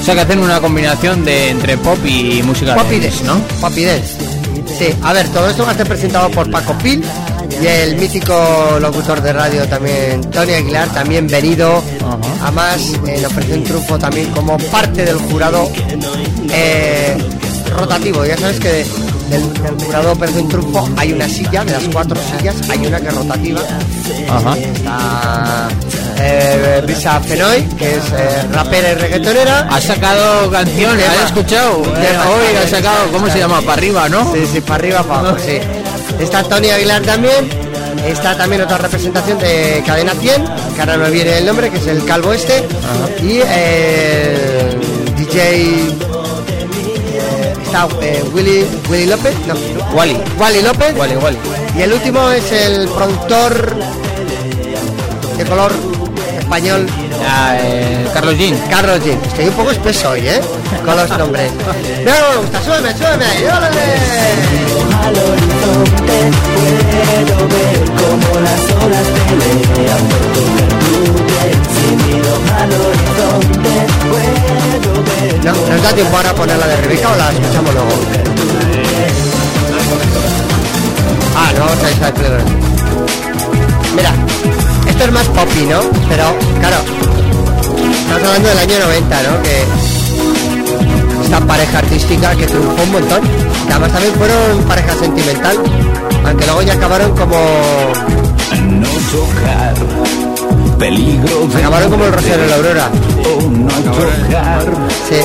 O 0.00 0.02
sea 0.02 0.14
que 0.14 0.22
hacen 0.22 0.38
una 0.38 0.62
combinación 0.62 1.26
de 1.26 1.50
entre 1.50 1.76
pop 1.76 1.98
y 2.06 2.42
música 2.42 2.74
Pop 2.74 2.90
y 2.90 3.00
dance, 3.00 3.22
¿no? 3.24 3.38
Pop 3.60 3.76
y 3.76 3.84
dance. 3.84 4.16
Sí, 4.78 4.94
a 5.02 5.12
ver, 5.12 5.28
todo 5.28 5.50
esto 5.50 5.66
va 5.66 5.72
a 5.72 5.74
ser 5.74 5.86
presentado 5.86 6.30
por 6.30 6.50
Paco 6.50 6.72
Pil 6.78 7.04
y 7.62 7.66
el 7.66 7.96
mítico 7.96 8.78
locutor 8.80 9.20
de 9.20 9.32
radio 9.32 9.66
también, 9.68 10.20
Tony 10.30 10.54
Aguilar, 10.54 10.88
también 10.90 11.26
venido. 11.26 11.82
Además, 12.42 12.92
eh, 13.06 13.18
le 13.20 13.26
ofreció 13.26 13.54
un 13.54 13.64
triunfo 13.64 13.98
también 13.98 14.30
como 14.30 14.56
parte 14.58 15.04
del 15.04 15.16
jurado 15.16 15.70
eh, 16.52 17.16
rotativo. 17.76 18.24
Ya 18.24 18.36
sabes 18.36 18.60
que 18.60 18.84
del, 19.28 19.52
del 19.52 19.84
jurado 19.84 20.12
ofrece 20.12 20.40
un 20.40 20.48
triunfo 20.48 20.88
hay 20.96 21.12
una 21.12 21.28
silla, 21.28 21.64
de 21.64 21.72
las 21.72 21.84
cuatro 21.92 22.16
sillas, 22.38 22.56
hay 22.68 22.86
una 22.86 23.00
que 23.00 23.08
es 23.08 23.14
rotativa. 23.14 23.60
Ajá. 24.28 24.56
Está 24.56 25.68
eh, 26.20 26.80
Brisa 26.82 27.20
Fenoy, 27.20 27.62
que 27.78 27.96
es 27.96 28.04
eh, 28.12 28.42
rapera 28.52 28.92
y 28.92 28.94
reggaetonera. 28.94 29.68
Ha 29.70 29.80
sacado 29.80 30.50
canción, 30.50 30.96
tema. 30.96 31.12
¿has 31.12 31.26
escuchado? 31.26 31.78
Hoy 31.78 32.56
ha 32.62 32.68
sacado, 32.68 33.10
¿cómo 33.12 33.28
se 33.28 33.38
llama? 33.38 33.60
Para 33.60 33.72
arriba, 33.74 34.08
¿no? 34.08 34.32
Sí, 34.32 34.46
sí, 34.52 34.60
para 34.60 34.74
arriba, 34.76 35.02
para 35.02 35.20
abajo, 35.20 35.38
sí. 35.38 35.58
Está 36.20 36.42
Tony 36.44 36.70
Aguilar 36.70 37.02
también. 37.02 37.48
Está 38.06 38.36
también 38.36 38.62
otra 38.62 38.78
representación 38.78 39.38
de 39.38 39.82
Cadena 39.86 40.12
100, 40.14 40.44
que 40.74 40.80
ahora 40.80 40.96
no 40.96 41.10
viene 41.10 41.38
el 41.38 41.46
nombre, 41.46 41.70
que 41.70 41.76
es 41.78 41.86
el 41.86 42.04
calvo 42.04 42.32
este. 42.32 42.64
Y 43.22 43.40
eh, 43.44 44.76
DJ. 45.16 45.38
eh, 45.38 45.88
está 47.62 47.88
eh, 48.00 48.22
Willy, 48.32 48.64
Willy 48.88 49.06
López. 49.06 49.34
No, 49.46 49.54
Wally. 49.94 50.16
Wally 50.38 50.62
López. 50.62 50.96
Wally, 50.96 51.16
Wally. 51.16 51.38
Y 51.76 51.82
el 51.82 51.92
último 51.92 52.30
es 52.30 52.50
el 52.52 52.88
productor 52.88 53.76
de 55.36 55.44
color 55.44 55.72
español 56.38 56.86
Ah, 57.32 57.54
eh, 57.60 58.06
Carlos 58.14 58.36
Jean. 58.38 58.56
Carlos 58.70 59.04
Jean. 59.04 59.18
Estoy 59.24 59.46
un 59.48 59.54
poco 59.54 59.70
espeso 59.70 60.10
hoy, 60.10 60.26
¿eh? 60.26 60.40
Con 60.84 60.96
los 60.96 61.18
nombres. 61.18 61.52
No, 62.04 62.12
no 62.12 62.30
me 62.30 62.36
gusta. 62.38 62.62
Súbeme, 62.62 62.92
súbeme 62.96 63.24
ahí. 63.24 63.44
¡Órale! 63.44 63.80
No, 75.44 75.52
¿Nos 75.52 75.82
da 75.82 75.92
tiempo 75.94 76.16
ahora 76.16 76.30
a 76.30 76.34
poner 76.34 76.58
la 76.58 76.66
de 76.66 76.76
Rebeca 76.76 77.10
o 77.10 77.16
la 77.16 77.30
escuchamos 77.30 77.74
luego? 77.74 77.88
Ah, 81.36 81.52
no, 81.56 81.60
vamos 81.60 82.02
a 82.02 82.14
Playground. 82.14 82.70
Mira, 83.94 84.12
esto 84.86 85.04
es 85.04 85.12
más 85.12 85.26
poppy, 85.28 85.66
¿no? 85.66 85.80
Pero, 86.08 86.24
claro, 86.60 86.76
estamos 88.02 88.22
hablando 88.24 88.48
del 88.48 88.58
año 88.58 88.78
90, 88.78 89.22
¿no? 89.22 89.42
Que 89.42 89.89
esta 91.30 91.46
pareja 91.46 91.78
artística 91.78 92.34
que 92.34 92.44
triunfó 92.44 92.82
un 92.82 92.90
montón. 92.90 93.20
Que 93.66 93.72
además 93.72 93.92
también 93.92 94.14
fueron 94.14 94.64
pareja 94.66 94.94
sentimental, 94.96 95.56
aunque 96.26 96.44
luego 96.44 96.62
ya 96.62 96.72
acabaron 96.72 97.16
como... 97.16 97.36
No 98.68 98.88
tocar. 99.12 99.74
Peligro 100.76 101.46
de 101.46 101.58
Acabaron 101.58 101.90
como 101.90 102.04
el 102.06 102.12
Rocío 102.12 102.34
y 102.34 102.48
la 102.48 102.56
Aurora. 102.56 102.90
No 103.48 103.74
tocar. 103.74 104.64
Sí. 105.08 105.20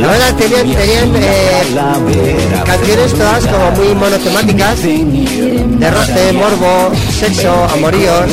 La 0.00 0.06
verdad, 0.06 0.34
tenían, 0.36 0.72
tenían 0.72 1.10
eh, 1.16 2.62
canciones 2.64 3.12
todas 3.12 3.46
como 3.46 3.70
muy 3.72 3.94
monotemáticas. 3.96 4.82
De 4.82 5.90
roce, 5.90 6.32
morbo, 6.32 6.92
sexo, 7.18 7.52
amoríos. 7.74 8.30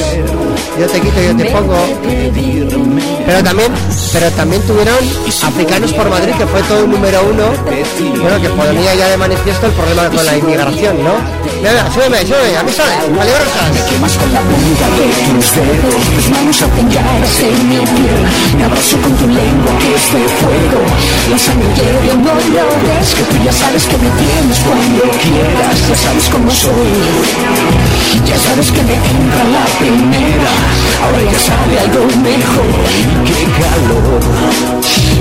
Yo 0.79 0.85
te 0.85 1.01
quito, 1.01 1.19
yo 1.21 1.35
te 1.35 1.45
pongo. 1.45 1.75
Pero 3.25 3.43
también, 3.43 3.71
pero 4.13 4.31
también 4.31 4.61
tuvieron 4.61 4.95
Africanos 5.43 5.91
por 5.93 6.09
Madrid, 6.09 6.33
que 6.37 6.45
fue 6.45 6.61
todo 6.63 6.85
un 6.85 6.91
número 6.91 7.19
uno. 7.23 7.45
Bueno, 8.21 8.41
que 8.41 8.49
ponía 8.49 8.95
ya 8.95 9.09
de 9.09 9.17
manifiesto 9.17 9.65
el 9.65 9.71
problema 9.73 10.09
con 10.09 10.25
la 10.25 10.37
inmigración, 10.37 11.03
¿no? 11.03 11.13
Mira, 11.57 11.91
súbeme, 11.91 12.21
súbeme, 12.21 12.57
a 12.57 12.63
mí 12.63 12.71
sale, 12.71 12.93
peligrosas. 13.01 13.99
Más 14.01 14.13
con 14.13 14.31
la 14.31 14.41
punta 14.41 14.87
de 14.97 15.07
tus 15.33 15.47
dedos, 15.57 16.01
tus 16.13 16.29
manos 16.29 16.61
apoyadas 16.61 17.39
en 17.41 17.69
mi 17.69 17.77
piel. 17.77 18.21
Me 18.57 18.63
abrazo 18.65 18.97
con 19.01 19.13
tu 19.17 19.27
lengua 19.27 19.73
que 19.79 19.95
es 19.97 20.05
de 20.13 20.23
fuego. 20.37 20.81
La 21.31 21.37
sangre 21.37 21.67
hierve, 21.73 22.13
no 22.21 22.33
lo 22.53 22.65
ves. 22.85 23.15
Que 23.15 23.23
tú 23.23 23.43
ya 23.43 23.51
sabes 23.51 23.83
que 23.85 23.97
me 23.97 24.09
tienes 24.21 24.59
cuando 24.61 25.03
quieras. 25.17 25.77
Ya 25.89 25.95
sabes 25.95 26.29
cómo 26.31 26.51
soy. 26.51 27.86
Ya 28.25 28.37
sabes 28.37 28.71
que 28.71 28.81
me 28.83 28.93
entra 28.93 29.43
la 29.43 29.65
primera. 29.79 30.51
Ahora 31.03 31.31
ya 31.31 31.39
sabe 31.39 31.79
algo 31.79 32.05
mejor. 32.21 32.65
Qué 33.25 33.43
calor. 33.59 34.21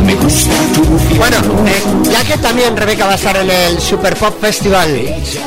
Me 0.04 0.14
gusta 0.14 0.54
tu. 0.74 0.82
Bueno, 1.16 1.36
eh, 1.66 1.82
ya 2.10 2.24
que 2.24 2.38
también 2.38 2.76
Rebeca 2.76 3.06
va 3.06 3.12
a 3.12 3.16
estar 3.16 3.36
en 3.36 3.50
el 3.50 3.80
Super 3.80 4.14
Pop 4.16 4.40
Festival 4.40 4.88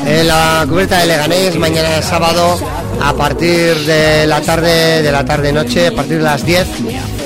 en 0.06 0.26
la 0.28 0.66
cubierta 0.68 0.98
de 0.98 1.06
Leganés 1.06 1.56
mañana 1.58 2.02
sábado 2.02 2.58
a 3.02 3.12
partir 3.14 3.74
de 3.86 4.26
la 4.26 4.40
tarde, 4.42 5.02
de 5.02 5.10
la 5.10 5.24
tarde 5.24 5.52
noche, 5.52 5.86
a 5.86 5.92
partir 5.92 6.18
de 6.18 6.24
las 6.24 6.44
10. 6.44 6.66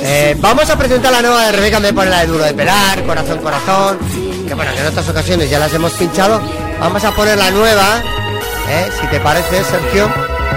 eh, 0.04 0.36
vamos 0.38 0.70
a 0.70 0.78
presentar 0.78 1.10
la 1.12 1.22
nueva 1.22 1.46
de 1.46 1.52
Rebeca, 1.52 1.80
me 1.80 1.92
pone 1.92 2.10
la 2.10 2.20
de 2.20 2.26
duro 2.26 2.44
de 2.44 2.54
pelar, 2.54 3.02
corazón, 3.04 3.38
corazón, 3.38 3.98
que 4.46 4.54
bueno, 4.54 4.70
que 4.72 4.80
en 4.80 4.86
otras 4.86 5.08
ocasiones 5.08 5.50
ya 5.50 5.58
las 5.58 5.74
hemos 5.74 5.92
pinchado. 5.94 6.40
Vamos 6.78 7.02
a 7.04 7.10
poner 7.12 7.36
la 7.38 7.50
nueva, 7.50 8.00
eh, 8.68 8.88
si 9.00 9.06
te 9.08 9.20
parece, 9.20 9.64
Sergio. 9.64 10.08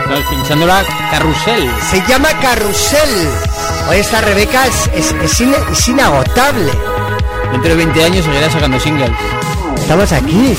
Estamos 0.04 0.26
pinchando 0.30 0.66
la 0.66 0.84
carrusel. 1.12 1.70
Se 1.90 2.02
llama 2.08 2.30
Carrusel. 2.42 3.28
Hoy 3.90 3.98
esta 3.98 4.22
Rebeca 4.22 4.66
es, 4.68 4.90
es- 4.94 5.42
es 5.42 5.88
inagotable. 5.88 6.72
Dentro 7.52 7.70
de 7.72 7.76
20 7.76 8.04
años 8.04 8.26
seguirá 8.26 8.50
sacando 8.50 8.80
singles. 8.80 9.12
Estamos 9.78 10.12
aquí. 10.12 10.56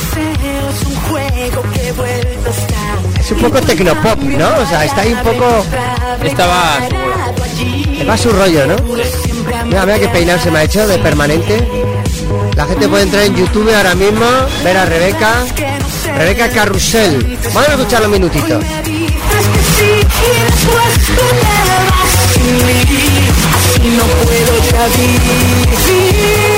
Es 3.18 3.30
un 3.32 3.38
poco 3.40 3.60
tecnopop, 3.60 4.18
¿no? 4.20 4.48
O 4.62 4.66
sea, 4.66 4.84
está 4.84 5.02
ahí 5.02 5.12
un 5.12 5.20
poco... 5.22 5.64
Estaba 6.22 6.78
Va 8.08 8.14
a 8.14 8.18
su 8.18 8.30
rollo, 8.30 8.66
¿no? 8.66 8.76
Mira, 9.66 9.84
mira 9.84 9.98
qué 9.98 10.08
peinado 10.08 10.38
se 10.38 10.50
me 10.50 10.60
ha 10.60 10.62
hecho 10.64 10.86
de 10.86 10.98
permanente. 10.98 11.66
La 12.56 12.64
gente 12.66 12.88
puede 12.88 13.02
entrar 13.04 13.24
en 13.24 13.34
YouTube 13.36 13.70
ahora 13.74 13.94
mismo, 13.94 14.24
ver 14.64 14.76
a 14.76 14.84
Rebeca. 14.86 15.32
Rebeca 16.18 16.48
Carrusel. 16.48 17.38
Vamos 17.54 17.68
a 17.68 17.72
escucharlo 17.74 18.06
un 18.06 18.12
minutito. 18.12 18.58
no 23.96 24.04
puedo 24.24 24.54
ya 24.70 24.88
vivir. 24.96 26.57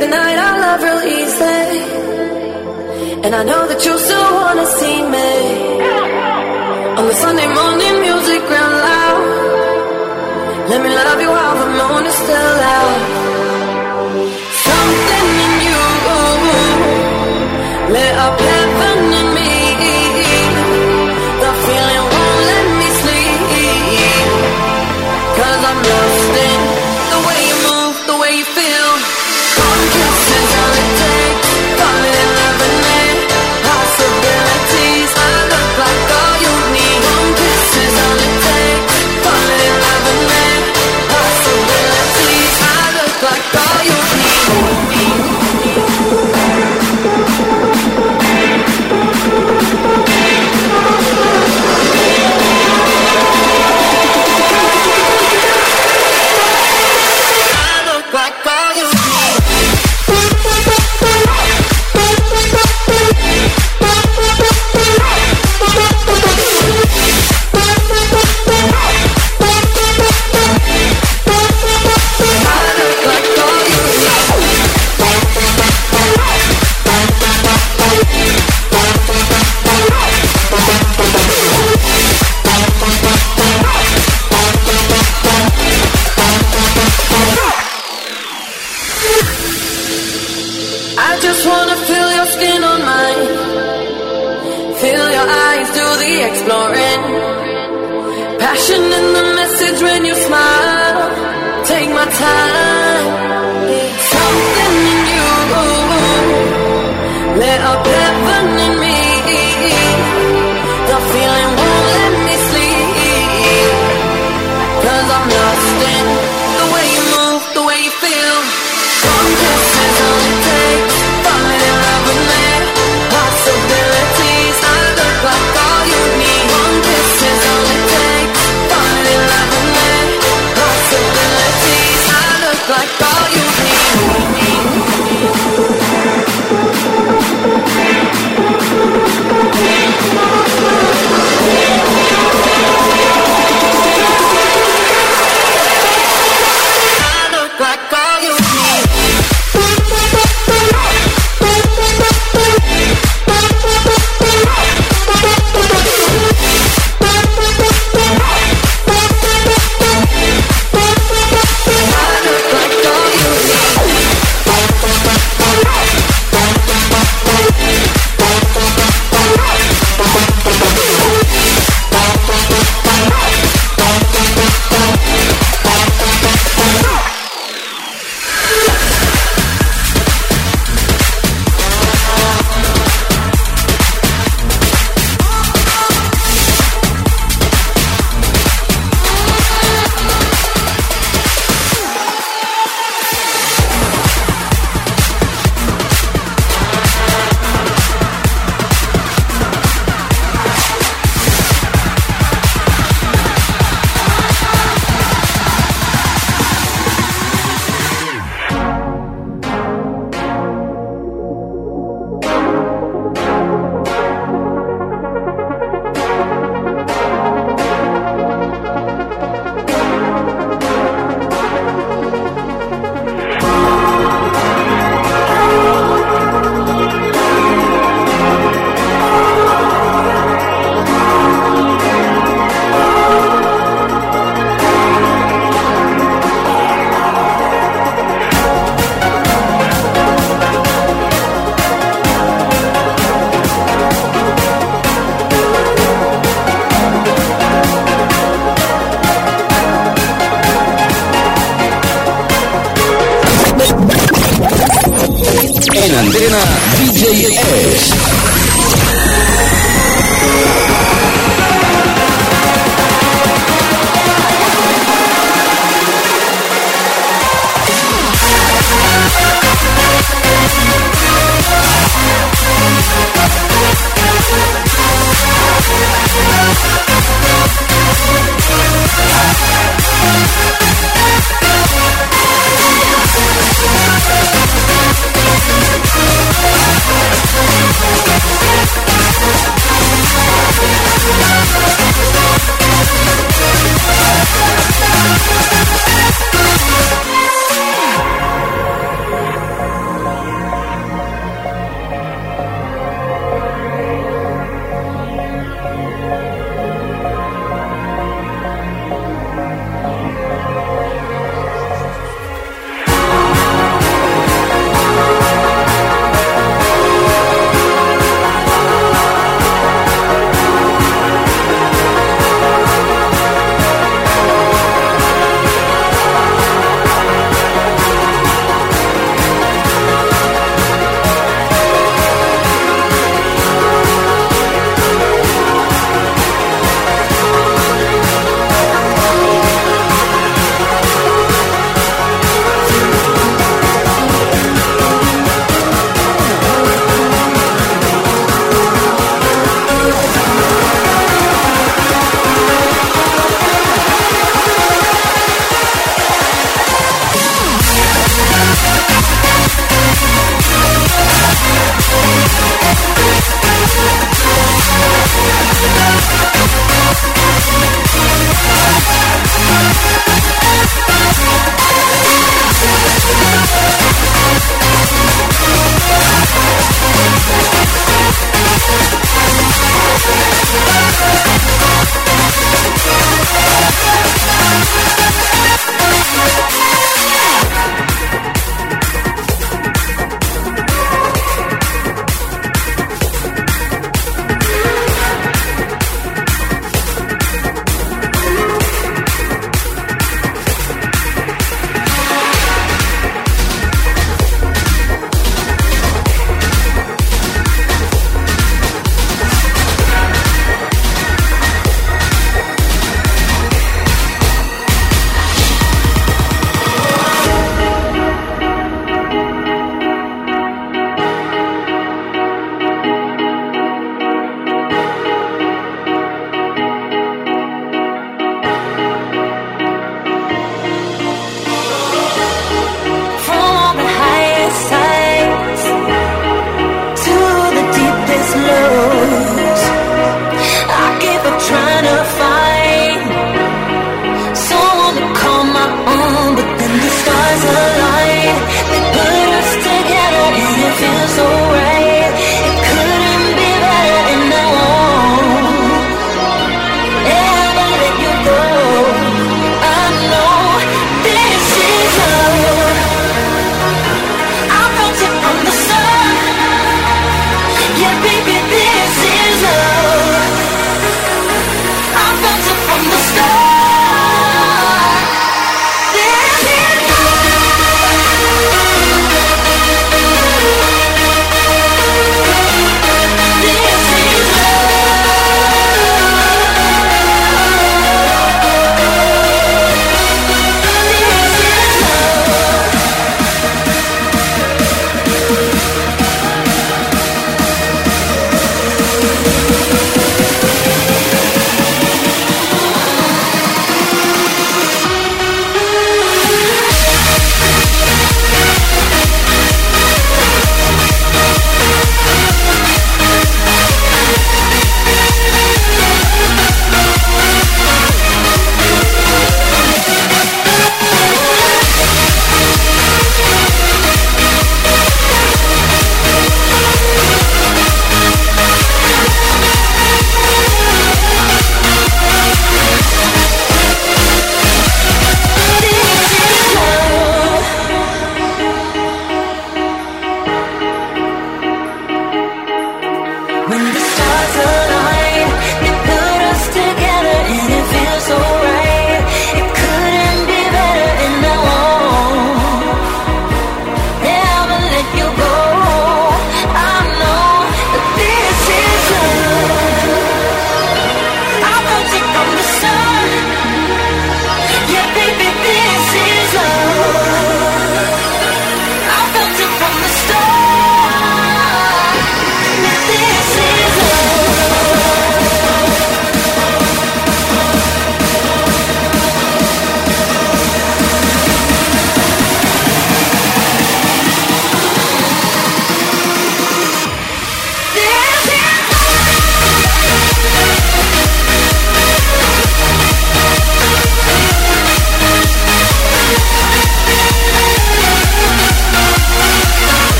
the 0.00 0.08
night 0.08 0.38
our 0.38 0.58
love 0.66 0.82
releases, 0.82 1.82
and 3.24 3.34
I 3.34 3.42
know 3.44 3.68
that 3.68 3.84
you 3.84 3.98
still 3.98 4.30
wanna 4.40 4.66
see 4.78 4.98
me 5.16 5.32
on 6.98 7.04
the 7.06 7.14
Sunday 7.14 7.48
morning 7.58 7.94
music 8.00 8.40
ground 8.48 8.76
loud. 8.88 9.22
Let 10.70 10.80
me 10.84 10.88
love 10.88 11.20
you 11.20 11.28
while 11.28 11.56
the 11.62 11.68
moon 11.78 12.06
is 12.06 12.14
still 12.14 12.56
out. 12.76 13.19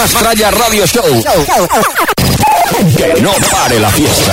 Más 0.00 0.14
Radio 0.50 0.86
Show. 0.86 1.22
Que 2.96 3.20
no 3.20 3.32
pare 3.52 3.78
la 3.78 3.90
fiesta. 3.90 4.32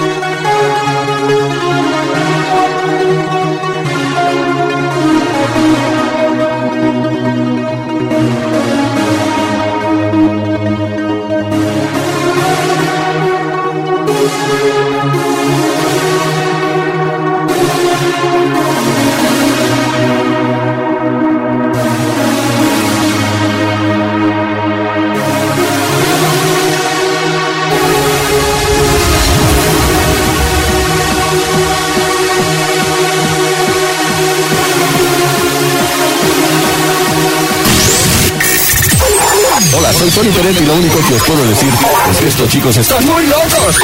Soy 39.97 40.09
Tony 40.09 40.29
Pérez 40.29 40.59
y 40.61 40.65
lo 40.65 40.73
único 40.73 40.99
que 41.07 41.13
os 41.15 41.23
puedo 41.23 41.43
decir 41.45 41.69
es 42.09 42.17
que 42.17 42.27
estos 42.27 42.49
chicos 42.49 42.77
están 42.77 43.05
muy 43.05 43.25
locos. 43.27 43.77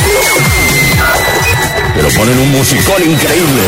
Pero 1.95 2.09
ponen 2.09 2.39
un 2.39 2.51
musicón 2.51 3.03
increíble. 3.03 3.61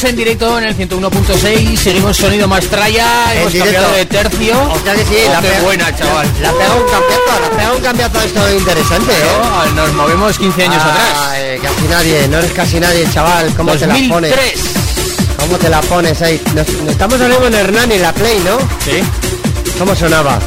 9 0.00 0.04
y 0.04 0.04
2 0.04 0.04
en 0.04 0.16
directo 0.16 0.58
en 0.58 0.64
el 0.64 0.76
101.6. 0.76 1.76
Seguimos 1.76 2.16
sonido. 2.16 2.44
En 2.44 2.52
Hemos 2.52 3.52
directo. 3.52 3.64
cambiado 3.64 3.92
de 3.94 4.06
tercio. 4.06 4.54
O 4.72 4.78
sea 4.82 4.94
que 4.94 5.04
sí, 5.04 5.16
Oh, 5.26 5.32
la 5.32 5.40
qué 5.40 5.48
pega- 5.48 5.62
buena, 5.62 5.96
chaval. 5.96 6.26
La 6.40 6.52
pega 6.52 6.74
un 6.74 6.82
campeonato, 6.90 7.40
la 7.42 7.50
pega 7.56 7.72
un 7.72 7.82
campeonato 7.82 8.20
esto 8.22 8.52
interesante, 8.54 9.12
¿eh? 9.12 9.72
No, 9.74 9.86
Nos 9.86 9.92
movemos 9.94 10.38
15 10.38 10.62
años 10.64 10.82
atrás. 10.82 11.14
Casi 11.62 11.88
nadie, 11.90 12.28
no 12.28 12.38
eres 12.38 12.52
casi 12.52 12.80
nadie, 12.80 13.08
chaval. 13.12 13.52
¿Cómo 13.56 13.72
te 13.76 13.86
la 13.86 13.94
pones? 13.94 14.08
2003. 14.30 14.60
¿Cómo 15.38 15.58
te 15.58 15.68
la 15.68 15.80
pones 15.82 16.22
ahí? 16.22 16.40
Nos, 16.54 16.68
nos 16.68 16.90
estamos 16.92 17.20
hablando 17.20 17.46
en 17.46 17.54
Hernán 17.54 17.92
y 17.92 17.98
la 17.98 18.12
Play, 18.12 18.38
¿no? 18.44 18.58
Sí. 18.84 19.02
¿Cómo 19.78 19.94
sonaba? 19.96 20.38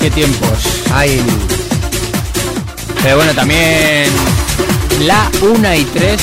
Qué 0.00 0.10
tiempos. 0.10 0.58
Ay, 0.92 1.22
Pero 3.02 3.16
bueno, 3.16 3.32
también 3.34 4.10
la 5.00 5.30
1 5.42 5.74
y 5.74 5.84
3 5.84 6.20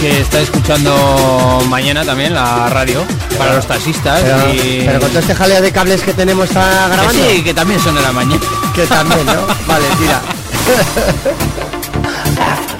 que 0.00 0.20
está 0.20 0.40
escuchando 0.40 1.60
mañana 1.68 2.04
también 2.04 2.32
la 2.34 2.68
radio 2.70 3.04
para 3.38 3.54
los 3.56 3.66
taxistas. 3.66 4.20
pero, 4.22 4.54
y... 4.54 4.82
pero 4.86 5.00
con 5.00 5.08
todo 5.10 5.18
este 5.20 5.34
jaleo 5.34 5.60
de 5.60 5.72
cables 5.72 6.02
que 6.02 6.14
tenemos 6.14 6.48
está 6.48 6.86
Que 6.88 6.96
grabando. 6.96 7.28
sí, 7.30 7.42
que 7.42 7.54
también 7.54 7.80
son 7.80 7.94
de 7.94 8.02
la 8.02 8.12
mañana. 8.12 8.40
Que 8.74 8.86
también, 8.86 9.26
¿no? 9.26 9.32
Vale, 9.66 9.84
tira. 9.98 10.20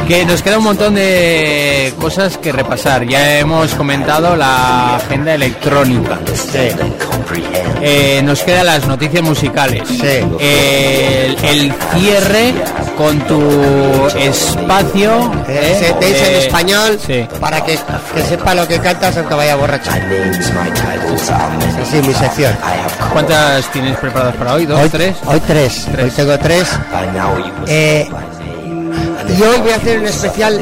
Que 0.09 0.25
nos 0.27 0.43
queda 0.43 0.59
un 0.59 0.65
montón 0.65 0.97
de 0.97 1.95
cosas 2.01 2.37
que 2.37 2.51
repasar. 2.51 3.07
Ya 3.07 3.39
hemos 3.39 3.73
comentado 3.77 4.35
la 4.35 4.97
agenda 4.97 5.35
electrónica. 5.35 6.19
Eh, 7.81 8.21
nos 8.25 8.43
quedan 8.43 8.67
las 8.67 8.89
noticias 8.89 9.23
musicales. 9.23 9.87
Sí. 9.89 10.19
El, 10.41 11.37
el 11.45 11.73
cierre 11.95 12.55
con 13.01 13.19
tu 13.21 13.41
espacio. 14.15 15.33
Eh, 15.49 15.81
¿eh? 15.89 15.97
te 15.99 16.07
dice 16.07 16.29
en 16.29 16.35
Eh, 16.35 16.39
español 16.45 16.99
Sí. 17.07 17.27
para 17.41 17.65
que, 17.65 17.79
que 18.15 18.23
sepa 18.23 18.55
lo 18.55 18.69
que 18.69 18.79
cantas 18.79 19.17
aunque 19.17 19.35
vaya 19.35 19.57
borracho. 19.57 19.91
Sí, 21.91 21.97
mi 22.07 22.13
sección. 22.13 22.55
¿Cuántas 23.11 23.73
tienes 23.73 23.97
preparadas 23.97 24.37
para 24.37 24.53
hoy? 24.53 24.67
¿Dos? 24.67 24.79
Hoy, 24.83 24.91
¿Tres? 24.91 25.17
Hoy 25.25 25.41
tres. 25.41 25.89
Tres. 25.91 26.05
Hoy 26.05 26.11
tengo 26.11 26.39
tres. 26.39 26.69
Eh, 27.69 28.07
y 29.29 29.43
hoy 29.43 29.59
voy 29.61 29.71
a 29.71 29.77
hacer 29.77 29.99
un 29.99 30.07
especial 30.07 30.61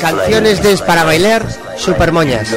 canciones 0.00 0.62
de 0.62 0.76
para 0.78 1.02
bailar 1.02 1.42
super 1.76 2.12
moñas. 2.12 2.54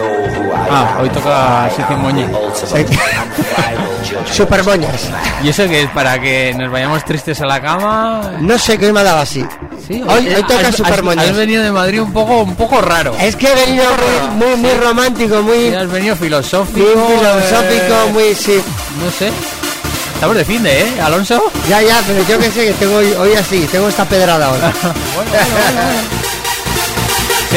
Ah, 0.69 0.99
hoy 1.01 1.09
toca 1.09 1.71
sección 1.75 2.03
moña. 2.03 2.27
super 4.31 4.63
moñas. 4.63 5.01
¿Y 5.43 5.49
eso 5.49 5.67
que 5.67 5.83
es 5.83 5.89
para 5.91 6.19
que 6.19 6.53
nos 6.57 6.71
vayamos 6.71 7.03
tristes 7.05 7.39
a 7.41 7.45
la 7.45 7.61
cama? 7.61 8.33
No 8.39 8.57
sé 8.57 8.77
qué 8.77 8.91
me 8.91 8.99
ha 8.99 9.03
dado 9.03 9.19
así. 9.19 9.43
Sí, 9.87 10.01
hoy, 10.05 10.27
hoy 10.27 10.43
toca 10.43 10.67
has- 10.67 10.75
super 10.75 11.01
moñas. 11.03 11.29
Has 11.29 11.35
venido 11.35 11.63
de 11.63 11.71
Madrid 11.71 12.01
un 12.01 12.11
poco, 12.13 12.41
un 12.41 12.55
poco 12.55 12.81
raro. 12.81 13.15
Es 13.19 13.35
que 13.35 13.47
he 13.51 13.55
venido 13.55 13.85
muy, 14.35 14.47
muy, 14.47 14.55
muy 14.57 14.73
romántico, 14.79 15.41
muy, 15.41 15.69
Y 15.69 15.73
has 15.75 15.89
venido 15.89 16.15
filosófico. 16.15 16.79
muy 16.79 17.17
filosófico, 17.17 17.93
eh, 18.07 18.11
muy 18.13 18.35
sí. 18.35 18.61
No 19.03 19.11
sé. 19.11 19.31
Estamos 20.15 20.35
de 20.35 20.45
fin 20.45 20.63
de, 20.63 20.81
¿eh, 20.81 21.01
Alonso? 21.03 21.39
Ya, 21.69 21.79
ya, 21.81 22.01
pero 22.07 22.27
yo 22.27 22.39
que 22.39 22.49
sé 22.51 22.65
que 22.65 22.73
tengo 22.73 22.95
hoy, 22.97 23.11
hoy 23.13 23.33
así, 23.33 23.67
tengo 23.71 23.87
esta 23.87 24.03
pedrada 24.05 24.49
hoy. 24.51 24.57
Bueno, 25.15 25.31
bueno, 25.31 25.47
bueno. 25.53 26.16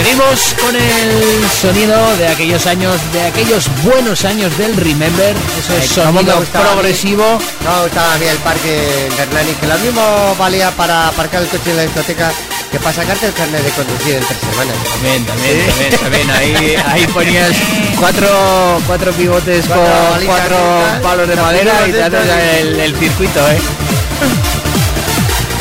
Seguimos 0.03 0.55
con 0.59 0.75
el 0.75 1.51
sonido 1.51 2.17
de 2.17 2.29
aquellos 2.29 2.67
años, 2.67 2.97
de 3.13 3.21
aquellos 3.21 3.69
buenos 3.85 4.25
años 4.25 4.57
del 4.57 4.75
Remember, 4.75 5.37
ese 5.59 5.75
me 5.75 5.87
sonido 5.87 6.41
progresivo. 6.41 7.39
No 7.63 7.77
me 7.77 7.83
gustaba 7.83 8.15
a 8.15 8.19
mí 8.19 8.25
el 8.25 8.39
parque 8.39 8.71
de 9.15 9.23
Hernani, 9.23 9.53
que 9.61 9.67
lo 9.67 9.79
mismo 9.81 10.37
valía 10.39 10.71
para 10.71 11.09
aparcar 11.09 11.43
el 11.43 11.49
coche 11.49 11.73
en 11.73 11.77
la 11.77 11.83
discoteca 11.83 12.33
que 12.73 12.79
para 12.79 12.95
sacarte 12.95 13.27
el 13.27 13.35
carnet 13.35 13.63
de 13.63 13.71
conducir 13.73 14.15
en 14.15 14.25
tres 14.25 14.39
semanas. 14.41 14.77
También, 14.91 15.27
también, 15.27 15.67
también, 15.67 15.99
también. 15.99 16.31
Ahí, 16.31 16.77
ahí 16.87 17.07
ponías 17.09 17.51
cuatro, 17.99 18.81
cuatro 18.87 19.13
pivotes 19.13 19.67
Cuatro 19.67 19.85
con 19.85 20.25
cuatro 20.25 20.57
palos 21.03 21.29
de 21.29 21.37
madera 21.37 21.73
y 21.87 21.93
te 21.93 22.61
el, 22.61 22.81
el 22.81 22.97
circuito, 22.97 23.41
¿eh? 23.51 23.59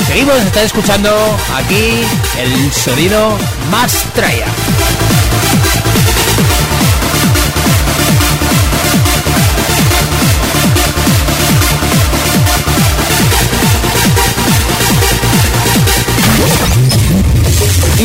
Seguimos, 0.10 0.38
está 0.38 0.64
escuchando 0.64 1.12
aquí 1.56 2.02
el 2.40 2.74
sonido 2.74 3.38
más 3.70 4.06
traya. 4.16 4.48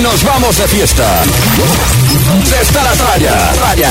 nos 0.02 0.22
vamos 0.22 0.58
de 0.58 0.68
fiesta. 0.68 1.22
¿Dónde 2.26 2.60
está 2.60 2.82
la 2.82 2.92
tralla? 2.92 3.52
Tralla. 3.54 3.90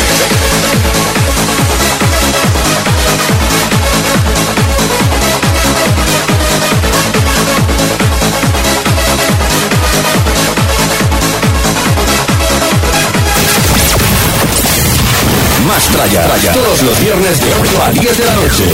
Más 15.71 15.87
tralla. 15.87 16.27
Todos 16.51 16.81
los 16.81 16.99
viernes 16.99 17.39
de 17.39 17.53
8 17.61 17.81
a 17.81 17.91
10 17.91 18.17
de 18.17 18.25
la 18.25 18.35
noche. 18.35 18.65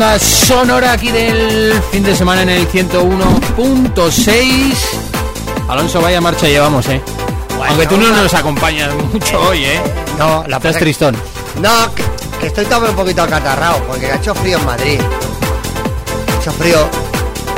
banda 0.01 0.19
sonora 0.19 0.93
aquí 0.93 1.11
del 1.11 1.75
fin 1.93 2.03
de 2.03 2.17
semana 2.17 2.41
en 2.41 2.49
el 2.49 2.67
101.6. 2.67 4.75
Alonso, 5.69 6.01
vaya 6.01 6.23
marcha 6.23 6.47
llevamos, 6.47 6.89
¿eh? 6.89 7.03
Aunque 7.69 7.87
tú 7.87 7.99
no 7.99 8.09
nos 8.09 8.33
acompañas 8.33 8.95
mucho 9.13 9.39
hoy, 9.43 9.67
¿eh? 9.67 9.79
No, 10.19 10.43
la 10.49 10.57
Estás 10.57 10.79
tristón. 10.79 11.15
No, 11.61 11.95
que, 11.95 12.03
que 12.41 12.47
estoy 12.47 12.65
también 12.65 12.93
un 12.93 12.97
poquito 12.97 13.21
acatarrado, 13.23 13.83
porque 13.87 14.11
ha 14.11 14.17
hecho 14.17 14.35
frío 14.35 14.57
en 14.57 14.65
Madrid. 14.65 14.99
Ha 15.01 16.41
hecho 16.41 16.53
frío. 16.53 16.89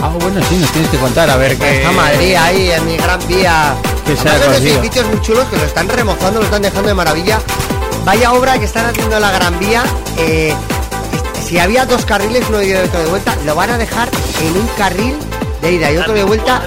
Ah, 0.02 0.10
bueno, 0.18 0.40
sí, 0.48 0.56
nos 0.56 0.72
tienes 0.72 0.90
que 0.90 0.98
contar, 0.98 1.30
a 1.30 1.36
ver 1.36 1.56
qué... 1.56 1.76
Está 1.76 1.92
Madrid 1.92 2.34
ahí, 2.34 2.72
en 2.72 2.86
mi 2.86 2.96
gran 2.96 3.24
vía. 3.28 3.72
Que 4.04 4.16
se 4.16 4.28
ha 4.28 4.32
Además, 4.32 4.32
hay 4.32 4.34
unos 4.34 4.46
conseguido. 4.46 4.78
edificios 4.80 5.06
muy 5.06 5.20
chulos 5.22 5.44
que 5.48 5.56
lo 5.58 5.64
están 5.64 5.88
remozando, 5.88 6.40
lo 6.40 6.44
están 6.46 6.62
dejando 6.62 6.88
de 6.88 6.94
maravilla. 6.94 7.38
Vaya 8.04 8.32
obra 8.32 8.58
que 8.58 8.64
están 8.64 8.86
haciendo 8.86 9.14
en 9.14 9.22
la 9.22 9.30
Gran 9.30 9.56
Vía. 9.60 9.84
eh, 10.18 10.52
si 11.52 11.58
había 11.58 11.84
dos 11.84 12.06
carriles, 12.06 12.46
uno 12.48 12.56
de 12.56 12.68
ida 12.68 12.80
y 12.82 12.86
otro 12.86 13.00
de 13.00 13.10
vuelta, 13.10 13.36
lo 13.44 13.54
van 13.54 13.68
a 13.68 13.76
dejar 13.76 14.08
en 14.40 14.56
un 14.56 14.66
carril 14.68 15.14
de 15.60 15.72
ida 15.72 15.92
y 15.92 15.98
otro 15.98 16.14
de 16.14 16.24
vuelta 16.24 16.62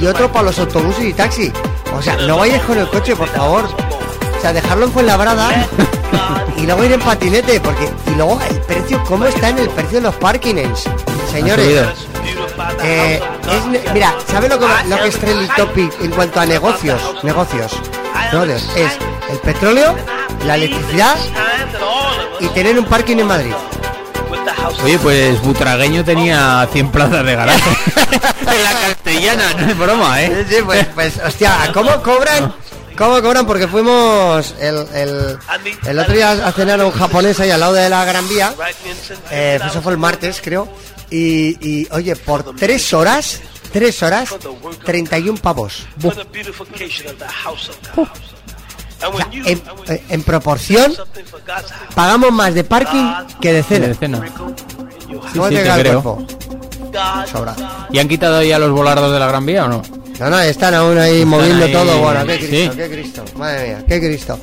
y 0.00 0.06
otro 0.06 0.32
para 0.32 0.46
los 0.46 0.58
autobuses 0.58 1.04
y 1.04 1.12
taxi. 1.12 1.52
O 1.94 2.00
sea, 2.00 2.16
no 2.16 2.38
vayas 2.38 2.62
con 2.62 2.78
el 2.78 2.88
coche, 2.88 3.14
por 3.14 3.28
favor. 3.28 3.64
O 3.66 4.40
sea, 4.40 4.54
dejarlo 4.54 4.86
en 4.86 4.92
Fuenlabrada 4.92 5.68
y 6.56 6.62
luego 6.62 6.82
ir 6.82 6.92
en 6.92 7.00
patinete, 7.00 7.60
porque 7.60 7.90
y 8.06 8.14
luego 8.14 8.40
el 8.48 8.58
precio, 8.62 9.04
¿cómo 9.04 9.26
está 9.26 9.50
en 9.50 9.58
el 9.58 9.68
precio 9.68 9.98
de 9.98 10.00
los 10.00 10.14
parkings? 10.14 10.88
Señores, 11.30 11.88
eh, 12.82 13.20
es 13.50 13.92
mira, 13.92 14.14
¿sabe 14.28 14.48
lo 14.48 14.58
que, 14.58 14.66
lo 14.88 14.96
que 14.96 15.08
es 15.08 15.18
trending 15.18 15.54
topic 15.56 15.92
en 16.00 16.10
cuanto 16.10 16.40
a 16.40 16.46
negocios? 16.46 17.02
Negocios. 17.22 17.72
Brothers, 18.30 18.66
es 18.76 18.92
el 19.30 19.38
petróleo, 19.40 19.94
la 20.46 20.54
electricidad 20.54 21.16
y 22.40 22.48
tener 22.48 22.78
un 22.78 22.86
parking 22.86 23.18
en 23.18 23.26
Madrid. 23.26 23.52
Oye, 24.84 24.98
pues 24.98 25.40
Butragueño 25.42 26.04
tenía 26.04 26.68
100 26.72 26.90
plazas 26.90 27.24
de 27.24 27.34
garaje. 27.36 27.70
en 28.40 28.64
la 28.64 28.72
castellana, 28.72 29.54
no 29.54 29.70
es 29.70 29.78
broma, 29.78 30.22
¿eh? 30.22 30.44
Sí, 30.48 30.56
sí, 30.56 30.62
pues, 30.64 30.86
pues, 30.94 31.20
hostia, 31.24 31.70
¿cómo 31.72 32.02
cobran? 32.02 32.52
¿Cómo 32.96 33.22
cobran? 33.22 33.46
Porque 33.46 33.68
fuimos 33.68 34.54
el, 34.60 34.86
el, 34.94 35.38
el 35.86 35.98
otro 35.98 36.14
día 36.14 36.32
a 36.32 36.52
cenar 36.52 36.80
a 36.80 36.86
un 36.86 36.92
japonés 36.92 37.40
ahí 37.40 37.50
al 37.50 37.60
lado 37.60 37.72
de 37.74 37.88
la 37.88 38.04
Gran 38.04 38.28
Vía. 38.28 38.54
Eh, 39.30 39.58
eso 39.64 39.80
fue 39.82 39.92
el 39.92 39.98
martes, 39.98 40.40
creo. 40.42 40.68
Y, 41.10 41.56
y, 41.66 41.88
oye, 41.90 42.16
por 42.16 42.54
tres 42.56 42.92
horas, 42.92 43.40
tres 43.72 44.02
horas, 44.02 44.30
31 44.84 45.38
pavos. 45.40 45.86
Buf. 45.96 46.14
O 49.10 49.16
sea, 49.16 49.28
en, 49.32 49.62
eh, 49.88 50.02
en 50.08 50.22
proporción, 50.22 50.94
pagamos 51.94 52.32
más 52.32 52.54
de 52.54 52.64
parking 52.64 53.06
que 53.40 53.52
de 53.52 53.62
cena. 53.62 53.88
De 53.88 53.94
cena. 53.94 54.20
¿Cómo 55.32 55.48
sí, 55.48 55.54
te 55.54 55.62
creo. 55.62 56.26
Sobra. 57.30 57.54
¿Y 57.90 57.98
han 57.98 58.08
quitado 58.08 58.42
ya 58.42 58.58
los 58.58 58.70
volardos 58.70 59.12
de 59.12 59.18
la 59.18 59.26
Gran 59.26 59.46
Vía 59.46 59.64
o 59.64 59.68
no? 59.68 59.82
No, 60.18 60.30
no, 60.30 60.38
están 60.40 60.74
aún 60.74 60.98
ahí 60.98 61.16
Están 61.16 61.28
moviendo 61.28 61.64
ahí, 61.64 61.72
todo. 61.72 61.98
Bueno, 61.98 62.26
qué 62.26 62.38
Cristo, 62.38 62.72
sí. 62.72 62.76
qué 62.76 62.90
Cristo. 62.90 63.24
Madre 63.36 63.66
mía, 63.66 63.84
qué 63.88 64.00
Cristo. 64.00 64.38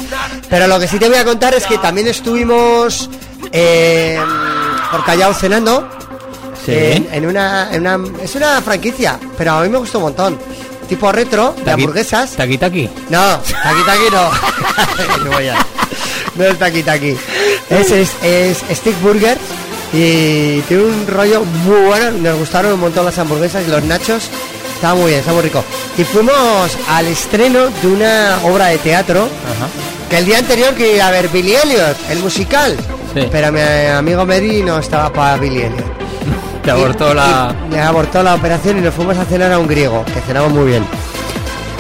Pero 0.50 0.68
lo 0.68 0.80
que 0.80 0.88
sí 0.88 1.00
te 1.00 1.08
voy 1.08 1.18
a 1.18 1.24
contar 1.24 1.54
es 1.54 1.66
que 1.66 1.78
también 1.78 2.08
estuvimos 2.08 3.10
eh, 3.52 4.20
por 4.92 5.06
Callao 5.06 5.34
cenando. 5.34 5.88
Sí. 6.66 6.74
En, 6.74 7.08
en 7.14 7.26
una, 7.26 7.74
en 7.74 7.82
una. 7.82 8.00
Es 8.22 8.36
una 8.36 8.62
franquicia, 8.62 9.20
pero 9.38 9.54
a 9.54 9.62
mí 9.64 9.70
me 9.70 9.78
gustó 9.78 10.00
un 10.00 10.06
montón. 10.06 10.40
Tipo 10.90 11.12
retro, 11.12 11.54
de 11.56 11.64
Taqui- 11.64 11.74
hamburguesas. 11.74 12.32
Taki 12.32 12.58
Taki. 12.58 12.90
No, 13.10 13.38
Taki 13.40 13.84
Taki 13.86 14.10
no. 14.12 15.24
No 15.24 15.32
voy 15.32 15.48
a- 15.48 15.58
no 16.36 16.44
es 16.46 16.58
Taki 16.58 16.84
Taki. 16.84 17.16
Es, 17.70 17.92
es, 17.92 18.10
es 18.24 18.58
Stick 18.78 19.00
Burger 19.02 19.38
y 19.94 20.62
tiene 20.62 20.84
un 20.84 21.08
rollo 21.08 21.44
muy 21.66 21.82
bueno. 21.88 22.12
Nos 22.12 22.40
gustaron 22.40 22.74
un 22.74 22.80
montón 22.80 23.06
las 23.06 23.18
hamburguesas 23.20 23.64
y 23.68 23.70
los 23.72 23.84
nachos. 23.84 24.30
Estaba 24.76 24.96
muy 24.96 25.08
bien, 25.08 25.20
está 25.20 25.34
muy 25.34 25.42
rico. 25.44 25.64
Y 25.98 26.04
fuimos 26.06 26.72
al 26.90 27.08
estreno 27.08 27.68
de 27.82 27.88
una 27.88 28.40
obra 28.46 28.68
de 28.68 28.78
teatro 28.80 29.28
que 30.10 30.18
el 30.18 30.26
día 30.26 30.40
anterior 30.40 30.74
que 30.74 30.96
iba 30.96 31.08
a 31.08 31.12
ver 31.12 31.28
Billy 31.30 31.54
Elliot, 31.56 31.98
el 32.10 32.20
musical. 32.20 32.76
Sí. 33.14 33.28
Pero 33.32 33.52
mi 33.52 33.60
amigo 33.62 34.26
Mary 34.26 34.64
no 34.64 34.80
estaba 34.80 35.12
para 35.12 35.38
Billy 35.38 35.64
Elliot. 35.64 36.09
Te 36.64 36.72
abortó 36.72 37.12
Y- 37.12 37.16
la... 37.16 37.56
y 37.70 37.74
me 37.74 37.82
abortó 37.82 38.22
la 38.24 38.36
operación 38.36 38.78
y 38.78 38.82
nos 38.82 38.94
fuimos 38.94 39.18
a 39.18 39.26
cenar 39.26 39.52
a 39.52 39.60
un 39.60 39.68
griego, 39.68 40.04
que 40.06 40.20
cenamos 40.22 40.52
muy 40.52 40.66
bien. 40.72 40.86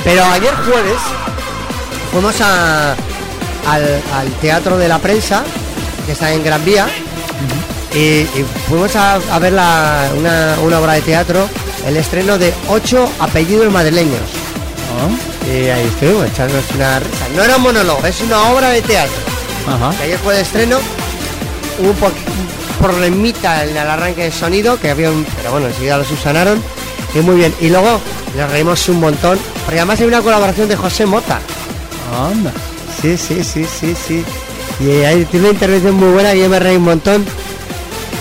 Pero 0.04 0.24
ayer 0.26 0.54
jueves 0.56 0.98
fuimos 2.12 2.36
a, 2.42 2.92
al, 3.68 4.02
al 4.14 4.28
Teatro 4.42 4.78
de 4.78 4.88
la 4.88 5.00
Prensa, 5.00 5.44
que 6.06 6.14
está 6.14 6.32
en 6.32 6.44
Gran 6.44 6.64
Vía, 6.64 6.88
y, 7.94 8.00
y 8.00 8.46
fuimos 8.68 8.96
a, 8.96 9.16
a 9.16 9.40
ver 9.40 9.54
la- 9.54 10.10
una, 10.18 10.56
una 10.64 10.80
obra 10.80 10.94
de 10.94 11.02
teatro, 11.02 11.48
el 11.86 11.98
estreno 11.98 12.38
de 12.38 12.54
ocho 12.70 13.10
apellidos 13.20 13.72
madrileños. 13.72 14.22
Y 15.46 15.68
ahí 15.70 15.86
estuvimos 15.88 16.26
echándonos 16.28 16.64
una 16.76 17.00
risa. 17.00 17.26
No 17.36 17.44
era 17.44 17.56
un 17.58 17.62
monólogo, 17.64 18.06
es 18.06 18.22
una 18.22 18.50
obra 18.52 18.70
de 18.70 18.82
teatro. 18.82 19.14
Ayer 20.02 20.18
fue 20.20 20.36
de 20.36 20.42
estreno, 20.42 20.78
hubo 21.80 21.90
un 21.90 21.96
problemita 22.80 23.64
en 23.64 23.70
el 23.72 23.78
arranque 23.88 24.24
de 24.24 24.32
sonido, 24.32 24.80
que 24.80 24.90
había 24.90 25.12
un, 25.12 25.26
pero 25.38 25.52
bueno, 25.52 25.68
enseguida 25.68 25.98
lo 25.98 26.06
subsanaron, 26.06 26.62
y 27.14 27.20
muy 27.20 27.36
bien. 27.36 27.54
Y 27.62 27.70
luego 27.70 28.00
nos 28.36 28.52
reímos 28.52 28.88
un 28.90 29.00
montón, 29.00 29.38
porque 29.66 29.80
además 29.80 30.00
hay 30.00 30.08
una 30.08 30.22
colaboración 30.22 30.68
de 30.70 30.76
José 30.76 31.06
Mota. 31.06 31.40
Anda. 32.18 32.52
Sí, 33.02 33.18
sí, 33.18 33.44
sí, 33.44 33.66
sí, 33.66 33.96
sí. 34.08 34.26
Y 34.80 35.04
ahí 35.04 35.26
tiene 35.26 35.48
una 35.48 35.54
intervención 35.54 35.96
muy 35.96 36.10
buena 36.12 36.34
y 36.34 36.40
yo 36.40 36.50
me 36.50 36.60
reí 36.60 36.78
un 36.78 36.84
montón. 36.84 37.26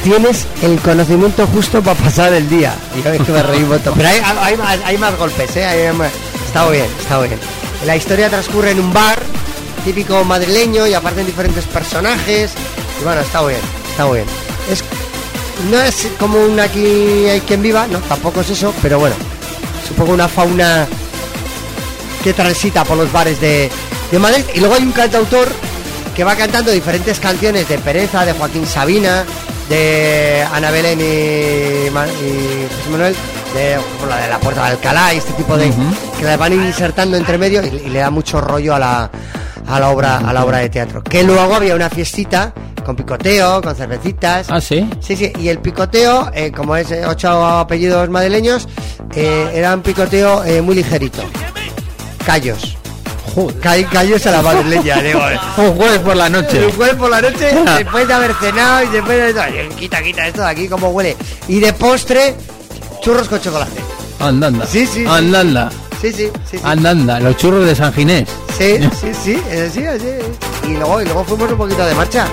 Tienes 0.02 0.46
el 0.62 0.78
conocimiento 0.80 1.46
justo 1.48 1.82
para 1.82 1.98
pasar 1.98 2.32
el 2.32 2.48
día. 2.48 2.74
Y 2.96 3.00
que 3.02 3.32
me 3.32 3.42
reí 3.42 3.62
un 3.62 3.70
montón. 3.70 3.94
Pero 3.96 4.08
hay, 4.08 4.20
hay 4.40 4.56
más, 4.56 4.78
hay 4.84 4.98
más 4.98 5.16
golpes, 5.18 5.56
¿eh? 5.56 5.64
Hay 5.64 5.92
más- 5.94 6.12
Está 6.46 6.68
bien, 6.70 6.86
está 7.00 7.20
bien. 7.20 7.38
La 7.84 7.96
historia 7.96 8.28
transcurre 8.30 8.70
en 8.70 8.80
un 8.80 8.92
bar 8.92 9.20
típico 9.84 10.24
madrileño 10.24 10.86
y 10.86 10.94
aparecen 10.94 11.26
diferentes 11.26 11.64
personajes. 11.64 12.52
Y 13.00 13.04
bueno, 13.04 13.20
está 13.20 13.44
bien, 13.44 13.60
está 13.90 14.10
bien. 14.10 14.24
Es, 14.70 14.82
no 15.70 15.80
es 15.80 16.08
como 16.18 16.38
un 16.38 16.58
aquí 16.60 17.26
hay 17.28 17.40
quien 17.40 17.62
viva, 17.62 17.86
no, 17.86 17.98
tampoco 18.00 18.40
es 18.42 18.50
eso, 18.50 18.72
pero 18.82 18.98
bueno. 18.98 19.14
Poco 19.96 20.12
una 20.12 20.28
fauna 20.28 20.86
que 22.22 22.32
transita 22.34 22.84
por 22.84 22.96
los 22.98 23.10
bares 23.10 23.40
de, 23.40 23.70
de 24.12 24.18
Madrid. 24.18 24.44
Y 24.54 24.60
luego 24.60 24.74
hay 24.74 24.82
un 24.82 24.92
cantautor 24.92 25.48
que 26.14 26.24
va 26.24 26.36
cantando 26.36 26.70
diferentes 26.70 27.18
canciones 27.18 27.66
de 27.68 27.78
Pereza, 27.78 28.24
de 28.26 28.32
Joaquín 28.34 28.66
Sabina, 28.66 29.24
de 29.68 30.46
Ana 30.52 30.70
Belén 30.70 31.00
y, 31.00 31.90
Ma- 31.90 32.06
y 32.06 32.66
José 32.76 32.90
Manuel, 32.90 33.16
de 33.54 33.78
la 34.08 34.16
de 34.18 34.28
la 34.28 34.38
Puerta 34.38 34.64
de 34.64 34.68
Alcalá 34.72 35.14
y 35.14 35.18
este 35.18 35.32
tipo 35.32 35.56
de 35.56 35.72
que 36.18 36.24
la 36.24 36.36
van 36.36 36.52
insertando 36.52 37.16
entre 37.16 37.38
medio 37.38 37.64
y, 37.64 37.68
y 37.86 37.88
le 37.88 38.00
da 38.00 38.10
mucho 38.10 38.40
rollo 38.40 38.74
a 38.74 38.78
la, 38.78 39.10
a 39.68 39.78
la 39.80 39.90
obra 39.90 40.18
a 40.18 40.32
la 40.32 40.44
obra 40.44 40.58
de 40.58 40.68
teatro. 40.68 41.02
Que 41.02 41.22
luego 41.22 41.54
había 41.54 41.74
una 41.74 41.90
fiestita 41.90 42.52
con 42.84 42.96
picoteo, 42.96 43.60
con 43.60 43.74
cervecitas. 43.74 44.46
Ah, 44.50 44.60
sí. 44.60 44.88
Sí, 45.00 45.14
sí, 45.16 45.32
y 45.38 45.48
el 45.48 45.58
picoteo, 45.58 46.30
eh, 46.34 46.50
como 46.52 46.74
es 46.76 46.90
eh, 46.90 47.04
ocho 47.06 47.28
apellidos 47.44 48.08
madrileños, 48.08 48.66
eh, 49.14 49.50
era 49.54 49.74
un 49.74 49.82
picoteo 49.82 50.42
eh, 50.44 50.62
muy 50.62 50.74
ligerito. 50.74 51.22
Callos. 52.24 52.76
Ca- 53.62 53.88
callos 53.90 54.26
a 54.26 54.30
la 54.32 54.42
madrileña, 54.42 54.96
digo. 55.02 55.20
Un 55.58 55.76
jueves 55.76 55.98
por 56.00 56.16
la 56.16 56.28
noche. 56.28 56.66
Un 56.66 56.72
jueves 56.72 56.96
por 56.96 57.10
la 57.10 57.20
noche, 57.20 57.54
después 57.78 58.08
de 58.08 58.14
haber 58.14 58.34
cenado 58.34 58.84
y 58.84 58.88
después 58.88 59.34
de... 59.34 59.68
Quita, 59.78 60.02
quita 60.02 60.26
esto 60.26 60.40
de 60.42 60.48
aquí, 60.48 60.68
cómo 60.68 60.88
huele. 60.88 61.16
Y 61.46 61.60
de 61.60 61.72
postre, 61.74 62.34
churros 63.02 63.28
con 63.28 63.40
chocolate. 63.40 63.80
Anda, 64.18 64.48
anda. 64.48 64.66
Sí, 64.66 64.86
sí, 64.86 65.04
sí. 65.04 65.06
Sí, 66.00 66.12
sí, 66.12 66.30
sí. 66.50 66.58
sí. 66.58 66.60
Anda, 66.62 66.90
anda. 66.90 67.20
Los 67.20 67.36
churros 67.36 67.66
de 67.66 67.74
San 67.74 67.92
Ginés. 67.92 68.28
Sí, 68.56 68.78
sí, 69.00 69.10
sí, 69.24 69.42
es 69.50 69.70
así, 69.70 69.84
así. 69.84 70.06
Y 70.68 70.72
luego, 70.74 71.00
y 71.02 71.04
luego 71.04 71.24
fuimos 71.24 71.50
un 71.50 71.58
poquito 71.58 71.84
de 71.84 71.94
marcha. 71.94 72.26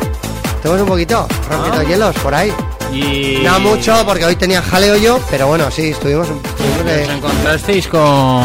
Fuimos 0.62 0.82
un 0.82 0.88
poquito, 0.88 1.28
rompiendo 1.50 1.82
Ah. 1.82 1.84
hielos 1.84 2.16
por 2.18 2.34
ahí. 2.36 2.52
Y... 2.94 3.42
No 3.44 3.60
mucho, 3.60 4.04
porque 4.06 4.26
hoy 4.26 4.36
tenía 4.36 4.62
jaleo 4.62 4.96
yo, 4.98 5.20
pero 5.32 5.48
bueno, 5.48 5.70
sí, 5.72 5.90
estuvimos... 5.90 6.28
un- 6.30 6.42
de- 6.86 7.06
encontrasteis 7.06 7.88
con... 7.88 8.44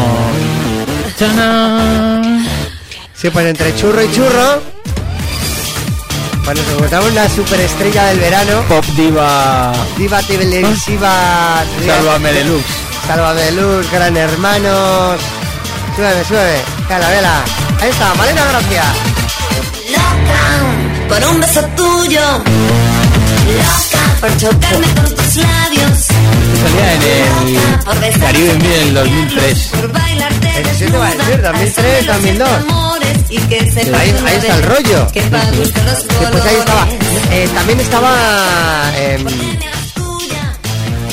¡Tadán! 1.19 2.47
Sí, 3.15 3.29
pues 3.31 3.47
entre 3.47 3.75
churro 3.77 4.03
y 4.03 4.11
churro. 4.13 4.61
Pues 6.45 6.57
nos 6.59 6.69
encontramos 6.75 7.13
la 7.13 7.29
superestrella 7.29 8.05
del 8.07 8.19
verano. 8.19 8.63
Pop 8.69 8.85
diva... 8.97 9.73
Diva 9.99 10.23
televisiva. 10.23 11.63
Sálvame 11.87 12.33
Deluxe. 12.33 12.65
Sálvame 13.11 13.43
de 13.43 13.53
luz, 13.61 13.91
gran 13.91 14.17
hermanos. 14.17 15.21
Súbeme, 15.97 16.25
súbeme. 16.29 16.61
Cala, 16.87 17.09
vela. 17.09 17.45
Ahí 17.81 17.91
está, 17.91 18.15
Malena 18.15 18.45
Gracia. 18.45 18.85
Loca 19.91 21.09
por 21.09 21.31
un 21.31 21.41
beso 21.41 21.61
tuyo. 21.77 22.21
Loca 23.59 24.05
por 24.21 24.37
chocarme 24.37 24.87
con 24.95 25.17
tus 25.17 25.37
labios. 25.39 25.99
Salía 26.63 26.95
en 27.97 28.05
el 28.05 28.21
Caribe 28.21 28.53
en 28.53 28.65
el 28.65 28.95
2003. 28.95 29.59
por 29.73 29.93
bailarte 29.93 30.47
te 30.79 30.97
va 30.97 31.09
a 31.09 31.11
decir, 31.11 31.43
2003, 31.43 32.07
2002. 32.07 32.49
Y 33.29 33.39
que 33.39 33.71
se 33.73 33.81
Ahí, 33.93 34.15
ahí 34.25 34.37
está 34.37 34.55
el 34.55 34.63
rollo. 34.63 35.11
Que 35.11 35.23
pa' 35.23 35.51
gustar 35.57 35.85
los 35.85 36.07
Después 36.07 36.45
ahí 36.45 36.55
estaba. 36.55 36.87
Eh, 37.33 37.49
también 37.55 37.81
estaba. 37.81 38.93
em, 38.97 39.27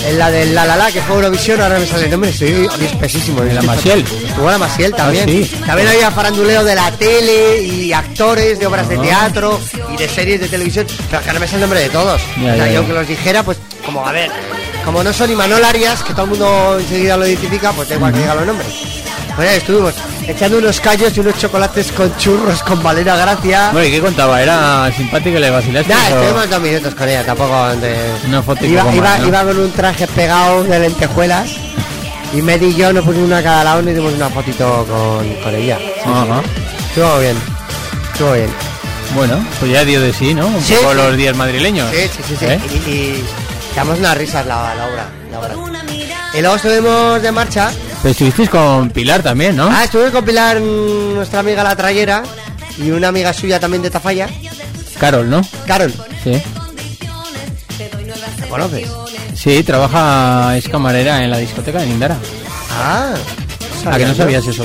en 0.06 0.20
la 0.20 0.32
del 0.32 0.54
La 0.54 0.66
La 0.66 0.76
La, 0.76 0.92
que 0.92 1.02
fue 1.02 1.16
Eurovisión, 1.16 1.62
ahora 1.62 1.80
me 1.80 1.86
sale 1.86 2.06
el 2.06 2.12
nombre, 2.12 2.30
estoy 2.30 2.68
espesísimo. 2.82 3.42
En 3.44 3.56
la 3.56 3.62
Masiel. 3.62 4.00
Estuvo 4.26 4.50
la 4.50 4.58
Masiel 4.58 4.94
también. 4.94 5.26
Ah, 5.28 5.32
sí. 5.32 5.52
También 5.66 5.88
había 5.88 6.12
faranduleo 6.12 6.64
de 6.64 6.76
la 6.76 6.92
tele 6.92 7.62
y 7.64 7.94
actores 7.94 8.60
de 8.60 8.66
obras 8.68 8.90
de 8.90 8.98
teatro 8.98 9.60
y 9.94 9.98
de 9.98 10.10
series 10.10 10.40
de 10.40 10.48
televisión. 10.48 10.86
Pero 11.10 11.24
que 11.24 11.34
no 11.34 11.40
me 11.40 11.48
sé 11.48 11.56
el 11.56 11.62
nombre 11.62 11.80
de 11.80 11.90
todos. 11.90 12.22
Ya, 12.42 12.54
o 12.54 12.56
sea, 12.56 12.58
ya, 12.58 12.66
yo 12.66 12.72
ya. 12.72 12.78
aunque 12.80 12.94
los 12.94 13.08
dijera, 13.08 13.44
pues 13.44 13.58
como 13.86 14.06
a 14.06 14.12
ver, 14.12 14.30
como 14.84 15.04
no 15.04 15.14
son 15.14 15.32
Imanol 15.32 15.64
Arias, 15.64 16.04
que 16.04 16.14
todo 16.14 16.24
el 16.24 16.30
mundo 16.32 16.78
enseguida 16.80 17.18
lo 17.18 17.28
identifica, 17.28 17.72
pues 17.72 17.90
igual 17.92 18.14
que 18.14 18.20
diga 18.20 18.36
los 18.36 18.46
nombres. 18.46 18.97
Pues 19.38 19.50
ahí 19.50 19.58
estuvimos 19.58 19.94
echando 20.28 20.58
unos 20.58 20.80
callos 20.82 21.16
y 21.16 21.20
unos 21.20 21.38
chocolates 21.38 21.92
con 21.92 22.16
churros 22.18 22.62
con 22.64 22.82
Valera 22.82 23.16
Gracia. 23.16 23.70
Bueno, 23.72 23.88
¿y 23.88 23.92
qué 23.92 24.02
contaba? 24.02 24.42
¿Era 24.42 24.92
simpático 24.98 25.38
y 25.38 25.42
le 25.42 25.52
vacilaste? 25.52 25.90
Ya, 25.94 26.10
estuvimos 26.10 26.50
dos 26.50 26.60
minutos 26.62 26.96
con 26.96 27.08
ella, 27.08 27.24
tampoco. 27.24 27.68
de- 27.76 28.12
Una 28.28 28.42
foto 28.42 28.66
y 28.66 28.70
iba, 28.74 28.84
iba, 28.96 29.44
¿no? 29.44 29.48
con 29.50 29.60
un 29.60 29.72
traje 29.72 30.08
pegado 30.08 30.64
de 30.64 30.80
lentejuelas. 30.80 31.50
Y 32.34 32.42
Medi 32.42 32.66
y 32.68 32.76
yo 32.76 32.92
nos 32.92 33.06
pusimos 33.06 33.28
una 33.28 33.38
a 33.38 33.44
cada 33.44 33.64
lado 33.64 33.82
y 33.90 33.94
dimos 33.94 34.12
una 34.14 34.28
fotito 34.30 34.86
con, 34.90 35.34
con 35.44 35.56
ella. 35.56 35.78
Ajá. 36.04 36.42
Estuvo 36.90 37.20
bien. 37.20 37.38
Estuvo 38.12 38.34
bien. 38.34 38.50
Bueno, 39.16 39.46
pues 39.60 39.72
ya 39.72 39.86
dio 39.86 40.02
de 40.02 40.12
sí, 40.14 40.34
¿no? 40.34 40.48
Un 40.48 40.62
Sí, 40.62 40.74
poco 40.82 40.92
sí. 40.92 40.98
los 40.98 41.16
días 41.16 41.36
madrileños. 41.38 41.90
Sí, 41.92 42.10
sí, 42.12 42.24
sí. 42.28 42.36
sí. 42.40 42.46
¿Eh? 42.46 42.60
Y, 42.74 42.90
y 42.90 43.26
damos 43.76 44.00
unas 44.00 44.18
risas 44.18 44.46
la, 44.48 44.74
la 44.76 44.86
obra. 44.88 45.06
La 45.32 45.40
obra. 45.40 45.54
Y 46.34 46.42
luego 46.42 46.56
estuvimos 46.58 47.22
de 47.22 47.32
marcha. 47.32 47.72
Pero 48.02 48.12
estuvisteis 48.12 48.50
con 48.50 48.90
Pilar 48.92 49.24
también, 49.24 49.56
¿no? 49.56 49.70
Ah, 49.72 49.84
estuve 49.84 50.12
con 50.12 50.24
Pilar, 50.24 50.60
mm, 50.60 51.16
nuestra 51.16 51.40
amiga 51.40 51.64
la 51.64 51.76
trayera. 51.76 52.24
Y 52.78 52.92
una 52.92 53.08
amiga 53.08 53.34
suya 53.34 53.60
también 53.60 53.82
de 53.82 53.90
Tafalla. 53.90 54.30
Carol, 55.00 55.30
¿no? 55.30 55.42
Carol, 55.66 55.92
Sí. 56.24 56.42
¿la 58.40 58.48
conoces? 58.48 58.90
Sí, 59.36 59.64
trabaja, 59.64 60.56
es 60.58 60.68
camarera 60.68 61.24
en 61.24 61.32
la 61.32 61.38
discoteca 61.38 61.80
de 61.80 61.88
Indara. 61.88 62.18
Ah. 62.72 63.14
¿A 63.86 63.98
que 63.98 64.06
no 64.06 64.14
sabías 64.16 64.46
eso? 64.46 64.64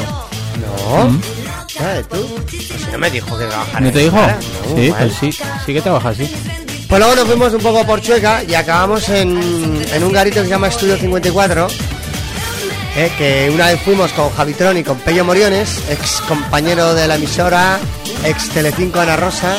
No. 0.88 1.04
Mm. 1.08 1.20
¿Sabes 1.68 2.08
tú? 2.08 2.26
Pues 2.46 2.88
no 2.92 2.98
me 2.98 3.10
dijo 3.10 3.38
que 3.38 3.46
trabajara. 3.46 3.80
¿No 3.80 3.90
te 3.92 3.98
dijo? 3.98 4.16
No, 4.16 4.76
sí, 4.76 4.90
mal. 4.90 4.98
pues 5.00 5.14
sí, 5.18 5.32
sí 5.66 5.72
que 5.74 5.80
trabaja 5.80 6.10
así. 6.10 6.30
Pues 6.88 6.98
luego 7.00 7.16
nos 7.16 7.26
fuimos 7.26 7.54
un 7.54 7.60
poco 7.62 7.84
por 7.86 8.02
Chueca 8.02 8.42
y 8.44 8.54
acabamos 8.54 9.08
en, 9.08 9.82
en 9.92 10.04
un 10.04 10.12
garito 10.12 10.36
que 10.40 10.44
se 10.44 10.50
llama 10.50 10.68
Estudio 10.68 10.96
54. 10.98 11.66
Eh, 12.96 13.10
que 13.16 13.50
una 13.52 13.68
vez 13.68 13.80
fuimos 13.80 14.12
con 14.12 14.30
Javitron 14.30 14.76
y 14.76 14.84
con 14.84 14.98
Pello 14.98 15.24
Moriones, 15.24 15.82
ex 15.88 16.20
compañero 16.22 16.94
de 16.94 17.08
la 17.08 17.14
emisora, 17.16 17.78
ex 18.24 18.50
Telecinco 18.50 19.00
Ana 19.00 19.16
Rosa, 19.16 19.56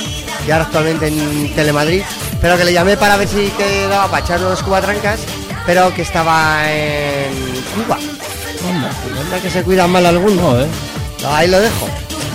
y 0.47 0.51
ahora 0.51 0.65
actualmente 0.65 1.07
en 1.07 1.53
Telemadrid, 1.55 2.03
pero 2.41 2.57
que 2.57 2.65
le 2.65 2.73
llamé 2.73 2.95
para 2.97 3.17
ver 3.17 3.27
si 3.27 3.47
quedaba 3.57 4.07
para 4.09 4.23
echar 4.23 4.39
unos 4.39 4.61
cubatrancas, 4.61 5.19
pero 5.65 5.93
que 5.93 6.03
estaba 6.03 6.71
en 6.71 7.33
Cuba. 7.75 7.97
Anda. 8.69 8.91
Anda 9.21 9.39
que 9.41 9.49
se 9.49 9.63
cuidan 9.63 9.89
mal 9.91 10.05
algunos. 10.05 10.41
Joder. 10.41 10.67
Ahí 11.27 11.47
lo 11.47 11.59
dejo. 11.59 11.87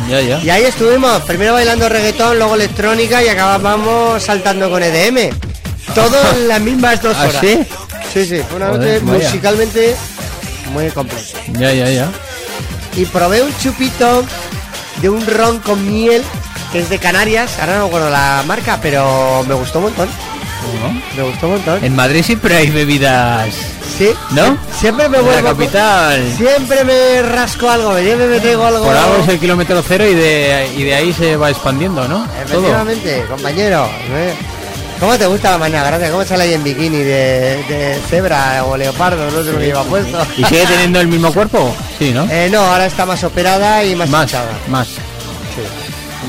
Ya, 0.08 0.20
ya. 0.20 0.40
Y 0.42 0.50
ahí 0.50 0.64
estuvimos, 0.64 1.22
primero 1.22 1.52
bailando 1.52 1.88
reggaetón, 1.88 2.38
luego 2.38 2.54
electrónica 2.54 3.22
y 3.22 3.28
acabamos 3.28 4.22
saltando 4.22 4.70
con 4.70 4.82
EDM. 4.82 5.30
Todo 5.94 6.16
en 6.36 6.48
las 6.48 6.60
mismas 6.60 7.00
dos 7.02 7.16
¿Ah, 7.18 7.28
horas. 7.28 7.40
sí? 7.40 7.66
Sí, 8.12 8.24
sí, 8.24 8.42
fue 8.48 8.56
una 8.56 8.68
noche 8.68 9.00
musicalmente 9.00 9.94
muy 10.68 10.88
completa. 10.90 11.38
Ya, 11.52 11.72
ya, 11.72 11.88
ya. 11.90 12.08
Y 12.96 13.04
probé 13.06 13.42
un 13.42 13.56
chupito 13.58 14.24
de 15.00 15.08
un 15.08 15.24
ron 15.26 15.58
con 15.60 15.84
miel 15.86 16.22
que 16.72 16.80
es 16.80 16.90
de 16.90 16.98
Canarias, 16.98 17.58
ahora 17.60 17.76
no 17.76 17.82
me 17.84 17.86
acuerdo 17.88 18.10
la 18.10 18.42
marca, 18.46 18.78
pero 18.82 19.44
me 19.48 19.54
gustó 19.54 19.78
un 19.78 19.84
montón. 19.86 20.08
Me 21.16 21.22
gustó 21.22 21.46
un 21.46 21.52
montón. 21.54 21.82
En 21.84 21.94
Madrid 21.96 22.22
siempre 22.22 22.56
hay 22.56 22.70
bebidas, 22.70 23.48
Sí, 23.96 24.10
¿no? 24.32 24.56
siempre 24.78 25.08
me 25.08 25.18
En 25.18 25.24
la 25.26 25.30
vuelvo. 25.32 25.48
capital. 25.48 26.22
Siempre 26.36 26.84
me 26.84 27.22
rasco 27.22 27.70
algo, 27.70 27.96
siempre 27.98 28.26
me 28.28 28.38
traigo 28.38 28.64
algo. 28.66 28.84
Por 28.84 28.94
algo 28.96 29.16
es 29.22 29.28
el 29.28 29.38
kilómetro 29.40 29.82
cero 29.86 30.06
y 30.06 30.14
de, 30.14 30.70
y 30.76 30.82
de 30.84 30.94
ahí 30.94 31.12
se 31.12 31.36
va 31.36 31.50
expandiendo, 31.50 32.06
¿no? 32.06 32.18
Todo. 32.26 32.60
Efectivamente, 32.60 33.24
compañero. 33.28 33.88
¿eh? 34.10 34.34
¿Cómo 35.00 35.16
te 35.16 35.26
gusta 35.26 35.52
la 35.52 35.58
mañana? 35.58 35.86
Gracias. 35.86 36.10
¿Cómo 36.10 36.24
sale 36.24 36.44
ahí 36.44 36.54
en 36.54 36.64
bikini 36.64 36.98
de, 36.98 37.64
de 37.68 38.00
cebra 38.10 38.64
o 38.64 38.76
leopardo? 38.76 39.30
No 39.30 39.42
sé 39.44 39.52
lo 39.52 39.58
que 39.58 39.66
lleva 39.66 39.84
puesto. 39.84 40.26
¿Y 40.36 40.44
sigue 40.44 40.66
teniendo 40.66 41.00
el 41.00 41.06
mismo 41.06 41.32
cuerpo? 41.32 41.72
Sí, 41.98 42.12
¿no? 42.12 42.24
Eh, 42.30 42.48
no, 42.50 42.60
ahora 42.60 42.86
está 42.86 43.06
más 43.06 43.22
operada 43.22 43.84
y 43.84 43.94
más, 43.94 44.08
más, 44.08 44.24
hinchada. 44.24 44.50
más. 44.68 44.88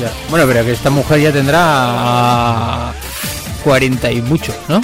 Ya. 0.00 0.10
Bueno, 0.30 0.46
pero 0.46 0.64
que 0.64 0.72
esta 0.72 0.88
mujer 0.88 1.20
ya 1.20 1.32
tendrá 1.32 2.92
40 3.64 4.10
y 4.12 4.22
mucho, 4.22 4.54
¿no? 4.68 4.80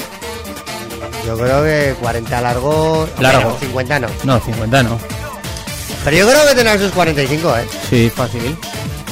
Yo 1.25 1.39
creo 1.39 1.63
que 1.63 1.95
40 2.01 2.41
largo. 2.41 3.09
Largo. 3.21 3.43
Bueno, 3.43 3.59
50 3.61 4.01
no. 4.01 4.09
No, 4.25 4.41
50 4.41 4.83
no. 4.83 4.99
Pero 6.05 6.17
yo 6.17 6.29
creo 6.29 6.49
que 6.49 6.55
tendrá 6.55 6.79
sus 6.79 6.91
45, 6.93 7.57
¿eh? 7.57 7.69
Sí, 7.89 8.13
fácil. 8.15 8.57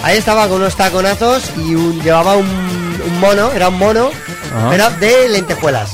Ahí 0.03 0.19
estaba 0.19 0.47
con 0.49 0.61
unos 0.61 0.77
taconazos 0.77 1.45
y 1.57 1.75
un, 1.75 2.01
llevaba 2.03 2.37
un, 2.37 2.47
un 2.47 3.21
mono, 3.21 3.51
era 3.53 3.69
un 3.69 3.79
mono, 3.79 4.11
Ajá. 4.55 4.69
pero 4.71 4.91
de 4.91 5.29
lentejuelas. 5.31 5.91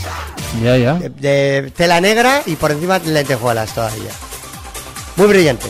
Ya, 0.63 0.77
ya. 0.77 0.95
De, 0.95 1.09
de 1.11 1.71
tela 1.71 2.01
negra 2.01 2.43
y 2.47 2.57
por 2.57 2.71
encima 2.73 2.99
lentejuelas 2.99 3.73
todavía. 3.75 4.11
Muy 5.17 5.27
brillante. 5.27 5.67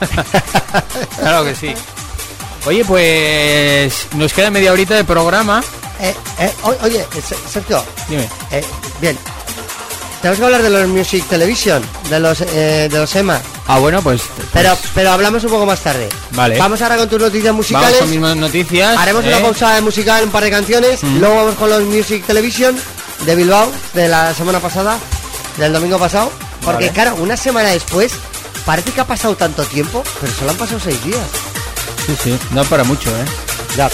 Claro 1.18 1.44
que 1.44 1.54
sí. 1.54 1.74
Oye, 2.66 2.84
pues 2.84 4.06
nos 4.14 4.32
queda 4.32 4.50
media 4.50 4.72
horita 4.72 4.94
de 4.94 5.04
programa. 5.04 5.62
Eh, 6.00 6.14
eh, 6.40 6.52
o- 6.62 6.74
oye, 6.84 7.04
Se- 7.26 7.36
Sergio, 7.50 7.82
Dime. 8.08 8.28
eh, 8.50 8.64
bien. 9.00 9.16
Tenemos 10.20 10.38
que 10.38 10.44
hablar 10.44 10.62
de 10.62 10.70
los 10.70 10.88
Music 10.88 11.24
Television, 11.28 11.82
de 12.10 12.20
los 12.20 12.40
eh, 12.40 12.88
de 12.90 12.98
los 12.98 13.14
EMA. 13.16 13.40
Ah, 13.70 13.78
bueno, 13.78 14.00
pues... 14.02 14.22
Pero, 14.52 14.76
pero 14.94 15.12
hablamos 15.12 15.44
un 15.44 15.50
poco 15.50 15.66
más 15.66 15.80
tarde. 15.80 16.08
Vale. 16.30 16.58
Vamos 16.58 16.80
ahora 16.80 16.96
con 16.96 17.06
tus 17.08 17.20
noticias 17.20 17.52
Vamos 17.52 17.70
musicales. 17.70 17.98
con 17.98 18.10
mis 18.10 18.18
noticias. 18.18 18.96
Haremos 18.96 19.22
¿eh? 19.24 19.28
una 19.28 19.40
pausa 19.40 19.78
musical, 19.82 20.24
un 20.24 20.30
par 20.30 20.42
de 20.42 20.50
canciones. 20.50 21.02
Mm. 21.04 21.18
Luego 21.18 21.34
vamos 21.34 21.54
con 21.56 21.68
los 21.68 21.82
Music 21.82 22.24
Television 22.26 22.74
de 23.26 23.34
Bilbao 23.34 23.70
de 23.92 24.08
la 24.08 24.32
semana 24.32 24.58
pasada, 24.58 24.98
del 25.58 25.72
domingo 25.74 25.98
pasado. 25.98 26.32
Porque 26.64 26.86
Vale. 26.86 26.92
claro, 26.92 27.14
una 27.16 27.36
semana 27.36 27.68
después 27.68 28.12
parece 28.64 28.90
que 28.92 29.02
ha 29.02 29.06
pasado 29.06 29.36
tanto 29.36 29.62
tiempo, 29.64 30.02
pero 30.18 30.32
solo 30.32 30.50
han 30.52 30.56
pasado 30.56 30.80
seis 30.80 31.04
días. 31.04 31.20
Sí, 32.06 32.16
sí, 32.24 32.38
no 32.52 32.64
para 32.64 32.84
mucho, 32.84 33.10
¿eh? 33.10 33.24
Ya. 33.76 33.90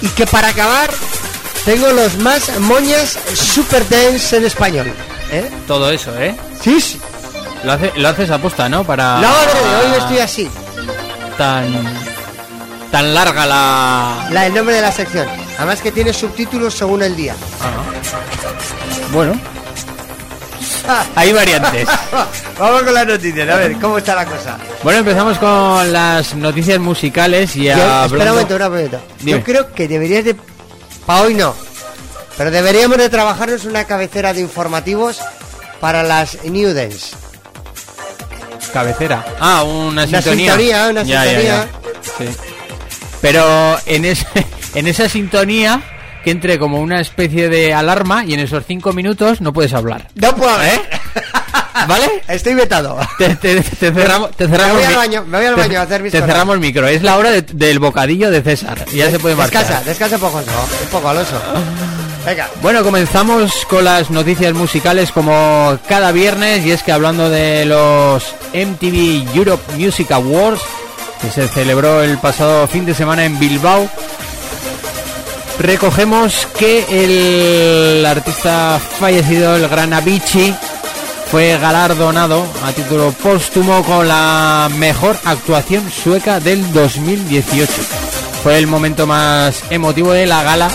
Y 0.00 0.08
que 0.10 0.28
para 0.28 0.48
acabar, 0.48 0.90
tengo 1.64 1.90
los 1.90 2.16
más 2.18 2.56
moñas 2.60 3.18
super 3.34 3.86
dance 3.88 4.36
en 4.36 4.44
español. 4.44 4.92
¿Eh? 5.32 5.50
Todo 5.66 5.90
eso, 5.90 6.16
¿eh? 6.20 6.36
Sí, 6.62 6.80
sí. 6.80 7.00
Lo, 7.64 7.72
hace, 7.72 7.92
lo 7.96 8.08
haces 8.08 8.30
aposta, 8.30 8.68
¿no? 8.68 8.84
Para... 8.84 9.20
No, 9.20 9.28
no, 9.28 9.80
hoy 9.92 9.98
estoy 9.98 10.18
así. 10.18 10.50
Tan... 11.36 11.66
Tan 12.90 13.12
larga 13.14 13.44
la... 13.46 14.28
La, 14.30 14.46
el 14.46 14.54
nombre 14.54 14.74
de 14.76 14.80
la 14.80 14.92
sección. 14.92 15.26
Además 15.58 15.80
que 15.80 15.92
tiene 15.92 16.12
subtítulos 16.12 16.74
según 16.74 17.02
el 17.02 17.14
día. 17.16 17.34
Bueno, 19.12 19.38
hay 21.14 21.32
variantes. 21.32 21.88
Vamos 22.58 22.82
con 22.82 22.94
las 22.94 23.06
noticias, 23.06 23.48
a 23.48 23.56
ver, 23.56 23.72
¿cómo 23.78 23.98
está 23.98 24.14
la 24.14 24.24
cosa? 24.24 24.56
Bueno, 24.82 25.00
empezamos 25.00 25.38
con 25.38 25.92
las 25.92 26.34
noticias 26.34 26.78
musicales 26.78 27.54
y 27.56 27.64
Yo- 27.64 27.72
espera 28.04 28.24
un 28.24 28.28
momento, 28.30 28.56
un 28.56 28.62
momento. 28.62 29.00
Dime. 29.20 29.38
Yo 29.38 29.44
creo 29.44 29.72
que 29.72 29.86
deberías 29.86 30.24
de... 30.24 30.34
Para 31.06 31.22
hoy 31.22 31.34
no. 31.34 31.54
Pero 32.36 32.50
deberíamos 32.50 32.96
de 32.98 33.08
trabajarnos 33.10 33.64
una 33.64 33.84
cabecera 33.84 34.32
de 34.32 34.40
informativos 34.40 35.18
para 35.80 36.02
las 36.02 36.42
New 36.44 36.72
Dance. 36.72 37.16
Cabecera. 38.72 39.24
Ah, 39.40 39.62
una 39.62 40.04
Una 40.04 40.06
sintonía. 40.06 40.52
sintonía, 40.52 40.88
una 40.90 41.02
Ya, 41.02 41.22
sintonía. 41.24 41.42
ya. 41.44 41.68
Sí. 42.18 42.36
Pero 43.20 43.78
en, 43.86 44.04
ese, 44.04 44.26
en 44.74 44.86
esa 44.86 45.08
sintonía 45.08 45.80
que 46.24 46.30
entre 46.30 46.58
como 46.58 46.80
una 46.80 47.00
especie 47.00 47.48
de 47.48 47.72
alarma 47.74 48.24
y 48.24 48.34
en 48.34 48.40
esos 48.40 48.64
cinco 48.66 48.92
minutos 48.92 49.40
no 49.40 49.52
puedes 49.52 49.72
hablar. 49.72 50.08
No 50.14 50.34
puedo, 50.36 50.62
¿Eh? 50.62 50.80
¿Vale? 51.86 52.22
Estoy 52.26 52.54
vetado. 52.54 52.98
Te, 53.18 53.36
te- 53.36 53.60
te 53.60 53.92
cerramos, 53.92 54.32
te 54.36 54.48
cerramos 54.48 54.74
Me 54.74 54.80
voy 54.80 54.84
al 54.84 54.90
mi- 54.90 54.96
baño, 54.96 55.24
me 55.26 55.38
voy 55.38 55.46
al 55.46 55.54
te- 55.54 55.60
baño 55.60 55.78
a 55.78 55.82
hacer 55.82 56.02
mis 56.02 56.10
Te 56.12 56.18
cosas. 56.18 56.32
cerramos 56.34 56.54
el 56.54 56.60
micro. 56.60 56.86
Es 56.88 57.02
la 57.02 57.16
hora 57.16 57.30
de- 57.30 57.42
del 57.42 57.78
bocadillo 57.78 58.30
de 58.32 58.42
César. 58.42 58.84
Ya 58.92 59.10
se 59.10 59.18
puede 59.20 59.36
marchar. 59.36 59.62
Descansa, 59.62 59.84
descansa 59.88 60.16
un 60.16 60.20
poco, 60.22 60.38
un 60.38 60.88
poco, 60.90 61.08
Alonso. 61.08 61.40
Bueno, 62.60 62.84
comenzamos 62.84 63.64
con 63.64 63.84
las 63.84 64.10
noticias 64.10 64.52
musicales 64.52 65.12
como 65.12 65.78
cada 65.88 66.12
viernes 66.12 66.64
y 66.66 66.72
es 66.72 66.82
que 66.82 66.92
hablando 66.92 67.30
de 67.30 67.64
los 67.64 68.34
MTV 68.52 69.34
Europe 69.34 69.62
Music 69.78 70.12
Awards 70.12 70.60
que 71.22 71.30
se 71.30 71.48
celebró 71.48 72.02
el 72.02 72.18
pasado 72.18 72.66
fin 72.68 72.84
de 72.84 72.94
semana 72.94 73.24
en 73.24 73.38
Bilbao, 73.38 73.88
recogemos 75.58 76.46
que 76.58 76.84
el 76.90 78.04
artista 78.04 78.78
fallecido, 79.00 79.56
el 79.56 79.66
gran 79.66 79.94
Avicii, 79.94 80.54
fue 81.30 81.56
galardonado 81.58 82.46
a 82.62 82.72
título 82.72 83.10
póstumo 83.12 83.82
con 83.84 84.06
la 84.06 84.68
mejor 84.76 85.16
actuación 85.24 85.90
sueca 85.90 86.40
del 86.40 86.72
2018. 86.74 87.72
Fue 88.42 88.58
el 88.58 88.66
momento 88.66 89.06
más 89.06 89.62
emotivo 89.70 90.12
de 90.12 90.26
la 90.26 90.42
gala 90.42 90.70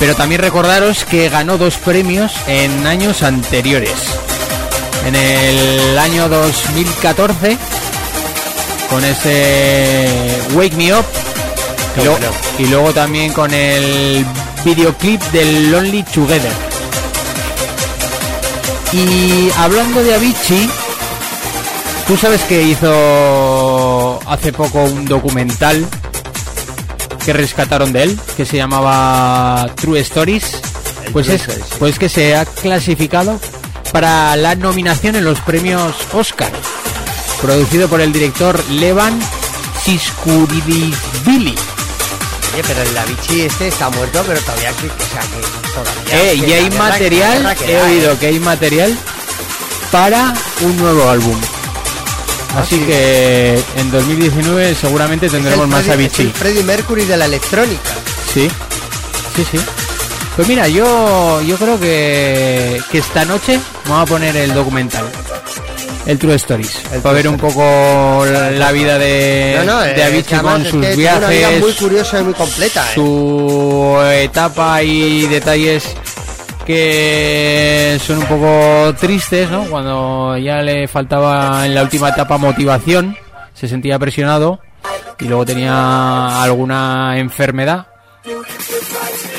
pero 0.00 0.16
también 0.16 0.40
recordaros 0.40 1.04
que 1.04 1.28
ganó 1.28 1.58
dos 1.58 1.76
premios 1.76 2.32
en 2.48 2.86
años 2.88 3.22
anteriores. 3.22 3.92
En 5.06 5.14
el 5.14 5.96
año 5.98 6.28
2014, 6.28 7.56
con 8.88 9.04
ese 9.04 10.08
Wake 10.54 10.74
Me 10.76 10.92
Up, 10.94 11.04
y, 11.96 12.04
luego- 12.04 12.18
y 12.58 12.66
luego 12.66 12.92
también 12.92 13.32
con 13.32 13.52
el 13.54 14.24
videoclip 14.64 15.20
del 15.32 15.70
Lonely 15.70 16.02
Together. 16.02 16.52
Y 18.92 19.50
hablando 19.56 20.02
de 20.02 20.14
Avicii, 20.14 20.68
tú 22.06 22.16
sabes 22.16 22.40
que 22.42 22.62
hizo 22.62 24.18
hace 24.26 24.52
poco 24.52 24.82
un 24.82 25.04
documental 25.04 25.86
que 27.24 27.32
rescataron 27.32 27.92
de 27.92 28.04
él, 28.04 28.18
que 28.36 28.44
se 28.44 28.56
llamaba 28.56 29.70
True 29.76 30.00
Stories, 30.00 30.60
pues 31.12 31.28
es 31.28 31.42
pues 31.78 31.98
que 31.98 32.08
se 32.08 32.36
ha 32.36 32.44
clasificado 32.44 33.38
para 33.92 34.36
la 34.36 34.54
nominación 34.54 35.16
en 35.16 35.24
los 35.24 35.40
premios 35.40 35.94
Oscar, 36.12 36.50
producido 37.40 37.88
por 37.88 38.00
el 38.00 38.12
director 38.12 38.62
Levan 38.70 39.18
Siskuridisvili. 39.84 41.54
Oye, 42.52 42.62
pero 42.66 42.82
el 42.82 42.98
Avicii 42.98 43.42
este 43.42 43.68
está 43.68 43.90
muerto, 43.90 44.22
pero 44.26 44.40
todavía 44.40 44.72
que, 44.72 44.86
o 44.86 45.08
sea, 45.12 45.20
que 45.20 45.72
todavía... 45.72 46.32
Eh, 46.32 46.34
y 46.34 46.52
hay 46.52 46.70
material, 46.70 47.56
he 47.66 47.80
oído 47.82 48.12
eh. 48.12 48.16
que 48.18 48.26
hay 48.26 48.40
material 48.40 48.96
para 49.90 50.34
un 50.60 50.76
nuevo 50.76 51.08
álbum. 51.08 51.38
Así 52.56 52.76
sí. 52.76 52.82
que 52.84 53.60
en 53.76 53.90
2019 53.90 54.74
seguramente 54.74 55.28
tendremos 55.28 55.68
más 55.68 55.84
es 55.84 55.90
Avicii. 55.90 56.26
el 56.26 56.32
Freddie 56.32 56.62
Mercury 56.64 57.04
de 57.04 57.16
la 57.16 57.24
electrónica. 57.26 57.90
Sí, 58.32 58.48
sí, 59.36 59.44
sí. 59.50 59.58
Pues 60.36 60.48
mira, 60.48 60.68
yo, 60.68 61.40
yo 61.42 61.56
creo 61.56 61.78
que, 61.78 62.80
que 62.90 62.98
esta 62.98 63.24
noche 63.24 63.58
vamos 63.86 64.02
a 64.02 64.06
poner 64.06 64.36
el 64.36 64.52
documental. 64.54 65.04
El 66.06 66.18
True 66.18 66.34
Stories. 66.36 66.76
El 66.92 67.02
para 67.02 67.12
True 67.12 67.14
ver 67.14 67.28
un 67.28 67.36
poco 67.36 68.24
la, 68.26 68.50
la 68.50 68.72
vida 68.72 68.98
de, 68.98 69.54
No, 69.58 69.64
no, 69.74 69.80
de 69.82 70.02
Avicii 70.02 70.22
que 70.24 70.34
además 70.34 70.52
con 70.54 70.62
es 70.62 70.70
sus 70.70 70.80
que 70.86 70.94
tiene 70.94 71.16
una 71.16 71.28
vida 71.28 71.38
viajes, 71.48 71.60
muy 71.60 71.72
curiosa 71.74 72.20
y 72.20 72.22
muy 72.24 72.32
completa. 72.34 72.86
eh. 72.88 72.94
su 72.94 73.98
etapa 74.12 74.82
y 74.82 75.26
detalles 75.26 75.84
que 76.64 77.98
son 78.04 78.18
un 78.18 78.26
poco 78.26 78.94
tristes, 78.98 79.50
¿no? 79.50 79.64
Cuando 79.64 80.36
ya 80.38 80.62
le 80.62 80.88
faltaba 80.88 81.64
en 81.66 81.74
la 81.74 81.82
última 81.82 82.08
etapa 82.10 82.38
motivación, 82.38 83.16
se 83.54 83.68
sentía 83.68 83.98
presionado 83.98 84.60
y 85.18 85.24
luego 85.26 85.44
tenía 85.44 86.42
alguna 86.42 87.18
enfermedad. 87.18 87.86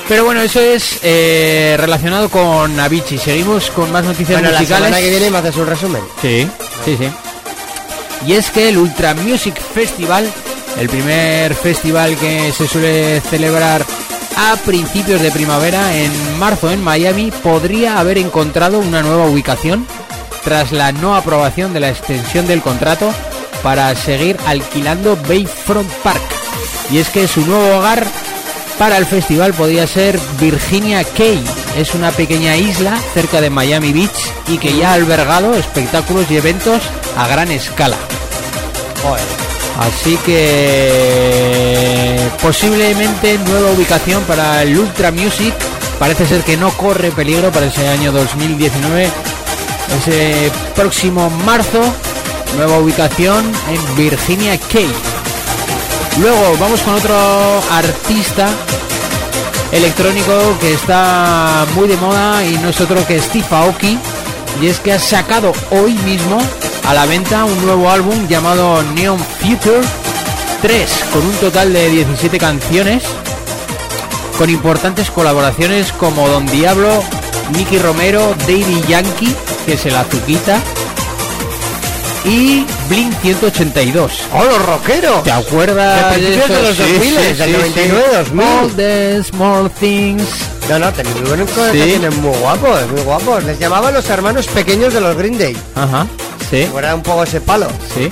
Pero 0.08 0.26
bueno, 0.26 0.42
eso 0.42 0.60
es 0.60 1.00
eh, 1.04 1.76
relacionado 1.80 2.28
con 2.30 2.78
Avicii. 2.80 3.18
Seguimos 3.18 3.70
con 3.72 3.92
más 3.92 4.04
noticias 4.04 4.40
Bueno, 4.42 4.52
la 4.54 4.60
musicales. 4.60 4.88
semana 4.88 5.02
que 5.02 5.10
viene 5.10 5.30
me 5.32 5.38
haces 5.38 5.56
un 5.56 5.68
resumen. 5.68 6.02
Sí, 6.22 6.48
sí, 6.84 6.98
sí. 6.98 7.10
Y 8.28 8.34
es 8.34 8.52
que 8.52 8.70
el 8.70 8.78
Ultra 8.78 9.14
Music 9.16 9.56
Festival, 9.60 10.30
el 10.78 10.90
primer 10.90 11.56
festival 11.56 12.18
que 12.18 12.52
se 12.52 12.68
suele 12.68 13.22
celebrar 13.22 13.86
a 14.36 14.56
principios 14.66 15.22
de 15.22 15.32
primavera 15.32 15.96
en 15.96 16.12
marzo 16.40 16.72
en 16.72 16.84
Miami, 16.84 17.32
podría 17.32 18.00
haber 18.00 18.18
encontrado 18.18 18.80
una 18.80 19.02
nueva 19.02 19.26
ubicación 19.26 19.86
tras 20.44 20.72
la 20.72 20.92
no 20.92 21.16
aprobación 21.16 21.74
de 21.74 21.80
la 21.80 21.90
extensión 21.90 22.48
del 22.48 22.62
contrato 22.62 23.14
para 23.64 23.94
seguir 23.96 24.38
alquilando 24.46 25.18
Bayfront 25.28 25.90
Park. 26.04 26.22
Y 26.92 26.98
es 26.98 27.10
que 27.10 27.28
su 27.28 27.46
nuevo 27.46 27.78
hogar 27.78 28.06
para 28.78 28.98
el 28.98 29.06
festival 29.06 29.54
podría 29.54 29.86
ser 29.88 30.20
Virginia 30.40 31.04
Cay. 31.04 31.44
Es 31.78 31.94
una 31.94 32.12
pequeña 32.12 32.56
isla 32.58 33.00
cerca 33.14 33.40
de 33.40 33.50
Miami 33.50 33.94
Beach 33.94 34.34
y 34.48 34.58
que 34.58 34.76
ya 34.76 34.92
ha 34.92 34.94
albergado 34.94 35.54
espectáculos 35.54 36.30
y 36.30 36.38
eventos 36.38 36.82
a 37.16 37.28
gran 37.28 37.52
escala. 37.52 37.98
Así 39.82 40.18
que 40.18 40.80
posiblemente 42.40 43.40
nueva 43.40 43.72
ubicación 43.72 44.24
para 44.24 44.62
el 44.62 44.78
Ultra 44.78 45.12
Music. 45.12 45.56
Parece 45.98 46.28
ser 46.28 46.44
que 46.44 46.56
no 46.56 46.70
corre 46.78 47.10
peligro 47.12 47.52
para 47.52 47.66
ese 47.66 47.88
año 47.88 48.12
2019. 48.12 49.10
Ese 49.98 50.52
próximo 50.76 51.32
marzo, 51.46 51.82
nueva 52.58 52.78
ubicación 52.78 53.44
en 53.70 53.96
Virginia 53.96 54.56
Cay. 54.72 54.92
Luego 56.20 56.56
vamos 56.60 56.82
con 56.82 56.94
otro 56.94 57.18
artista 57.72 58.50
electrónico 59.72 60.60
que 60.60 60.74
está 60.74 61.66
muy 61.76 61.88
de 61.88 61.98
moda 61.98 62.46
y 62.46 62.56
no 62.60 62.70
es 62.70 62.80
otro 62.80 63.06
que 63.08 63.20
Steve 63.20 63.48
Aoki. 63.50 63.98
Y 64.62 64.68
es 64.68 64.80
que 64.80 64.94
ha 64.94 65.00
sacado 65.00 65.54
hoy 65.72 65.94
mismo 65.94 66.40
a 66.92 66.94
la 66.94 67.06
venta 67.06 67.46
un 67.46 67.66
nuevo 67.66 67.90
álbum 67.90 68.28
llamado 68.28 68.84
Neon 68.96 69.18
Future 69.18 69.80
3, 70.62 70.90
con 71.14 71.26
un 71.26 71.34
total 71.36 71.72
de 71.72 71.90
17 71.90 72.38
canciones, 72.38 73.04
con 74.38 74.50
importantes 74.50 75.10
colaboraciones 75.10 75.94
como 75.94 76.28
Don 76.28 76.46
Diablo, 76.48 77.02
Nicky 77.54 77.78
Romero, 77.80 78.36
Daddy 78.40 78.84
Yankee, 78.90 79.34
que 79.66 79.76
es 79.76 79.86
el 79.86 79.96
azuquita, 79.96 80.60
y 82.26 82.66
Blink 82.90 83.14
182. 83.22 84.12
¡Oh, 84.34 84.44
los 84.44 84.66
rockeros! 84.66 85.24
¿Te 85.24 85.32
acuerdas 85.32 86.14
De 86.18 86.22
de 86.30 86.62
los 86.62 86.78
2000, 86.78 87.16
del 87.38 87.52
99, 87.54 88.04
2000. 88.18 88.46
All 88.46 88.72
the 88.76 89.24
small 89.24 89.72
things. 89.80 90.24
No, 90.68 90.78
no, 90.78 90.92
tenían 90.92 91.16
muy 91.22 91.28
buenos 91.30 91.50
Sí. 91.52 91.56
canciones 91.56 92.18
muy 92.18 92.38
guapos, 92.38 92.88
muy 92.92 93.02
guapos. 93.04 93.44
Les 93.46 93.58
llamaban 93.60 93.94
los 93.94 94.10
hermanos 94.10 94.46
pequeños 94.48 94.94
de 94.94 95.00
los 95.00 95.16
Green 95.16 95.38
Day. 95.38 95.56
Ajá, 95.76 96.06
sí, 96.52 96.68
un 96.94 97.02
poco 97.02 97.24
ese 97.24 97.42
palo. 97.42 97.68
sí. 97.96 98.10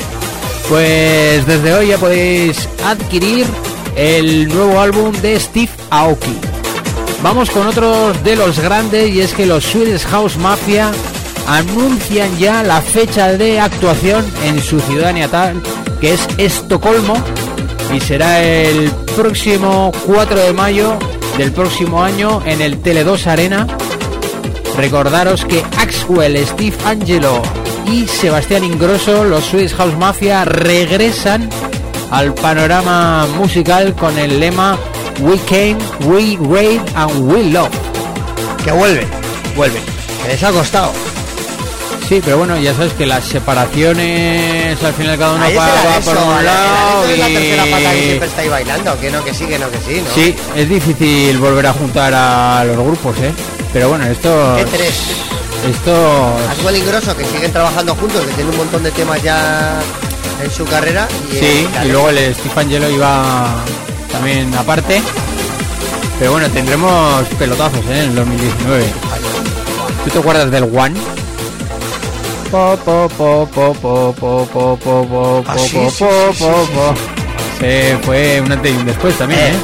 Pues 0.68 1.48
desde 1.48 1.74
hoy 1.74 1.88
ya 1.88 1.98
podéis 1.98 2.70
adquirir 2.86 3.48
el 3.96 4.48
nuevo 4.48 4.80
álbum 4.80 5.12
de 5.14 5.40
Steve 5.40 5.72
Aoki. 5.90 6.38
Vamos 7.24 7.50
con 7.50 7.66
otros 7.66 8.24
de 8.24 8.36
los 8.36 8.60
grandes 8.60 9.10
y 9.10 9.22
es 9.22 9.34
que 9.34 9.48
los 9.48 9.64
Swedish 9.64 10.06
House 10.06 10.38
Mafia 10.38 10.92
anuncian 11.48 12.38
ya 12.38 12.62
la 12.62 12.82
fecha 12.82 13.34
de 13.34 13.60
actuación 13.60 14.24
en 14.46 14.62
su 14.62 14.80
ciudad 14.80 15.12
natal, 15.12 15.60
que 16.00 16.14
es 16.14 16.28
Estocolmo, 16.38 17.16
y 17.92 18.00
será 18.00 18.44
el 18.44 18.92
próximo 19.16 19.92
4 20.06 20.40
de 20.40 20.54
mayo 20.54 21.00
del 21.40 21.52
próximo 21.52 22.04
año 22.04 22.44
en 22.46 22.62
el 22.62 22.82
Tele2 22.82 23.26
Arena. 23.26 23.66
Recordaros 24.78 25.46
que 25.46 25.64
Axwell, 25.80 26.38
Steve 26.46 26.78
Angelo 26.86 27.42
y 27.92 28.08
Sebastián 28.08 28.64
Ingrosso, 28.64 29.24
los 29.24 29.46
Swedish 29.46 29.74
House 29.76 29.98
Mafia, 29.98 30.46
regresan 30.46 31.50
al 32.12 32.34
panorama 32.34 33.28
musical 33.38 33.94
con 33.96 34.18
el 34.18 34.40
lema 34.40 34.78
We 35.20 35.38
Came, 35.48 35.78
We 36.06 36.38
Raid 36.42 36.82
and 36.96 37.32
We 37.32 37.44
Love. 37.46 37.70
Que 38.64 38.72
vuelven, 38.72 39.08
Vuelven. 39.56 39.82
que 40.24 40.30
les 40.30 40.44
ha 40.44 40.52
costado. 40.52 40.92
Sí, 42.08 42.22
pero 42.24 42.40
bueno, 42.40 42.58
ya 42.60 42.74
sabes 42.74 42.94
que 42.94 43.06
las 43.06 43.24
separaciones 43.24 44.84
al 44.84 44.94
final 44.94 45.18
cada 45.18 45.34
uno 45.34 45.46
va, 45.56 46.00
por 46.04 46.18
un 46.18 46.46
lado 46.46 47.06
es 47.08 47.20
la 47.20 47.26
tercera 47.28 47.64
pata 47.66 47.92
que 47.92 48.00
y... 48.00 48.04
siempre 48.06 48.28
estáis 48.28 48.50
bailando, 48.50 49.00
que 49.00 49.12
no, 49.12 49.24
que 49.24 49.34
sí, 49.34 49.46
que 49.46 49.60
no, 49.60 49.70
que 49.70 49.78
sí, 49.78 50.02
¿no? 50.02 50.16
Sí, 50.16 50.36
es 50.56 50.70
difícil 50.70 51.38
volver 51.38 51.68
a 51.68 51.74
juntar 51.74 52.14
a 52.16 52.64
los 52.66 52.78
grupos, 52.78 53.16
¿eh? 53.20 53.32
Pero 53.72 53.90
bueno, 53.90 54.06
esto... 54.06 54.58
Esto. 55.68 56.38
Actual 56.50 56.78
y 56.78 56.82
Grosso, 56.82 57.16
que 57.16 57.26
siguen 57.26 57.52
trabajando 57.52 57.96
juntos, 57.96 58.22
que 58.26 58.34
tienen 58.34 58.54
un 58.54 58.58
montón 58.58 58.84
de 58.84 58.92
temas 58.92 59.22
ya 59.22 59.80
en 60.42 60.52
su 60.52 60.66
carrera. 60.66 61.08
Y 61.32 61.38
eh, 61.38 61.40
sí, 61.40 61.68
y 61.86 61.92
luego 61.92 62.10
el 62.10 62.34
Steve 62.34 62.54
Angelo 62.56 62.90
iba 62.90 63.56
también 64.12 64.54
aparte. 64.56 65.02
Pero 66.18 66.32
bueno, 66.32 66.50
tendremos 66.50 67.26
pelotazos 67.38 67.80
eh, 67.86 68.04
en 68.04 68.10
el 68.10 68.16
2019. 68.16 68.86
¿Tú 70.04 70.10
te 70.10 70.20
acuerdas 70.20 70.52
del 70.52 70.64
One? 70.64 71.00
Ah, 72.52 72.76
Se 77.60 77.92
eh, 77.92 77.98
fue 78.04 78.42
un 78.42 78.52
antes 78.52 78.74
y 78.74 78.78
un 78.78 78.86
después 78.86 79.18
también, 79.18 79.40
¿eh? 79.42 79.58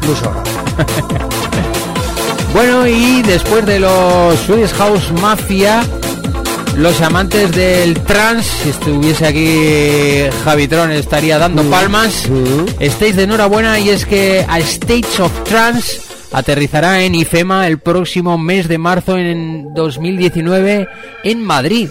Incluso. 0.00 0.32
Bueno, 2.52 2.86
y 2.86 3.22
después 3.22 3.64
de 3.64 3.78
los 3.78 4.38
Swedish 4.40 4.72
House 4.72 5.12
Mafia, 5.20 5.82
los 6.76 7.00
amantes 7.00 7.52
del 7.52 7.94
trans, 8.00 8.44
si 8.44 8.70
estuviese 8.70 9.26
aquí 9.26 10.36
Javitron 10.44 10.90
estaría 10.90 11.38
dando 11.38 11.62
palmas. 11.64 12.28
Estáis 12.80 13.16
de 13.16 13.22
enhorabuena 13.24 13.78
y 13.78 13.90
es 13.90 14.04
que 14.04 14.44
a 14.48 14.58
States 14.58 15.20
of 15.20 15.32
Trance 15.44 16.00
aterrizará 16.32 17.02
en 17.02 17.14
IFEMA 17.14 17.66
el 17.66 17.78
próximo 17.78 18.36
mes 18.38 18.68
de 18.68 18.78
marzo 18.78 19.16
en 19.16 19.72
2019 19.74 20.88
en 21.24 21.44
Madrid. 21.44 21.88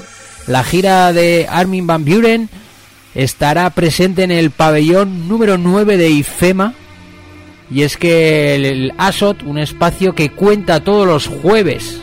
La 0.48 0.64
gira 0.64 1.14
de 1.14 1.48
Armin 1.49 1.88
Van 1.88 2.03
Buren 2.03 2.49
estará 3.15 3.69
presente 3.69 4.23
en 4.23 4.31
el 4.31 4.52
pabellón 4.52 5.27
número 5.27 5.57
9 5.57 5.98
de 5.98 6.10
IFEMA 6.10 6.73
y 7.72 7.84
es 7.84 7.98
que 7.98 8.56
el, 8.56 8.94
ASOT, 8.98 9.44
un 9.44 9.60
espacio 9.60 10.16
que 10.16 10.32
cuenta 10.32 10.84
todos 10.84 11.06
los 11.06 11.28
jueves, 11.28 12.02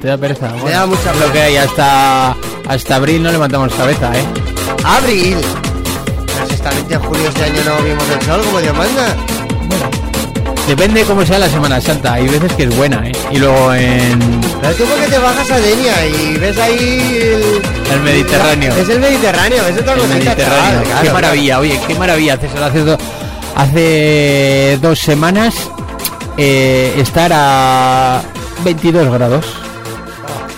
Te 0.00 0.08
da 0.08 0.16
pereza. 0.16 0.48
Me 0.64 0.70
da 0.70 0.86
mucha 0.86 1.10
es 1.12 1.20
lo 1.20 1.32
que 1.32 1.40
hay 1.40 1.56
hasta 1.56 2.36
hasta 2.68 2.96
abril 2.96 3.22
no 3.22 3.32
levantamos 3.32 3.72
cabeza, 3.74 4.12
¿eh? 4.16 4.24
Abril. 4.84 5.36
Si 6.48 6.54
esta 6.54 6.70
julio 7.00 7.28
este 7.28 7.44
año 7.44 7.62
no 7.64 7.82
vimos 7.82 8.04
el 8.08 8.22
sol 8.22 8.40
como 8.44 8.60
Dios 8.60 8.76
manda. 8.76 9.16
Depende 10.66 11.02
cómo 11.04 11.24
sea 11.26 11.38
la 11.38 11.48
Semana 11.48 11.80
Santa. 11.80 12.14
Hay 12.14 12.28
veces 12.28 12.52
que 12.52 12.64
es 12.64 12.76
buena, 12.76 13.02
¿eh? 13.06 13.12
Y 13.32 13.38
luego 13.38 13.74
en 13.74 14.18
Pero 14.60 14.74
tú 14.74 14.84
porque 14.84 15.06
te 15.08 15.18
bajas 15.18 15.50
a 15.50 15.58
Denia 15.58 16.06
y 16.06 16.36
ves 16.36 16.58
ahí 16.58 17.18
el... 17.20 17.92
el 17.92 18.00
Mediterráneo. 18.02 18.72
Es 18.76 18.88
el 18.88 19.00
Mediterráneo, 19.00 19.66
es 19.66 19.78
otra 19.78 19.94
El 19.94 19.98
cosita, 20.00 20.14
Mediterráneo. 20.18 20.82
claro, 20.84 21.02
qué 21.02 21.10
maravilla, 21.12 21.58
oye, 21.58 21.80
qué 21.88 21.94
maravilla, 21.96 22.36
César. 22.36 22.62
Hace, 22.62 22.78
do- 22.84 22.98
hace 23.56 24.78
dos 24.80 24.98
semanas 25.00 25.54
eh, 26.36 26.94
estar 26.98 27.32
a 27.34 28.22
22 28.64 29.12
grados. 29.12 29.44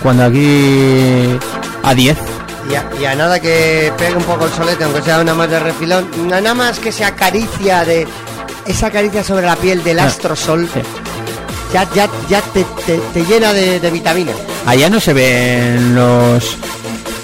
Cuando 0.03 0.25
aquí 0.25 1.39
a 1.85 1.95
10. 1.95 2.19
Y 2.71 2.75
a, 2.75 2.85
y 3.01 3.05
a 3.07 3.15
nada 3.15 3.41
que 3.41 3.93
pegue 3.97 4.15
un 4.17 4.23
poco 4.25 4.45
el 4.47 4.53
solete, 4.53 4.85
aunque 4.85 5.01
sea 5.03 5.21
una 5.21 5.35
más 5.35 5.49
de 5.49 5.59
refilón, 5.59 6.07
na- 6.29 6.41
nada 6.41 6.55
más 6.55 6.79
que 6.81 6.93
se 6.93 7.05
acaricia 7.05 7.85
de 7.85 8.07
esa 8.67 8.91
caricia 8.91 9.23
sobre 9.25 9.47
la 9.47 9.57
piel 9.57 9.83
del 9.83 9.99
Ah, 10.01 10.05
astrosol, 10.07 10.69
ya, 11.73 11.89
ya, 11.95 12.09
ya 12.29 12.41
te, 12.41 12.65
te- 12.87 13.01
te 13.15 13.25
llena 13.25 13.53
de, 13.53 13.81
de 13.81 13.91
vitaminas. 13.91 14.37
Allá 14.67 14.89
no 14.91 15.01
se 15.01 15.13
ven 15.13 15.95
los 15.95 16.57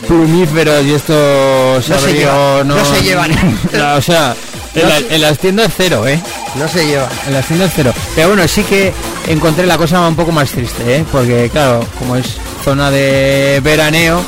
plumíferos 0.07 0.85
y 0.85 0.95
estos 0.95 1.89
No 1.89 1.99
se 1.99 2.13
llevan, 2.15 2.69
no 2.69 2.85
se 2.85 3.03
llevan. 3.03 3.31
No, 3.73 3.95
o 3.97 4.03
sea, 4.03 4.35
en, 4.75 4.89
la- 4.89 4.99
en 5.15 5.21
las 5.23 5.39
tiendas 5.39 5.73
cero, 5.77 6.07
¿eh? 6.07 6.19
No 6.57 6.67
se 6.69 6.87
lleva. 6.87 7.09
En 7.27 7.35
las 7.35 7.47
tiendas 7.47 7.73
cero. 7.77 7.93
Pero 8.15 8.29
bueno, 8.29 8.49
sí 8.49 8.63
que 8.63 8.93
encontré 9.29 9.67
la 9.67 9.77
cosa 9.77 10.07
un 10.09 10.17
poco 10.17 10.33
más 10.33 10.51
triste, 10.51 10.97
¿eh? 10.97 11.05
Porque 11.13 11.51
claro, 11.53 11.85
como 11.99 12.17
es 12.17 12.37
zona 12.65 12.91
de 12.91 13.61
veraneo, 13.63 14.23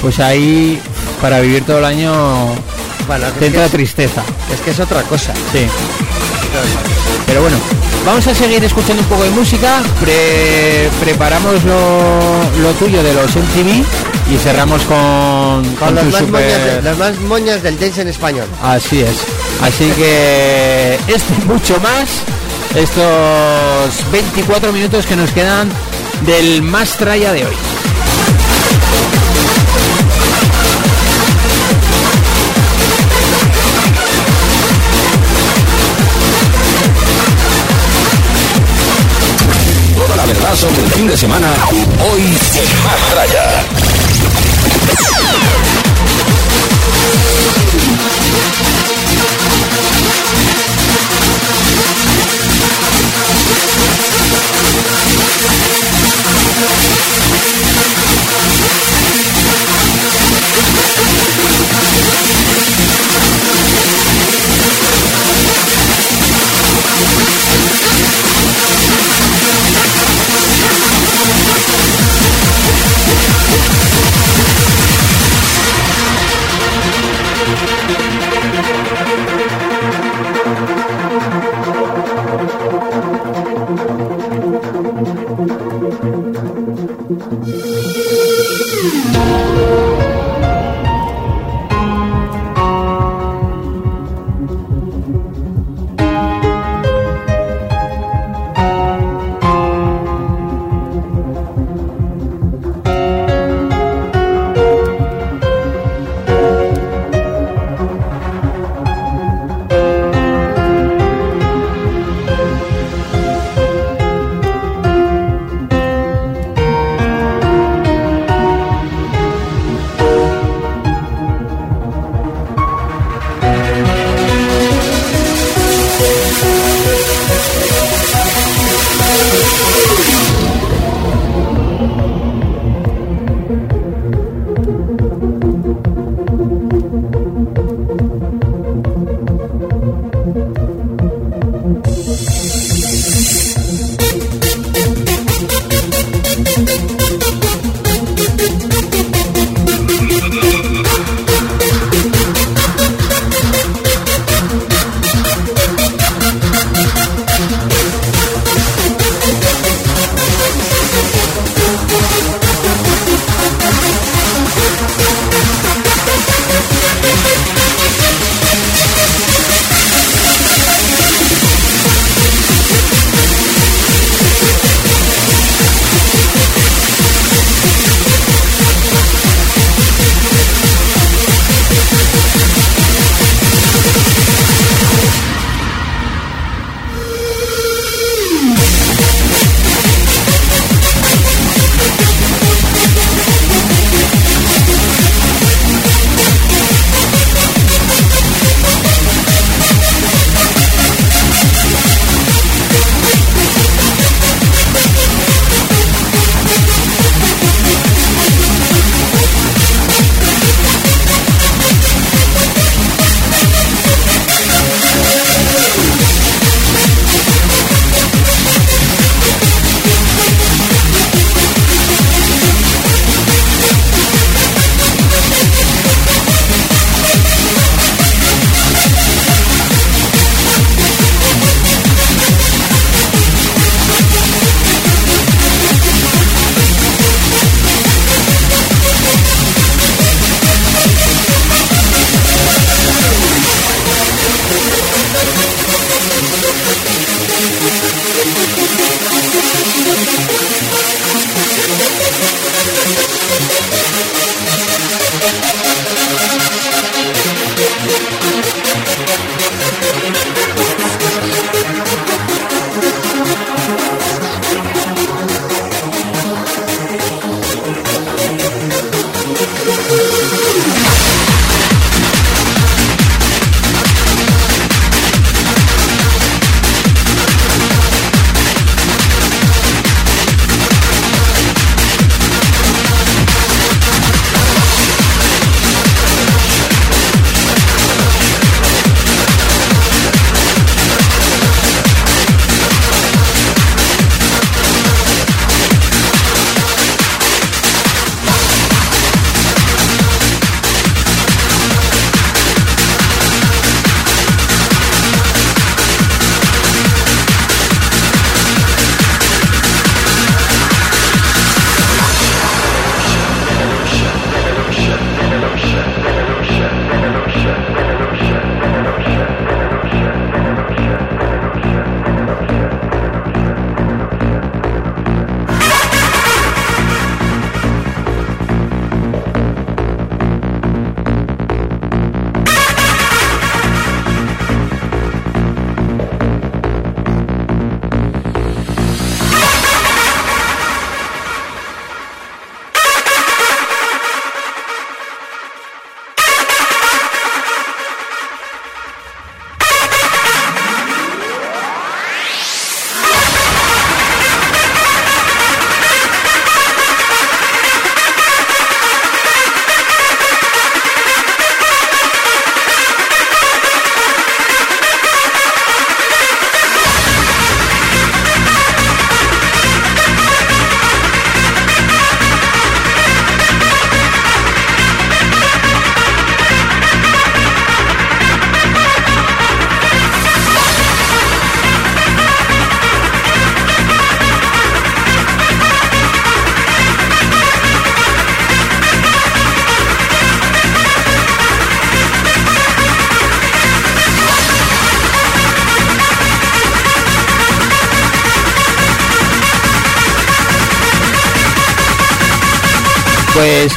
pues 0.00 0.20
ahí 0.20 0.80
para 1.20 1.40
vivir 1.40 1.64
todo 1.64 1.78
el 1.78 1.84
año 1.86 2.12
Bueno, 3.08 3.26
te 3.38 3.46
entra 3.46 3.64
es, 3.66 3.70
tristeza. 3.72 4.22
es 4.52 4.60
que 4.60 4.70
es 4.70 4.78
otra 4.80 5.02
cosa. 5.02 5.32
Sí. 5.52 5.66
Pero 7.26 7.42
bueno, 7.42 7.56
vamos 8.04 8.26
a 8.26 8.34
seguir 8.34 8.62
escuchando 8.64 9.02
un 9.02 9.08
poco 9.08 9.24
de 9.24 9.30
música. 9.30 9.82
Pre- 10.00 10.88
preparamos 11.00 11.62
lo, 11.64 12.60
lo 12.62 12.70
tuyo 12.78 13.02
de 13.02 13.12
los 13.14 13.26
MTV 13.34 13.84
y 14.32 14.36
cerramos 14.38 14.82
con, 14.82 15.64
Con 15.64 15.74
con 15.76 15.94
las 15.96 16.04
más, 16.06 16.14
super- 16.20 16.30
moñas 16.44 16.64
de- 16.64 16.82
las 16.82 16.98
más 16.98 17.20
moñas 17.20 17.62
del 17.62 17.78
dance 17.78 18.00
en 18.02 18.08
español. 18.08 18.46
Así 18.62 19.00
es. 19.00 19.16
Así 19.62 19.90
que 19.96 20.98
esto 21.08 21.32
mucho 21.46 21.78
más. 21.80 22.08
Estos 22.74 24.10
24 24.12 24.72
minutos 24.72 25.06
que 25.06 25.16
nos 25.16 25.30
quedan 25.30 25.68
del 26.26 26.62
más 26.62 26.96
traya 26.96 27.32
de 27.32 27.46
hoy. 27.46 27.54
paso 40.56 40.68
del 40.68 40.90
fin 40.92 41.06
de 41.06 41.14
semana, 41.14 41.48
hoy 41.70 42.22
en 42.22 42.82
Más 42.82 43.14
Raya. 43.14 43.62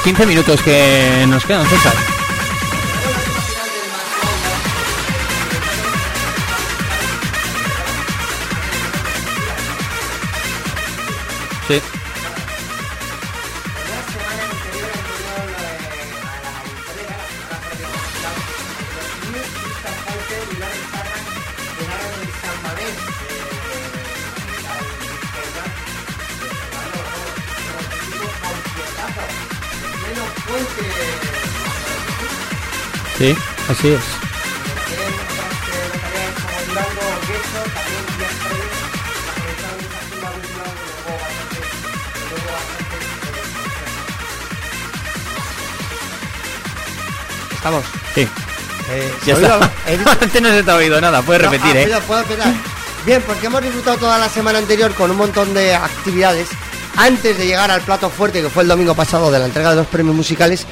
15 0.03 0.25
minutos 0.25 0.61
que 0.61 1.25
nos 1.27 1.45
quedan, 1.45 1.65
César. 1.67 2.18
Así 33.79 33.89
es. 33.93 34.01
Estamos. 47.55 47.83
Sí. 48.15 48.21
Eh, 48.91 49.13
Ya 49.25 49.33
está. 49.33 49.71
Antes 50.21 50.41
no 50.41 50.49
se 50.49 50.63
te 50.63 50.71
ha 50.71 50.75
oído 50.75 50.99
nada, 51.01 51.21
puedes 51.21 51.43
No, 51.43 51.51
repetir, 51.51 51.75
ah, 51.75 51.81
¿eh? 51.81 51.85
mira, 51.85 51.99
puedo 52.01 52.21
esperar. 52.21 52.53
Bien, 53.05 53.21
porque 53.25 53.47
hemos 53.47 53.61
disfrutado 53.61 53.97
toda 53.97 54.17
la 54.17 54.29
semana 54.29 54.59
anterior 54.59 54.93
con 54.93 55.11
un 55.11 55.17
montón 55.17 55.53
de 55.53 55.73
actividades 55.75 56.47
antes 56.97 57.37
de 57.37 57.45
llegar 57.47 57.71
al 57.71 57.81
plato 57.81 58.09
fuerte 58.09 58.41
que 58.41 58.49
fue 58.49 58.63
el 58.63 58.69
domingo 58.69 58.93
pasado 58.93 59.31
de 59.31 59.39
la 59.39 59.45
entrega 59.45 59.69
de 59.71 59.77
los 59.77 59.87
premios 59.87 60.15
musicales 60.15 60.65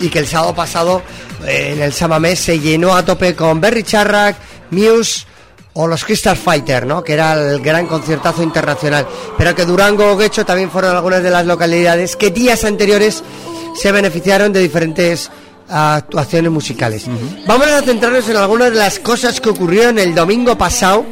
y 0.00 0.08
que 0.08 0.18
el 0.20 0.26
sábado 0.26 0.54
pasado 0.54 1.02
en 1.48 1.82
el 1.82 1.92
Samamés 1.92 2.38
se 2.40 2.58
llenó 2.60 2.94
a 2.94 3.04
tope 3.04 3.34
con 3.34 3.60
Berry 3.60 3.82
Charrack, 3.82 4.36
Muse 4.70 5.26
o 5.74 5.86
los 5.86 6.04
Crystal 6.04 6.36
Fighter, 6.36 6.86
¿no? 6.86 7.02
Que 7.02 7.14
era 7.14 7.34
el 7.34 7.60
gran 7.60 7.86
conciertazo 7.86 8.42
internacional. 8.42 9.06
Pero 9.36 9.54
que 9.54 9.64
Durango 9.64 10.12
o 10.12 10.16
Guecho 10.16 10.44
también 10.44 10.70
fueron 10.70 10.94
algunas 10.96 11.22
de 11.22 11.30
las 11.30 11.46
localidades 11.46 12.16
que 12.16 12.30
días 12.30 12.64
anteriores 12.64 13.22
se 13.74 13.92
beneficiaron 13.92 14.52
de 14.52 14.60
diferentes 14.60 15.30
actuaciones 15.68 16.50
musicales. 16.50 17.04
Vamos 17.46 17.68
a 17.68 17.82
centrarnos 17.82 18.28
en 18.28 18.36
algunas 18.36 18.72
de 18.72 18.78
las 18.78 18.98
cosas 18.98 19.40
que 19.40 19.50
ocurrieron 19.50 19.98
el 19.98 20.14
domingo 20.14 20.56
pasado. 20.58 21.04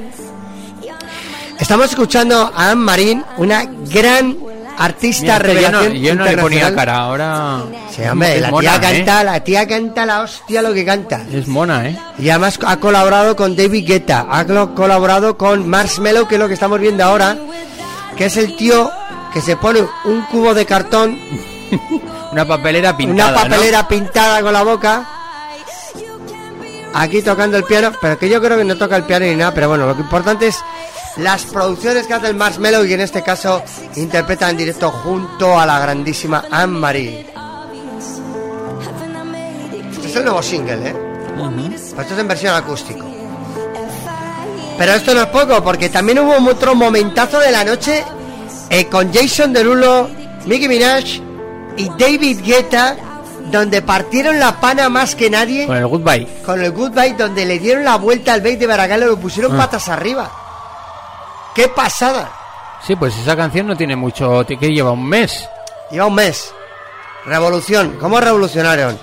Estamos 1.60 1.90
escuchando 1.90 2.52
a 2.54 2.70
Anne 2.70 2.82
Marín, 2.82 3.24
una 3.38 3.64
gran 3.64 4.36
artista 4.78 5.38
Mira, 5.38 5.40
que 5.40 5.62
yo 5.62 5.70
no, 5.70 5.80
revelación 5.80 5.94
yo 5.94 6.14
no 6.14 6.24
le 6.24 6.36
ponía 6.38 6.74
cara, 6.74 6.96
ahora... 6.96 7.62
Sí, 7.96 8.02
hombre, 8.02 8.36
es 8.36 8.42
la 8.42 8.50
mona, 8.50 8.78
tía 8.78 8.90
¿eh? 8.90 8.96
canta, 8.96 9.24
la 9.24 9.40
tía 9.42 9.66
canta 9.66 10.04
la 10.04 10.20
hostia 10.20 10.60
lo 10.60 10.74
que 10.74 10.84
canta. 10.84 11.24
Es 11.32 11.48
mona, 11.48 11.88
¿eh? 11.88 11.98
Y 12.18 12.28
además 12.28 12.58
ha 12.66 12.76
colaborado 12.76 13.34
con 13.34 13.56
David 13.56 13.86
Guetta, 13.88 14.26
ha 14.28 14.44
colaborado 14.44 15.38
con 15.38 15.66
Marshmello, 15.66 16.28
que 16.28 16.34
es 16.34 16.40
lo 16.40 16.46
que 16.46 16.54
estamos 16.54 16.78
viendo 16.78 17.02
ahora, 17.02 17.38
que 18.14 18.26
es 18.26 18.36
el 18.36 18.54
tío 18.54 18.90
que 19.32 19.40
se 19.40 19.56
pone 19.56 19.80
un 20.04 20.22
cubo 20.26 20.52
de 20.52 20.66
cartón, 20.66 21.18
Una 22.32 22.46
papelera 22.46 22.94
pintada, 22.94 23.30
una 23.30 23.42
papelera 23.42 23.88
pintada 23.88 24.42
con 24.42 24.52
la 24.52 24.62
boca, 24.62 25.08
aquí 26.92 27.22
tocando 27.22 27.56
el 27.56 27.64
piano, 27.64 27.92
pero 27.98 28.18
que 28.18 28.28
yo 28.28 28.42
creo 28.42 28.58
que 28.58 28.64
no 28.64 28.76
toca 28.76 28.96
el 28.96 29.04
piano 29.04 29.24
ni 29.24 29.36
nada, 29.36 29.54
pero 29.54 29.68
bueno, 29.68 29.86
lo 29.86 29.94
que 29.94 30.02
importante 30.02 30.48
es 30.48 30.58
las 31.16 31.44
producciones 31.44 32.06
que 32.06 32.12
hace 32.12 32.28
el 32.28 32.34
Marshmello 32.34 32.84
y 32.84 32.92
en 32.92 33.00
este 33.00 33.22
caso 33.22 33.62
interpreta 33.94 34.50
en 34.50 34.58
directo 34.58 34.90
junto 34.90 35.58
a 35.58 35.64
la 35.64 35.78
grandísima 35.78 36.44
Anne-Marie. 36.50 37.20
Este 37.20 37.35
es 40.16 40.20
el 40.20 40.24
nuevo 40.24 40.42
single, 40.42 40.88
¿eh? 40.88 40.96
Pero 41.36 42.00
Esto 42.02 42.14
es 42.14 42.20
en 42.20 42.28
versión 42.28 42.54
acústico. 42.54 43.04
Pero 44.78 44.92
esto 44.92 45.14
no 45.14 45.22
es 45.22 45.26
poco, 45.28 45.62
porque 45.62 45.88
también 45.88 46.18
hubo 46.18 46.34
otro 46.50 46.74
momentazo 46.74 47.38
de 47.38 47.50
la 47.50 47.64
noche 47.64 48.04
eh, 48.70 48.86
con 48.86 49.12
Jason 49.12 49.52
Derulo, 49.52 50.08
Nicki 50.44 50.68
Minaj 50.68 51.04
y 51.76 51.88
David 51.98 52.40
Guetta, 52.44 52.96
donde 53.50 53.80
partieron 53.82 54.38
la 54.38 54.60
pana 54.60 54.88
más 54.88 55.14
que 55.14 55.30
nadie. 55.30 55.66
Con 55.66 55.76
el 55.76 55.86
goodbye. 55.86 56.26
con 56.44 56.62
el 56.62 56.72
Goodbye, 56.72 57.14
donde 57.14 57.44
le 57.46 57.58
dieron 57.58 57.84
la 57.84 57.96
vuelta 57.96 58.32
al 58.34 58.40
Bait 58.42 58.58
de 58.58 58.66
Baracaldo 58.66 59.06
y 59.06 59.10
lo 59.10 59.16
pusieron 59.18 59.54
Ah. 59.54 59.58
patas 59.58 59.88
arriba. 59.88 60.30
¡Qué 61.54 61.68
pasada! 61.68 62.30
Sí, 62.86 62.96
pues 62.96 63.16
esa 63.18 63.34
canción 63.36 63.66
no 63.66 63.76
tiene 63.76 63.96
mucho... 63.96 64.44
que 64.46 64.56
lleva 64.72 64.90
un 64.92 65.06
mes. 65.08 65.48
Lleva 65.90 66.06
un 66.06 66.14
mes. 66.14 66.52
Revolución. 67.24 67.96
¿Cómo 67.98 68.20
revolucionaron? 68.20 68.98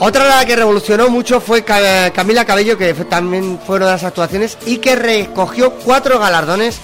Otra 0.00 0.24
la 0.24 0.44
que 0.44 0.56
revolucionó 0.56 1.08
mucho 1.08 1.40
fue 1.40 1.62
Ca- 1.64 2.10
Camila 2.10 2.44
Cabello, 2.44 2.76
que 2.76 2.94
fue- 2.94 3.04
también 3.04 3.58
fue 3.64 3.76
una 3.76 3.86
de 3.86 3.92
las 3.92 4.04
actuaciones, 4.04 4.58
y 4.66 4.78
que 4.78 4.96
recogió 4.96 5.72
cuatro 5.84 6.18
galardones. 6.18 6.78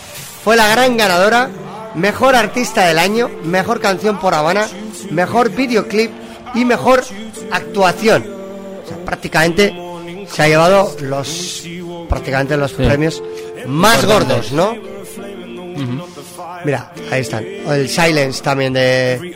Fue 0.44 0.56
la 0.56 0.68
gran 0.68 0.96
ganadora, 0.96 1.50
mejor 1.94 2.34
artista 2.34 2.86
del 2.86 2.98
año, 2.98 3.28
mejor 3.44 3.80
canción 3.80 4.18
por 4.20 4.34
Habana, 4.34 4.66
mejor 5.10 5.50
videoclip 5.50 6.10
y 6.54 6.64
mejor 6.64 7.04
actuación. 7.50 8.24
O 8.84 8.88
sea, 8.88 9.04
prácticamente 9.04 9.74
se 10.32 10.42
ha 10.42 10.48
llevado 10.48 10.96
los 11.00 11.64
prácticamente 12.08 12.56
los 12.56 12.72
premios 12.72 13.22
más 13.66 14.04
gordos, 14.06 14.52
¿no? 14.52 14.74
Mira, 16.64 16.92
ahí 17.10 17.20
están. 17.20 17.44
El 17.44 17.88
Silence 17.88 18.42
también 18.42 18.72
de, 18.72 19.34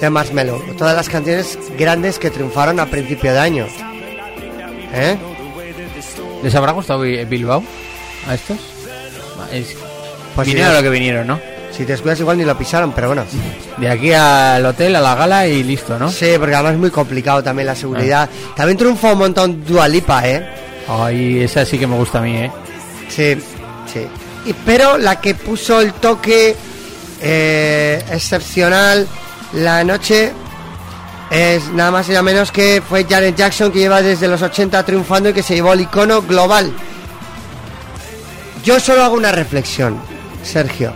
de 0.00 0.10
Marshmello. 0.10 0.56
Todas 0.78 0.96
las 0.96 1.08
canciones 1.08 1.58
grandes 1.78 2.18
que 2.18 2.30
triunfaron 2.30 2.80
a 2.80 2.86
principio 2.86 3.32
de 3.32 3.38
año. 3.38 3.66
¿Eh? 4.94 5.16
¿Les 6.42 6.54
habrá 6.54 6.72
gustado 6.72 7.00
Bi- 7.00 7.24
Bilbao 7.24 7.62
a 8.26 8.34
estos? 8.34 8.58
Es... 9.52 9.76
Pues 10.34 10.46
vinieron 10.46 10.72
a 10.72 10.76
lo 10.76 10.82
que 10.82 10.90
vinieron, 10.90 11.26
¿no? 11.26 11.40
Si 11.72 11.84
te 11.84 11.92
descuidas 11.92 12.20
igual 12.20 12.38
ni 12.38 12.44
lo 12.44 12.56
pisaron, 12.56 12.92
pero 12.92 13.08
bueno. 13.08 13.24
De 13.78 13.88
aquí 13.88 14.12
al 14.12 14.64
hotel, 14.64 14.96
a 14.96 15.00
la 15.00 15.14
gala 15.14 15.46
y 15.46 15.62
listo, 15.62 15.98
¿no? 15.98 16.10
Sí, 16.10 16.32
porque 16.38 16.54
además 16.54 16.74
es 16.74 16.78
muy 16.78 16.90
complicado 16.90 17.42
también 17.42 17.66
la 17.66 17.74
seguridad. 17.74 18.28
También 18.56 18.76
triunfó 18.78 19.12
un 19.12 19.18
montón 19.18 19.64
Dualipa, 19.64 20.26
¿eh? 20.28 20.46
Ay, 20.88 21.42
esa 21.42 21.64
sí 21.64 21.78
que 21.78 21.86
me 21.86 21.96
gusta 21.96 22.18
a 22.18 22.22
mí, 22.22 22.36
¿eh? 22.36 22.50
Sí, 23.08 23.36
sí. 23.92 24.06
Y, 24.46 24.52
pero 24.64 24.98
la 24.98 25.20
que 25.20 25.34
puso 25.34 25.80
el 25.80 25.92
toque 25.94 26.54
eh, 27.22 28.02
excepcional 28.10 29.06
la 29.52 29.84
noche 29.84 30.32
es 31.30 31.68
nada 31.72 31.90
más 31.90 32.08
y 32.08 32.12
nada 32.12 32.22
menos 32.22 32.50
que 32.50 32.82
fue 32.86 33.04
Janet 33.08 33.36
Jackson 33.36 33.70
que 33.70 33.78
lleva 33.78 34.02
desde 34.02 34.28
los 34.28 34.42
80 34.42 34.84
triunfando 34.84 35.28
y 35.28 35.32
que 35.32 35.42
se 35.42 35.54
llevó 35.54 35.72
el 35.72 35.82
icono 35.82 36.22
global. 36.22 36.72
Yo 38.64 38.78
solo 38.78 39.04
hago 39.04 39.14
una 39.14 39.32
reflexión, 39.32 39.98
Sergio. 40.42 40.92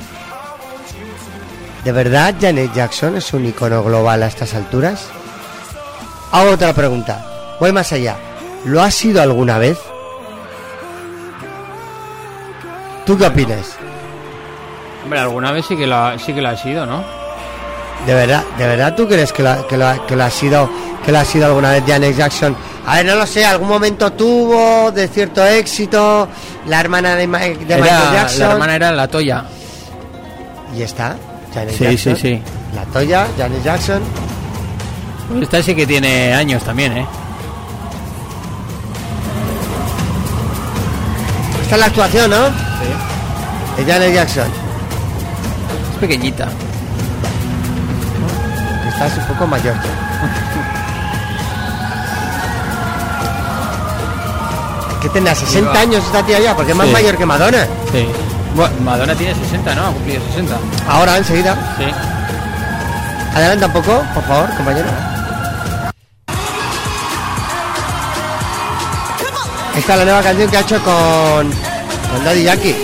¿De 1.85 1.93
verdad 1.93 2.35
Janet 2.41 2.73
Jackson 2.75 3.17
es 3.17 3.33
un 3.33 3.45
icono 3.47 3.83
global 3.83 4.23
a 4.23 4.27
estas 4.27 4.55
alturas? 4.55 5.07
Hago 6.33 6.51
otra 6.51 6.73
pregunta. 6.73 7.57
Voy 7.61 7.73
más 7.73 7.93
allá. 7.93 8.17
¿Lo 8.65 8.83
ha 8.83 8.91
sido 8.91 9.23
alguna 9.23 9.59
vez? 9.59 9.79
¿Tú 13.07 13.19
qué 13.19 13.27
opinas? 13.27 13.77
Hombre, 15.05 15.21
alguna 15.21 15.53
vez 15.53 15.67
sí 15.67 15.77
que 15.77 15.87
lo 15.87 15.97
ha, 15.97 16.19
sí 16.19 16.33
que 16.33 16.41
lo 16.41 16.49
ha 16.49 16.57
sido, 16.57 16.87
¿no? 16.87 17.24
¿De 18.07 18.13
verdad, 18.15 18.43
de 18.59 18.67
verdad 18.67 18.95
tú 18.95 19.07
crees 19.09 19.33
que 19.33 19.43
lo, 19.43 19.51
ha- 19.51 19.67
que 19.67 19.77
lo, 19.77 20.07
que 20.07 20.15
lo 20.17 20.25
ha 20.25 20.31
sido 20.31 20.69
que 21.05 21.13
lo 21.13 21.19
ha 21.19 21.25
sido 21.25 21.47
alguna 21.47 21.71
vez 21.71 21.85
Janet 21.87 22.17
Jackson? 22.17 22.57
A 22.87 22.97
ver, 22.97 23.07
no 23.07 23.15
lo 23.17 23.27
sé, 23.27 23.45
algún 23.47 23.69
momento 23.69 24.13
tuvo 24.13 24.91
de 24.91 25.09
cierto 25.09 25.45
éxito, 25.45 26.29
la 26.67 26.81
hermana 26.81 27.15
de, 27.17 27.27
Ma- 27.27 27.39
de 27.41 27.53
Era- 27.67 27.77
Michael 27.79 28.13
Jackson. 28.13 28.41
la 28.49 28.53
hermana 28.53 28.75
era 28.77 28.93
la 28.93 29.09
Toya. 29.09 29.45
Y 30.77 30.83
está, 30.83 31.17
Janet 31.55 31.77
Sí, 31.77 31.85
Jackson. 31.85 32.17
sí, 32.17 32.21
sí. 32.23 32.43
La 32.75 32.85
Toya, 32.87 33.27
Janet 33.39 33.63
Jackson. 33.63 34.03
Esta 35.41 35.63
sí 35.63 35.75
que 35.75 35.87
tiene 35.87 36.35
años 36.35 36.63
también, 36.63 36.97
¿eh? 36.99 37.07
Esta 41.63 41.75
es 41.77 41.81
la 41.81 41.87
actuación, 41.87 42.31
¿no? 42.31 42.47
Sí. 42.49 43.83
De 43.85 43.93
Janet 43.93 44.15
Jackson. 44.15 44.47
Es 45.93 45.99
pequeñita. 45.99 46.49
Esta 48.95 49.07
es 49.07 49.17
un 49.19 49.25
poco 49.27 49.47
mayor. 49.47 49.75
Que 55.03 55.09
tendrá 55.11 55.35
60 55.35 55.71
Iba. 55.71 55.81
años 55.81 56.05
esta 56.05 56.23
tía 56.25 56.39
ya, 56.41 56.57
porque 56.57 56.73
es 56.73 56.77
más 56.79 56.87
Sí. 56.87 56.93
mayor 56.93 57.17
que 57.19 57.27
Madonna. 57.27 57.67
Sí. 57.93 58.09
Bueno, 58.55 58.75
Madonna 58.85 59.15
tiene 59.15 59.35
60, 59.35 59.75
¿no? 59.75 59.87
Ha 59.89 59.91
cumplido 59.91 60.23
60. 60.29 60.57
Ahora, 60.89 61.17
enseguida. 61.19 61.55
Sí. 61.77 61.85
Adelanta 63.37 63.67
un 63.67 63.73
poco, 63.73 64.03
por 64.15 64.23
favor, 64.25 64.49
compañero. 64.57 64.87
Esta 69.77 69.93
es 69.93 69.99
la 69.99 70.05
nueva 70.05 70.23
canción 70.23 70.49
que 70.51 70.57
ha 70.57 70.61
hecho 70.61 70.77
con, 70.85 71.51
con 71.51 72.25
Daddy 72.25 72.45
Yankee. 72.45 72.77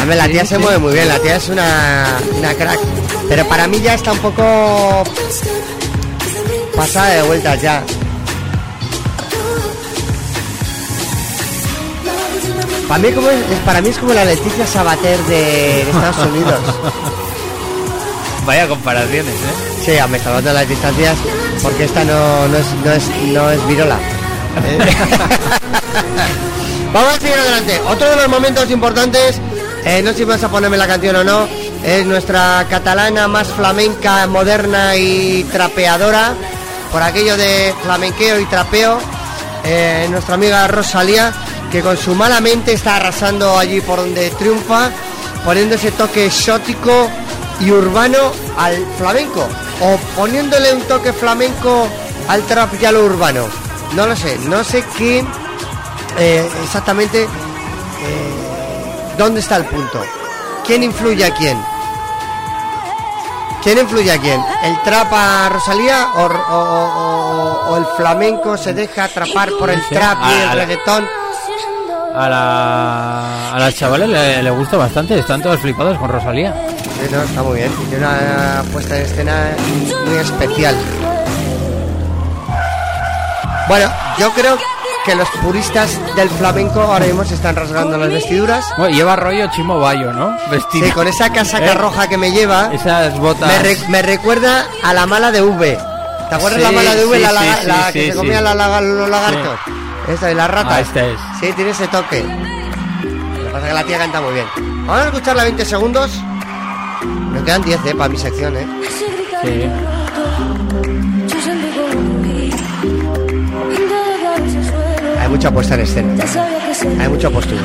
A 0.00 0.04
ver, 0.06 0.16
la 0.16 0.28
tía 0.28 0.46
se 0.46 0.58
mueve 0.58 0.78
muy 0.78 0.94
bien, 0.94 1.06
la 1.08 1.18
tía 1.18 1.36
es 1.36 1.48
una, 1.50 2.18
una 2.38 2.54
crack. 2.54 2.78
Pero 3.28 3.46
para 3.46 3.66
mí 3.66 3.80
ya 3.80 3.92
está 3.94 4.12
un 4.12 4.18
poco 4.18 5.04
pasada 6.74 7.16
de 7.16 7.22
vueltas 7.22 7.60
ya. 7.60 7.82
Para 12.88 12.98
mí, 13.02 13.12
como 13.12 13.28
es, 13.28 13.38
para 13.66 13.82
mí 13.82 13.90
es 13.90 13.98
como 13.98 14.14
la 14.14 14.24
Leticia 14.24 14.66
Sabater 14.66 15.18
de 15.26 15.82
Estados 15.82 16.26
Unidos. 16.26 16.60
Vaya 18.46 18.66
comparaciones, 18.68 19.34
¿eh? 19.34 19.84
Sí, 19.84 19.92
me 20.10 20.16
está 20.16 20.32
dando 20.32 20.52
las 20.54 20.66
distancias 20.66 21.16
porque 21.62 21.84
esta 21.84 22.04
no, 22.04 22.48
no, 22.48 22.56
es, 22.56 22.66
no, 22.84 22.92
es, 22.92 23.08
no 23.32 23.50
es 23.50 23.68
virola. 23.68 23.98
Vamos 26.92 27.14
a 27.14 27.20
seguir 27.20 27.36
adelante. 27.38 27.80
Otro 27.86 28.10
de 28.10 28.16
los 28.16 28.28
momentos 28.28 28.68
importantes, 28.70 29.40
eh, 29.84 30.02
no 30.02 30.10
sé 30.12 30.18
si 30.18 30.24
vas 30.24 30.42
a 30.42 30.48
ponerme 30.48 30.76
la 30.76 30.86
canción 30.86 31.16
o 31.16 31.24
no, 31.24 31.48
es 31.84 32.04
nuestra 32.04 32.66
catalana 32.68 33.28
más 33.28 33.48
flamenca, 33.48 34.26
moderna 34.26 34.96
y 34.96 35.44
trapeadora, 35.44 36.34
por 36.92 37.02
aquello 37.02 37.36
de 37.36 37.74
flamenqueo 37.82 38.40
y 38.40 38.46
trapeo, 38.46 38.98
eh, 39.64 40.06
nuestra 40.10 40.34
amiga 40.34 40.66
Rosalía, 40.68 41.32
que 41.70 41.82
con 41.82 41.96
su 41.96 42.14
mala 42.14 42.40
mente 42.40 42.72
está 42.72 42.96
arrasando 42.96 43.58
allí 43.58 43.80
por 43.80 43.98
donde 44.00 44.30
triunfa, 44.30 44.90
poniendo 45.44 45.76
ese 45.76 45.92
toque 45.92 46.26
exótico 46.26 47.08
y 47.60 47.70
urbano 47.70 48.32
al 48.58 48.76
flamenco, 48.98 49.48
o 49.80 49.96
poniéndole 50.16 50.74
un 50.74 50.82
toque 50.82 51.12
flamenco 51.12 51.88
al 52.28 52.42
trap 52.42 52.74
y 52.80 52.84
a 52.84 52.92
lo 52.92 53.04
urbano. 53.04 53.46
No 53.94 54.06
lo 54.06 54.14
sé, 54.14 54.38
no 54.46 54.62
sé 54.62 54.84
qué 54.96 55.24
eh, 56.18 56.48
exactamente 56.62 57.26
dónde 59.20 59.40
está 59.40 59.56
el 59.56 59.64
punto. 59.66 60.00
¿Quién 60.66 60.82
influye 60.82 61.24
a 61.26 61.34
quién? 61.34 61.62
¿Quién 63.62 63.78
influye 63.78 64.10
a 64.10 64.18
quién? 64.18 64.42
¿El 64.62 64.80
trap 64.82 65.12
a 65.12 65.48
Rosalía 65.50 66.08
o, 66.14 66.22
o- 66.24 66.90
o- 67.02 67.70
o 67.70 67.76
el 67.76 67.84
flamenco 67.98 68.56
se 68.56 68.72
deja 68.72 69.04
atrapar 69.04 69.50
por 69.58 69.68
el 69.68 69.80
Sí. 69.82 69.94
trap 69.94 70.16
y 70.24 70.32
el 70.40 70.46
la- 70.48 70.54
reggaetón? 70.54 71.06
A 72.16 72.28
la, 72.28 73.52
a 73.54 73.58
las 73.58 73.74
chavales 73.76 74.08
le, 74.08 74.42
le 74.42 74.50
gusta 74.50 74.76
bastante, 74.78 75.18
están 75.18 75.42
todos 75.42 75.60
flipados 75.60 75.98
con 75.98 76.08
Rosalía. 76.08 76.54
Sí, 76.78 77.06
no, 77.12 77.20
está 77.22 77.42
muy 77.42 77.58
bien. 77.58 77.70
Tiene 77.90 78.06
una 78.06 78.64
puesta 78.72 78.96
en 78.96 79.02
escena 79.02 79.50
muy 80.06 80.16
especial. 80.16 80.74
Bueno, 83.68 83.88
yo 84.18 84.32
creo 84.32 84.58
que 85.04 85.14
los 85.14 85.28
puristas 85.42 85.98
del 86.16 86.28
flamenco 86.28 86.80
ahora 86.80 87.06
mismo 87.06 87.24
se 87.24 87.34
están 87.34 87.56
rasgando 87.56 87.96
las 87.96 88.10
vestiduras. 88.10 88.64
Bueno, 88.76 88.94
lleva 88.96 89.16
rollo 89.16 89.46
Chimo 89.50 89.78
Bayo, 89.78 90.12
¿no? 90.12 90.36
Vestido. 90.50 90.86
Sí, 90.86 90.92
con 90.92 91.08
esa 91.08 91.32
casaca 91.32 91.72
¿Eh? 91.72 91.74
roja 91.74 92.08
que 92.08 92.16
me 92.18 92.32
lleva, 92.32 92.70
Esas 92.72 93.18
botas. 93.18 93.48
me, 93.48 93.58
re- 93.62 93.88
me 93.88 94.02
recuerda 94.02 94.66
a 94.82 94.92
la 94.94 95.06
mala 95.06 95.30
de 95.32 95.42
V. 95.42 95.78
¿Te 96.28 96.34
acuerdas 96.34 96.58
Sí, 96.60 96.64
la 96.64 96.72
mala 96.72 96.94
de 96.94 97.04
V? 97.06 97.16
sí, 97.16 97.22
la, 97.22 97.32
la 97.32 97.86
sí, 97.86 97.92
que 97.92 98.06
se 98.06 98.10
sí. 98.12 98.16
comían 98.16 98.44
la 98.44 98.80
los 98.80 99.08
lagartos. 99.08 99.58
Esta 100.08 100.26
de 100.26 100.34
las 100.34 100.50
ratas. 100.50 100.72
Ah, 100.74 100.80
esta 100.80 101.06
es. 101.06 101.18
Sí, 101.40 101.52
tiene 101.54 101.70
ese 101.70 101.86
toque. 101.88 102.22
Lo 102.22 103.44
que 103.46 103.50
pasa 103.52 103.58
es 103.60 103.68
que 103.68 103.74
la 103.74 103.84
tía 103.84 103.98
canta 103.98 104.20
muy 104.20 104.34
bien. 104.34 104.46
Vamos 104.86 105.02
a 105.02 105.04
escucharla 105.06 105.42
20 105.44 105.64
segundos. 105.64 106.10
Me 107.32 107.42
quedan 107.42 107.62
10, 107.62 107.80
eh, 107.86 107.94
para 107.94 108.08
mi 108.10 108.18
sección, 108.18 108.56
eh. 108.56 108.66
Sí. 109.42 109.70
Mucha 115.30 115.50
puesta 115.50 115.74
en 115.74 115.80
escena. 115.80 116.24
Hay 117.00 117.08
mucha 117.08 117.30
postura. 117.30 117.60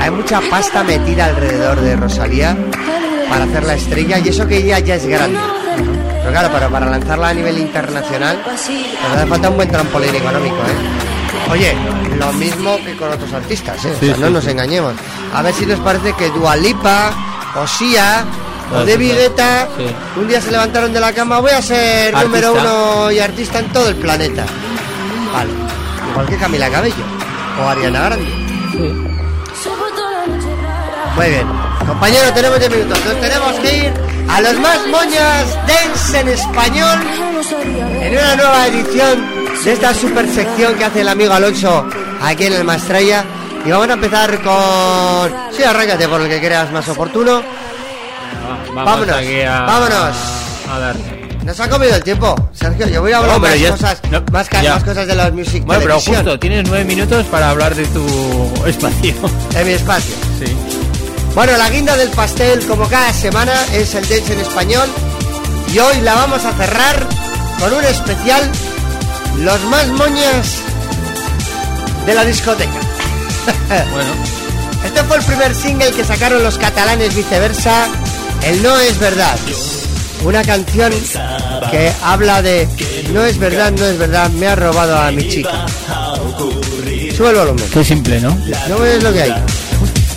Hay 0.00 0.10
mucha 0.10 0.40
pasta 0.50 0.82
metida 0.82 1.26
alrededor 1.26 1.80
de 1.80 1.96
Rosalía 1.96 2.56
para 3.28 3.44
hacer 3.44 3.64
la 3.64 3.74
estrella 3.74 4.18
y 4.18 4.28
eso 4.28 4.46
que 4.46 4.58
ella 4.58 4.78
ya 4.80 4.96
es 4.96 5.06
grande. 5.06 5.38
Pero 6.20 6.30
claro, 6.30 6.50
pero 6.52 6.70
para 6.70 6.86
lanzarla 6.86 7.28
a 7.30 7.34
nivel 7.34 7.58
internacional, 7.58 8.40
pues 8.44 8.60
hace 9.14 9.26
falta 9.26 9.48
un 9.50 9.56
buen 9.56 9.70
trampolín 9.70 10.14
económico, 10.14 10.56
¿eh? 10.56 11.50
Oye, 11.50 11.74
lo 12.18 12.32
mismo 12.34 12.76
que 12.84 12.96
con 12.96 13.10
otros 13.10 13.32
artistas, 13.32 13.84
¿eh? 13.84 13.92
O 13.96 13.98
Sí, 14.00 14.06
sea, 14.06 14.14
sí, 14.16 14.20
no 14.20 14.30
nos 14.30 14.44
sí. 14.44 14.50
engañemos. 14.50 14.94
A 15.34 15.42
ver 15.42 15.52
si 15.54 15.66
les 15.66 15.78
parece 15.80 16.12
que 16.14 16.30
Dualipa, 16.30 17.10
o 17.60 17.66
Sia, 17.66 18.24
o 18.74 18.84
de. 18.84 18.96
Guetta, 18.96 19.68
Sí. 19.76 19.86
un 20.20 20.28
día 20.28 20.40
se 20.40 20.50
levantaron 20.52 20.92
de 20.92 21.00
la 21.00 21.12
cama, 21.12 21.40
voy 21.40 21.50
a 21.50 21.60
ser 21.62 22.14
Artista. 22.14 22.24
número 22.24 22.52
uno 22.52 23.10
y 23.10 23.18
artista 23.18 23.58
en 23.58 23.66
todo 23.72 23.88
el 23.88 23.96
planeta. 23.96 24.44
Vale. 25.32 25.50
Igual 26.12 26.26
que 26.28 26.36
Camila 26.36 26.70
Cabello 26.70 27.04
o 27.62 27.68
Ariana 27.68 28.00
Grande. 28.04 28.26
Muy 31.16 31.28
bien. 31.28 31.46
Compañero, 31.86 32.32
tenemos 32.32 32.58
10 32.58 32.70
minutos. 32.70 32.98
Nos 33.04 33.20
tenemos 33.20 33.52
que 33.60 33.76
ir 33.78 33.92
a 34.30 34.40
los 34.40 34.58
más 34.60 34.86
moñas 34.86 35.58
dance 35.66 36.20
en 36.20 36.28
español 36.28 36.98
en 38.00 38.12
una 38.14 38.36
nueva 38.36 38.66
edición 38.68 39.42
de 39.64 39.72
esta 39.72 39.92
super 39.94 40.26
sección 40.28 40.74
que 40.76 40.84
hace 40.84 41.00
el 41.02 41.08
amigo 41.08 41.32
Alonso 41.34 41.86
aquí 42.22 42.46
en 42.46 42.54
el 42.54 42.64
Mastraya. 42.64 43.24
Y 43.64 43.70
vamos 43.70 43.88
a 43.90 43.92
empezar 43.92 44.40
con... 44.42 45.32
Sí, 45.56 45.62
arráncate 45.62 46.08
por 46.08 46.20
el 46.20 46.28
que 46.28 46.40
creas 46.40 46.72
más 46.72 46.88
oportuno. 46.88 47.42
Vamos 48.74 48.84
Vámonos, 48.84 49.16
aquí 49.16 49.42
a- 49.42 49.60
vámonos. 49.60 50.16
A 50.70 50.78
ver. 50.78 51.11
Nos 51.44 51.58
ha 51.58 51.68
comido 51.68 51.94
el 51.96 52.04
tiempo, 52.04 52.34
Sergio. 52.52 52.86
Yo 52.88 53.00
voy 53.02 53.12
a 53.12 53.18
hablar 53.18 53.32
No, 53.34 53.38
más, 53.40 53.58
ya- 53.58 53.70
cosas, 53.72 53.98
no, 54.10 54.22
más, 54.30 54.48
más 54.52 54.84
cosas 54.84 55.06
de 55.06 55.14
la 55.14 55.30
music 55.30 55.64
Bueno, 55.64 55.82
pero 55.82 56.00
justo, 56.00 56.38
tienes 56.38 56.68
nueve 56.68 56.84
minutos 56.84 57.26
para 57.26 57.50
hablar 57.50 57.74
de 57.74 57.84
tu 57.86 58.04
espacio. 58.66 59.14
de 59.54 59.64
mi 59.64 59.72
espacio. 59.72 60.14
Sí. 60.38 60.54
Bueno, 61.34 61.56
la 61.56 61.68
guinda 61.70 61.96
del 61.96 62.10
pastel, 62.10 62.64
como 62.66 62.86
cada 62.88 63.12
semana, 63.12 63.52
es 63.72 63.94
el 63.94 64.08
dance 64.08 64.32
en 64.34 64.40
español. 64.40 64.88
Y 65.72 65.78
hoy 65.78 66.00
la 66.02 66.14
vamos 66.14 66.44
a 66.44 66.52
cerrar 66.52 67.06
con 67.58 67.72
un 67.72 67.84
especial, 67.84 68.50
los 69.38 69.60
más 69.64 69.88
moñas 69.88 70.58
de 72.06 72.14
la 72.14 72.24
discoteca. 72.24 72.70
Bueno, 73.90 74.10
Este 74.84 75.02
fue 75.04 75.16
el 75.16 75.24
primer 75.24 75.54
single 75.54 75.90
que 75.92 76.04
sacaron 76.04 76.42
los 76.44 76.58
catalanes 76.58 77.14
viceversa, 77.14 77.86
El 78.44 78.62
No 78.62 78.78
es 78.78 78.98
verdad. 78.98 79.36
Una 80.24 80.42
canción 80.42 80.92
que 81.70 81.92
habla 82.02 82.42
de 82.42 82.68
No 83.12 83.24
es 83.24 83.38
verdad, 83.38 83.72
no 83.72 83.84
es 83.84 83.98
verdad, 83.98 84.30
me 84.30 84.46
ha 84.46 84.54
robado 84.54 84.96
a 84.96 85.10
mi 85.10 85.28
chica. 85.28 85.66
Sube 87.16 87.30
el 87.30 87.36
volumen. 87.36 87.64
qué 87.72 87.84
simple, 87.84 88.20
¿no? 88.20 88.30
No 88.68 88.78
ves 88.78 89.02
lo 89.02 89.12
que 89.12 89.22
hay. 89.22 89.32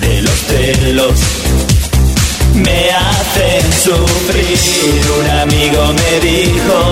de 0.01 0.21
los 0.21 0.33
celos 0.33 1.11
me 2.55 2.89
hacen 2.91 3.73
sufrir. 3.73 4.57
Un 5.19 5.29
amigo 5.39 5.93
me 5.93 6.19
dijo 6.19 6.91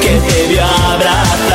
que 0.00 0.32
te 0.32 0.48
vio 0.48 0.64
abrazada 0.64 1.45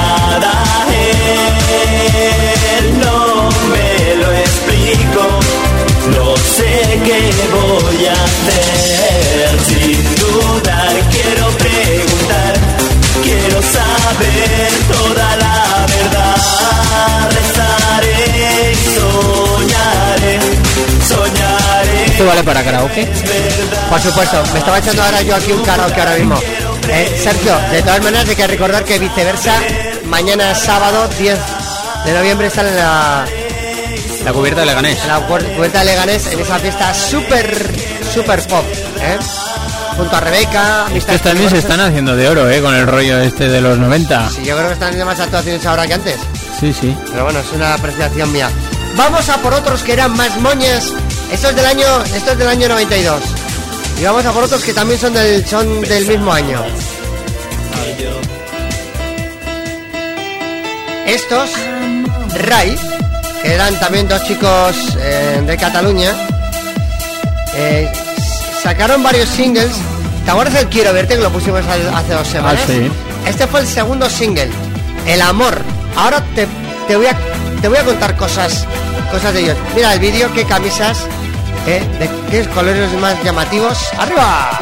no 6.15 6.35
sé 6.37 6.99
qué 7.05 7.31
voy 7.51 8.05
a 8.05 8.13
hacer. 8.13 9.59
Sin 9.67 10.15
dudar, 10.15 10.93
quiero 11.11 11.47
preguntar, 11.57 12.53
quiero 13.23 13.61
saber 13.61 14.71
toda 14.91 15.35
la 15.37 15.85
verdad. 15.95 17.29
Rezaré 17.31 18.71
y 18.71 18.75
soñaré, 18.95 20.39
soñaré. 21.07 22.05
¿Esto 22.05 22.25
vale 22.25 22.43
para 22.43 22.63
karaoke? 22.63 23.07
Por 23.89 24.01
supuesto, 24.01 24.43
me 24.53 24.59
estaba 24.59 24.79
echando 24.79 25.03
ahora 25.03 25.21
yo 25.21 25.35
aquí 25.35 25.51
un 25.51 25.63
karaoke 25.63 25.99
ahora 25.99 26.15
mismo. 26.15 26.39
Eh, 26.89 27.19
Sergio, 27.23 27.57
de 27.71 27.81
todas 27.83 28.01
maneras 28.01 28.27
hay 28.27 28.35
que 28.35 28.47
recordar 28.47 28.83
que 28.83 28.99
viceversa, 28.99 29.53
mañana 30.05 30.53
sábado 30.55 31.07
10 31.19 31.37
de 32.05 32.13
noviembre 32.13 32.49
en 32.55 32.75
la, 32.75 33.25
La 34.23 34.33
cubierta 34.33 34.61
de 34.61 34.67
Leganés. 34.67 35.05
la 35.07 35.27
puerta 35.27 35.79
de 35.79 35.85
Leganés 35.85 36.27
en 36.27 36.39
esa 36.39 36.59
fiesta 36.59 36.93
super, 36.93 37.57
super 38.13 38.47
pop, 38.47 38.63
¿eh? 39.01 39.17
Junto 39.97 40.15
a 40.15 40.19
Rebeca, 40.19 40.85
Estos 40.93 41.21
también 41.21 41.49
se 41.49 41.57
están 41.57 41.79
haciendo 41.79 42.15
de 42.15 42.29
oro, 42.29 42.49
¿eh? 42.49 42.61
Con 42.61 42.73
el 42.75 42.87
rollo 42.87 43.19
este 43.19 43.49
de 43.49 43.61
los 43.61 43.77
90. 43.77 44.29
Sí, 44.29 44.45
yo 44.45 44.55
creo 44.55 44.67
que 44.67 44.73
están 44.73 44.89
haciendo 44.89 45.05
más 45.05 45.19
actuaciones 45.19 45.65
ahora 45.65 45.87
que 45.87 45.93
antes. 45.95 46.17
Sí, 46.59 46.73
sí. 46.73 46.95
Pero 47.11 47.23
bueno, 47.23 47.39
es 47.39 47.51
una 47.51 47.73
apreciación 47.73 48.31
mía. 48.31 48.49
Vamos 48.95 49.27
a 49.29 49.37
por 49.37 49.53
otros 49.53 49.81
que 49.83 49.93
eran 49.93 50.15
más 50.15 50.37
moñas. 50.39 50.93
Esto 51.31 51.49
es 51.49 51.55
del 51.55 51.65
año, 51.65 52.03
esto 52.15 52.31
es 52.31 52.37
del 52.37 52.47
año 52.47 52.67
92. 52.69 53.21
Y 53.99 54.03
vamos 54.03 54.25
a 54.25 54.31
por 54.31 54.43
otros 54.43 54.61
que 54.63 54.73
también 54.73 54.99
son 54.99 55.13
del, 55.13 55.45
son 55.45 55.81
del 55.81 56.05
mismo 56.05 56.31
año. 56.31 56.63
Estos, 61.05 61.49
Rai, 62.35 62.77
que 63.41 63.53
eran 63.53 63.79
también 63.79 64.07
dos 64.07 64.23
chicos 64.23 64.75
eh, 64.99 65.41
de 65.45 65.57
Cataluña, 65.57 66.13
eh, 67.55 67.91
sacaron 68.61 69.03
varios 69.03 69.29
singles. 69.29 69.71
¿Te 70.25 70.31
acuerdas 70.31 70.53
del 70.53 70.69
Quiero 70.69 70.93
Verte 70.93 71.15
que 71.15 71.21
lo 71.21 71.31
pusimos 71.31 71.61
hace 71.65 72.13
dos 72.13 72.27
semanas? 72.27 72.61
Ah, 72.63 72.67
sí. 72.67 72.91
Este 73.25 73.47
fue 73.47 73.61
el 73.61 73.67
segundo 73.67 74.09
single, 74.09 74.49
El 75.05 75.21
Amor. 75.21 75.61
Ahora 75.95 76.23
te, 76.35 76.47
te 76.87 76.95
voy 76.95 77.07
a, 77.07 77.17
te 77.61 77.67
voy 77.67 77.77
a 77.77 77.83
contar 77.83 78.15
cosas, 78.15 78.65
cosas 79.11 79.33
de 79.33 79.41
ellos. 79.41 79.57
Mira 79.75 79.93
el 79.93 79.99
vídeo, 79.99 80.31
qué 80.33 80.45
camisas, 80.45 80.99
eh, 81.67 81.81
de 81.99 82.09
qué 82.29 82.47
colores 82.49 82.91
más 82.99 83.21
llamativos. 83.23 83.77
¡Arriba! 83.97 84.59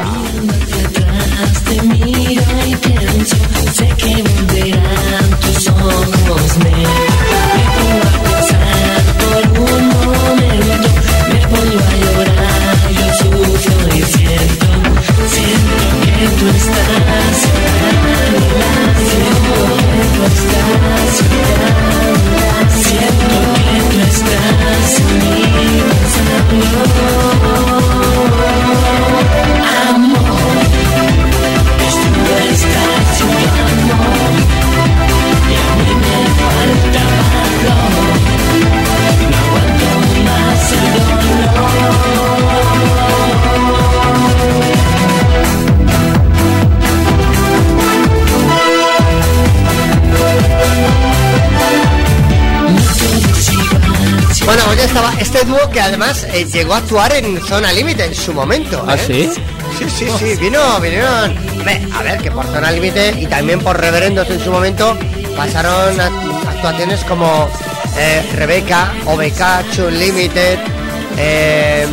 Te 1.64 1.82
miro 1.82 2.42
y 2.66 2.74
pienso, 2.76 3.36
sé 3.74 3.88
que 3.96 4.22
volverán 4.22 5.30
tus 5.40 5.68
ojos, 5.68 6.58
me, 6.58 7.09
siento 16.20 16.44
que 23.66 23.78
tú 23.90 24.00
estás 24.00 25.00
mi 26.52 26.60
lado, 26.60 27.19
Bueno, 54.50 54.74
ya 54.74 54.82
estaba 54.84 55.12
este 55.20 55.44
dúo 55.44 55.70
que 55.70 55.80
además 55.80 56.24
eh, 56.32 56.44
llegó 56.44 56.74
a 56.74 56.78
actuar 56.78 57.12
en 57.12 57.40
Zona 57.40 57.72
Límite 57.72 58.04
en 58.06 58.14
su 58.16 58.34
momento. 58.34 58.84
¿Ah, 58.84 58.96
¿eh? 58.96 58.98
sí? 59.06 59.30
Sí, 59.78 59.84
sí, 59.88 60.06
sí, 60.18 60.34
vino, 60.40 60.80
vinieron. 60.80 61.36
A 61.96 62.02
ver, 62.02 62.18
que 62.20 62.32
por 62.32 62.44
Zona 62.46 62.72
Límite 62.72 63.14
y 63.20 63.26
también 63.26 63.60
por 63.60 63.78
Reverendos 63.80 64.28
en 64.28 64.40
su 64.42 64.50
momento 64.50 64.98
pasaron 65.36 66.00
a- 66.00 66.06
actuaciones 66.50 67.04
como 67.04 67.48
eh, 67.96 68.28
Rebeca, 68.34 68.92
OBK, 69.06 69.70
Chun 69.72 69.96
Limited, 69.96 70.58
eh, 71.16 71.86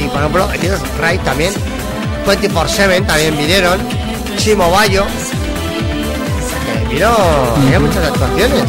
y 0.00 0.08
por 0.08 0.18
ejemplo, 0.18 0.48
ellos 0.52 0.80
Ray 0.98 1.18
también, 1.18 1.54
24-7 2.26 3.06
también 3.06 3.38
vinieron, 3.38 3.78
Chimo 4.36 4.68
Bayo. 4.68 5.06
Que 6.88 6.92
vino, 6.94 7.14
había 7.64 7.78
muchas 7.78 8.04
actuaciones. 8.04 8.64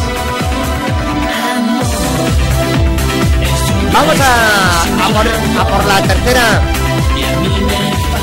Vamos 3.93 4.15
a, 4.19 5.63
por, 5.63 5.85
la 5.85 6.01
tercera 6.01 6.61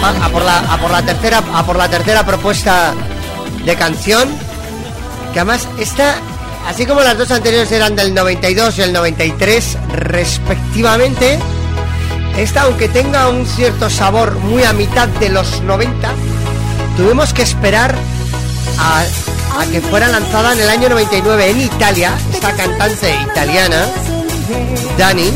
a, 0.03 0.27
a 0.27 0.28
por 0.31 0.45
la 0.45 0.59
a 0.59 0.78
por 0.78 0.90
la 0.90 1.03
tercera 1.03 1.43
a 1.55 1.65
por 1.65 1.77
la 1.77 1.89
tercera 1.89 2.24
propuesta 2.24 2.95
de 3.65 3.74
canción 3.77 4.28
que 5.32 5.40
además 5.40 5.69
esta 5.78 6.16
así 6.66 6.86
como 6.86 7.01
las 7.01 7.19
dos 7.19 7.31
anteriores 7.31 7.70
eran 7.73 7.97
del 7.97 8.15
92 8.15 8.78
y 8.78 8.82
el 8.82 8.93
93 8.93 9.78
respectivamente 9.89 11.39
esta 12.36 12.62
aunque 12.62 12.89
tenga 12.89 13.28
un 13.28 13.47
cierto 13.47 13.90
sabor 13.90 14.36
muy 14.36 14.65
a 14.65 14.73
mitad 14.73 15.09
de 15.09 15.28
los 15.28 15.61
90 15.62 16.09
tuvimos 16.97 17.32
que 17.35 17.43
esperar 17.43 17.95
a, 18.78 19.03
a 19.61 19.66
que 19.66 19.81
fuera 19.81 20.09
lanzada 20.09 20.53
en 20.55 20.61
el 20.61 20.69
año 20.70 20.89
99 20.89 21.51
en 21.51 21.61
Italia 21.61 22.12
esta 22.32 22.53
cantante 22.53 23.15
italiana 23.31 23.86
Dani 24.97 25.31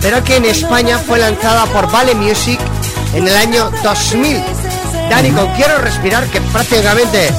pero 0.00 0.22
que 0.24 0.36
en 0.36 0.44
España 0.44 0.98
fue 0.98 1.18
lanzada 1.18 1.66
por 1.66 1.90
Vale 1.90 2.14
Music 2.14 2.58
en 3.14 3.26
el 3.26 3.36
año 3.36 3.70
2000. 3.82 4.42
Dani 5.10 5.30
con 5.30 5.46
Quiero 5.54 5.78
Respirar, 5.78 6.26
que 6.26 6.40
prácticamente 6.40 7.32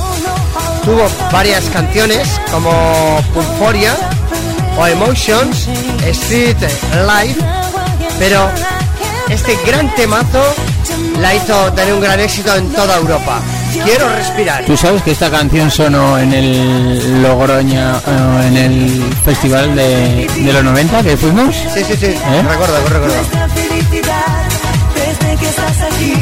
tuvo 0.84 1.09
varias 1.31 1.65
canciones 1.65 2.39
como 2.51 3.21
Pulforia 3.34 3.95
o 4.77 4.88
Emotions, 4.88 5.67
Street 6.05 6.57
Life, 6.61 7.39
pero 8.19 8.49
este 9.29 9.57
gran 9.65 9.93
temazo 9.95 10.41
la 11.19 11.35
hizo 11.35 11.73
tener 11.73 11.93
un 11.93 12.01
gran 12.01 12.19
éxito 12.19 12.55
en 12.55 12.71
toda 12.71 12.95
Europa. 12.97 13.41
Quiero 13.83 14.09
respirar. 14.09 14.65
Tú 14.65 14.75
sabes 14.77 15.01
que 15.03 15.11
esta 15.11 15.29
canción 15.29 15.69
sonó 15.71 16.17
en 16.17 16.33
el 16.33 17.21
Logroña, 17.21 17.97
eh, 17.97 18.47
en 18.47 18.57
el 18.57 19.13
festival 19.23 19.75
de, 19.75 20.27
de 20.27 20.53
los 20.53 20.63
90 20.63 21.03
que 21.03 21.17
fuimos. 21.17 21.55
Sí, 21.73 21.83
sí, 21.87 21.93
sí, 21.97 22.05
¿Eh? 22.07 22.43
recuerdo, 22.47 22.77
recuerdo. 22.87 23.15
Nuestra 23.15 23.47
felicidad, 23.49 24.45
desde 24.95 25.35
que 25.37 25.49
estás 25.49 25.81
aquí, 25.81 26.13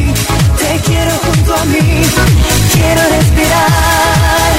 te 0.58 0.80
quiero 0.92 1.12
junto 1.12 1.56
a 1.56 1.66
mí, 1.66 1.80
quiero 2.74 3.02
respirar, 3.10 4.54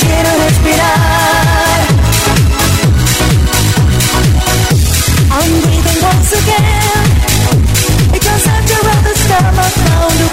quiero 0.00 0.30
respirar. 0.44 1.78
I'm 5.30 5.60
breathing 5.62 6.02
once 6.02 6.32
again, 6.32 8.12
because 8.12 8.46
after 8.46 8.88
all 8.88 9.02
the 9.02 9.14
storm 9.14 9.58
I 9.58 9.68
found 9.70 10.27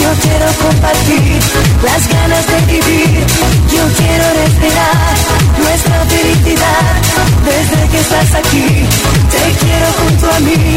Yo 0.00 0.08
quiero 0.22 0.46
compartir 0.62 1.40
las 1.82 2.08
ganas 2.08 2.46
de 2.46 2.60
vivir. 2.72 3.26
Yo 3.70 3.84
quiero 3.98 4.24
respirar 4.42 5.14
nuestra 5.58 6.04
felicidad. 6.06 6.84
Desde 7.44 7.88
que 7.88 8.00
estás 8.00 8.34
aquí 8.34 8.86
Te 9.30 9.42
quiero 9.60 9.86
junto 10.00 10.30
a 10.34 10.40
mí. 10.40 10.76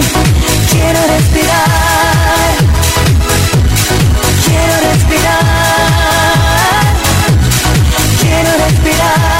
Quiero 0.71 0.99
respirar. 1.15 2.53
Quiero 4.45 4.73
respirar. 4.91 5.43
Quiero 8.19 8.51
respirar 8.65 9.32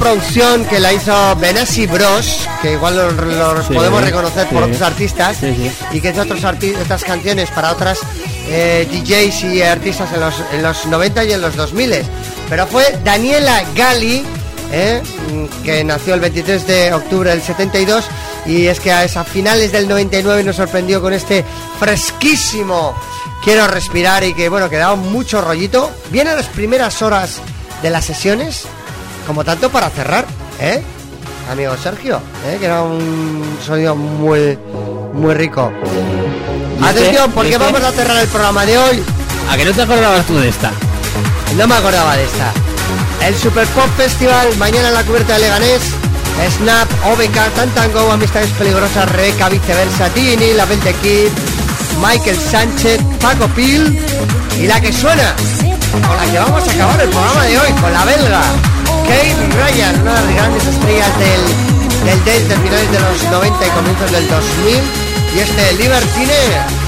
producción 0.00 0.64
que 0.64 0.80
la 0.80 0.92
hizo 0.92 1.36
Benassi 1.36 1.86
Bros, 1.86 2.48
que 2.62 2.72
igual 2.72 2.96
los, 2.96 3.66
Sí, 3.68 3.74
podemos 3.74 4.02
reconocer 4.02 4.48
por 4.48 4.62
otros 4.64 4.80
artistas, 4.82 5.36
Sí, 5.38 5.70
y 5.92 6.00
que 6.00 6.08
hizo 6.10 6.22
otros 6.22 6.40
arti- 6.42 6.74
otras 6.76 7.04
canciones 7.04 7.50
para 7.50 7.70
otras 7.70 7.98
eh, 8.48 8.88
DJs 8.90 9.44
y 9.54 9.62
artistas 9.62 10.12
en 10.12 10.20
los, 10.20 10.34
en 10.52 10.62
los 10.62 10.86
90 10.86 11.24
y 11.24 11.32
en 11.34 11.40
los 11.42 11.54
2000. 11.54 11.94
Pero 12.48 12.66
fue 12.66 12.98
Daniela 13.04 13.62
Gali, 13.76 14.24
eh, 14.72 15.02
que 15.64 15.84
nació 15.84 16.14
el 16.14 16.20
23 16.20 16.66
de 16.66 16.92
octubre 16.94 17.30
del 17.30 17.42
72, 17.42 18.04
Y 18.46 18.66
es 18.66 18.80
que 18.80 18.90
a, 18.90 19.00
a 19.02 19.24
finales 19.24 19.70
del 19.70 19.86
99 19.86 20.42
nos 20.44 20.56
sorprendió 20.56 21.00
con 21.02 21.12
este 21.12 21.44
fresquísimo 21.78 22.94
Quiero 23.44 23.66
respirar 23.68 24.22
y 24.24 24.34
que 24.34 24.48
bueno, 24.50 24.68
que 24.68 24.76
daba 24.76 24.96
mucho 24.96 25.40
rollito. 25.40 25.90
Vienen 26.10 26.36
las 26.36 26.46
primeras 26.46 27.00
horas 27.00 27.40
de 27.82 27.88
las 27.88 28.04
sesiones, 28.04 28.64
como 29.26 29.44
tanto 29.44 29.70
para 29.70 29.90
cerrar, 29.90 30.26
¿eh? 30.60 30.82
Amigo 31.50 31.76
Sergio, 31.76 32.20
¿eh? 32.46 32.58
que 32.58 32.66
era 32.66 32.82
un 32.82 33.58
sonido 33.64 33.96
muy, 33.96 34.58
muy 35.14 35.34
rico. 35.34 35.72
Atención, 36.82 37.30
porque 37.32 37.50
¿Viste? 37.50 37.64
vamos 37.64 37.82
a 37.82 37.92
cerrar 37.92 38.16
el 38.18 38.28
programa 38.28 38.64
de 38.64 38.78
hoy. 38.78 39.02
¿A 39.50 39.56
que 39.56 39.64
no 39.64 39.72
te 39.72 39.82
acordabas 39.82 40.24
tú 40.26 40.38
de 40.38 40.48
esta? 40.48 40.70
No 41.56 41.66
me 41.66 41.74
acordaba 41.74 42.16
de 42.16 42.24
esta. 42.24 42.52
El 43.26 43.34
Super 43.34 43.66
Pop 43.68 43.88
Festival, 43.96 44.56
mañana 44.58 44.88
en 44.88 44.94
la 44.94 45.02
cubierta 45.02 45.34
de 45.34 45.40
Leganés. 45.40 45.82
Snap, 46.56 46.88
OBK, 47.04 47.54
Tantango, 47.54 48.12
Amistades 48.12 48.50
Peligrosas, 48.52 49.10
Rebeca, 49.12 49.48
Viceversa, 49.50 50.08
Tini, 50.10 50.54
La 50.54 50.64
Vente 50.64 50.94
Kid, 51.02 51.28
Michael 52.00 52.38
Sánchez, 52.38 53.00
Paco 53.20 53.46
Pil 53.48 53.98
y 54.58 54.66
la 54.66 54.80
que 54.80 54.92
suena, 54.92 55.34
con 55.90 56.16
la 56.16 56.32
que 56.32 56.38
vamos 56.38 56.66
a 56.66 56.72
acabar 56.72 57.00
el 57.00 57.08
programa 57.10 57.44
de 57.44 57.58
hoy, 57.58 57.72
con 57.72 57.92
la 57.92 58.04
belga, 58.06 58.42
Kate 59.10 59.34
Ryan, 59.58 60.02
una 60.02 60.14
de 60.14 60.20
las 60.20 60.34
grandes 60.36 60.66
estrellas 60.68 61.10
del, 61.18 62.06
del 62.06 62.24
Delta, 62.24 62.54
finales 62.60 62.92
de 62.92 63.00
los 63.00 63.22
90 63.24 63.66
y 63.66 63.70
comienzos 63.70 64.12
del 64.12 64.28
2000, 64.28 64.82
y 65.34 65.38
este 65.40 65.72
Libertine. 65.72 66.80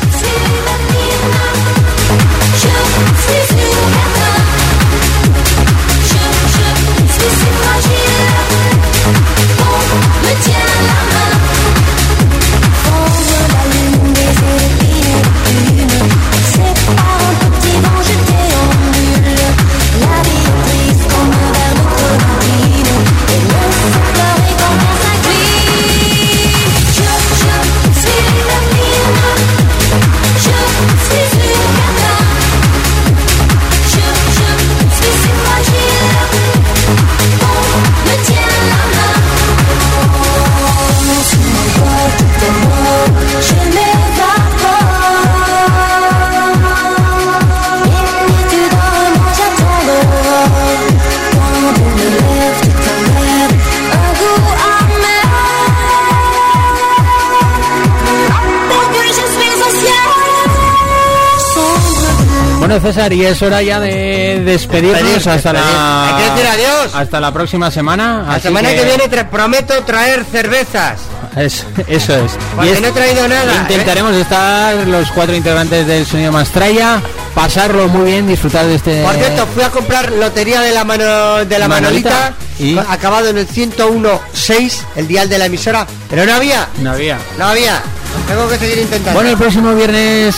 Bueno, 62.73 62.87
César, 62.87 63.13
y 63.13 63.23
es 63.27 63.43
hora 63.43 63.61
ya 63.61 63.79
de 63.81 64.41
despedirnos 64.45 65.03
Despedir, 65.03 65.29
hasta 65.29 65.53
despedir. 65.53 65.75
la... 65.75 66.07
Hay 66.17 66.25
que 66.25 66.31
decir 66.31 66.47
adiós. 66.47 66.95
Hasta 66.95 67.21
la 67.21 67.31
próxima 67.31 67.71
semana. 67.71 68.25
La 68.27 68.41
semana 68.41 68.71
que, 68.71 68.83
viene 68.85 69.05
tra- 69.11 69.29
prometo 69.29 69.75
traer 69.85 70.25
cervezas. 70.25 71.01
Es- 71.37 71.67
eso 71.87 72.17
es. 72.17 72.33
Porque 72.57 72.81
no 72.81 72.87
he 72.89 72.93
traído 72.93 73.29
nada, 73.29 73.53
¿eh? 73.53 73.59
Intentaremos 73.61 74.15
estar 74.17 74.75
los 74.87 75.11
cuatro 75.11 75.35
integrantes 75.37 75.87
del 75.87 76.07
Sonido 76.07 76.33
Mastraya, 76.33 77.03
pasarlo 77.35 77.89
muy 77.89 78.11
bien, 78.11 78.27
disfrutar 78.27 78.65
de 78.67 78.77
este... 78.77 79.03
Por 79.03 79.15
cierto, 79.17 79.47
fui 79.55 79.63
a 79.65 79.69
comprar 79.69 80.11
lotería 80.13 80.63
de 80.63 80.73
la 80.73 80.85
mano 80.85 81.45
de 81.45 81.59
la 81.59 81.69
Manolita. 81.69 82.11
Manolita, 82.11 82.35
¿Y? 82.59 82.79
acabado 82.79 83.29
en 83.29 83.37
el 83.37 83.49
101.6, 83.49 84.81
el 84.97 85.09
dial 85.09 85.29
de 85.29 85.37
la 85.39 85.45
emisora, 85.47 85.87
pero 86.09 86.25
no 86.25 86.33
había, 86.35 86.69
No 86.81 86.93
había. 86.93 87.19
no 87.39 87.45
había. 87.49 87.83
Tengo 88.27 88.49
que 88.49 88.57
seguir 88.59 88.79
intentando. 88.79 89.13
Bueno, 89.15 89.31
el 89.31 89.37
próximo 89.37 89.75
viernes 89.75 90.37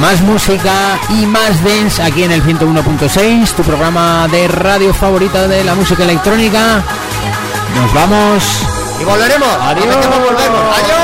más 0.00 0.20
música 0.22 0.98
y 1.10 1.26
más 1.26 1.62
dance 1.64 2.02
aquí 2.02 2.22
en 2.22 2.32
el 2.32 2.42
101.6, 2.42 3.54
tu 3.54 3.62
programa 3.62 4.28
de 4.28 4.48
radio 4.48 4.92
favorita 4.92 5.46
de 5.48 5.64
la 5.64 5.74
música 5.74 6.04
electrónica. 6.04 6.82
Nos 7.74 7.92
vamos. 7.92 8.44
y 9.00 9.04
volveremos. 9.04 9.48
Adiós. 9.60 9.86
Prometemos 9.86 10.18
volvemos. 10.18 10.78
Adiós. 10.78 11.03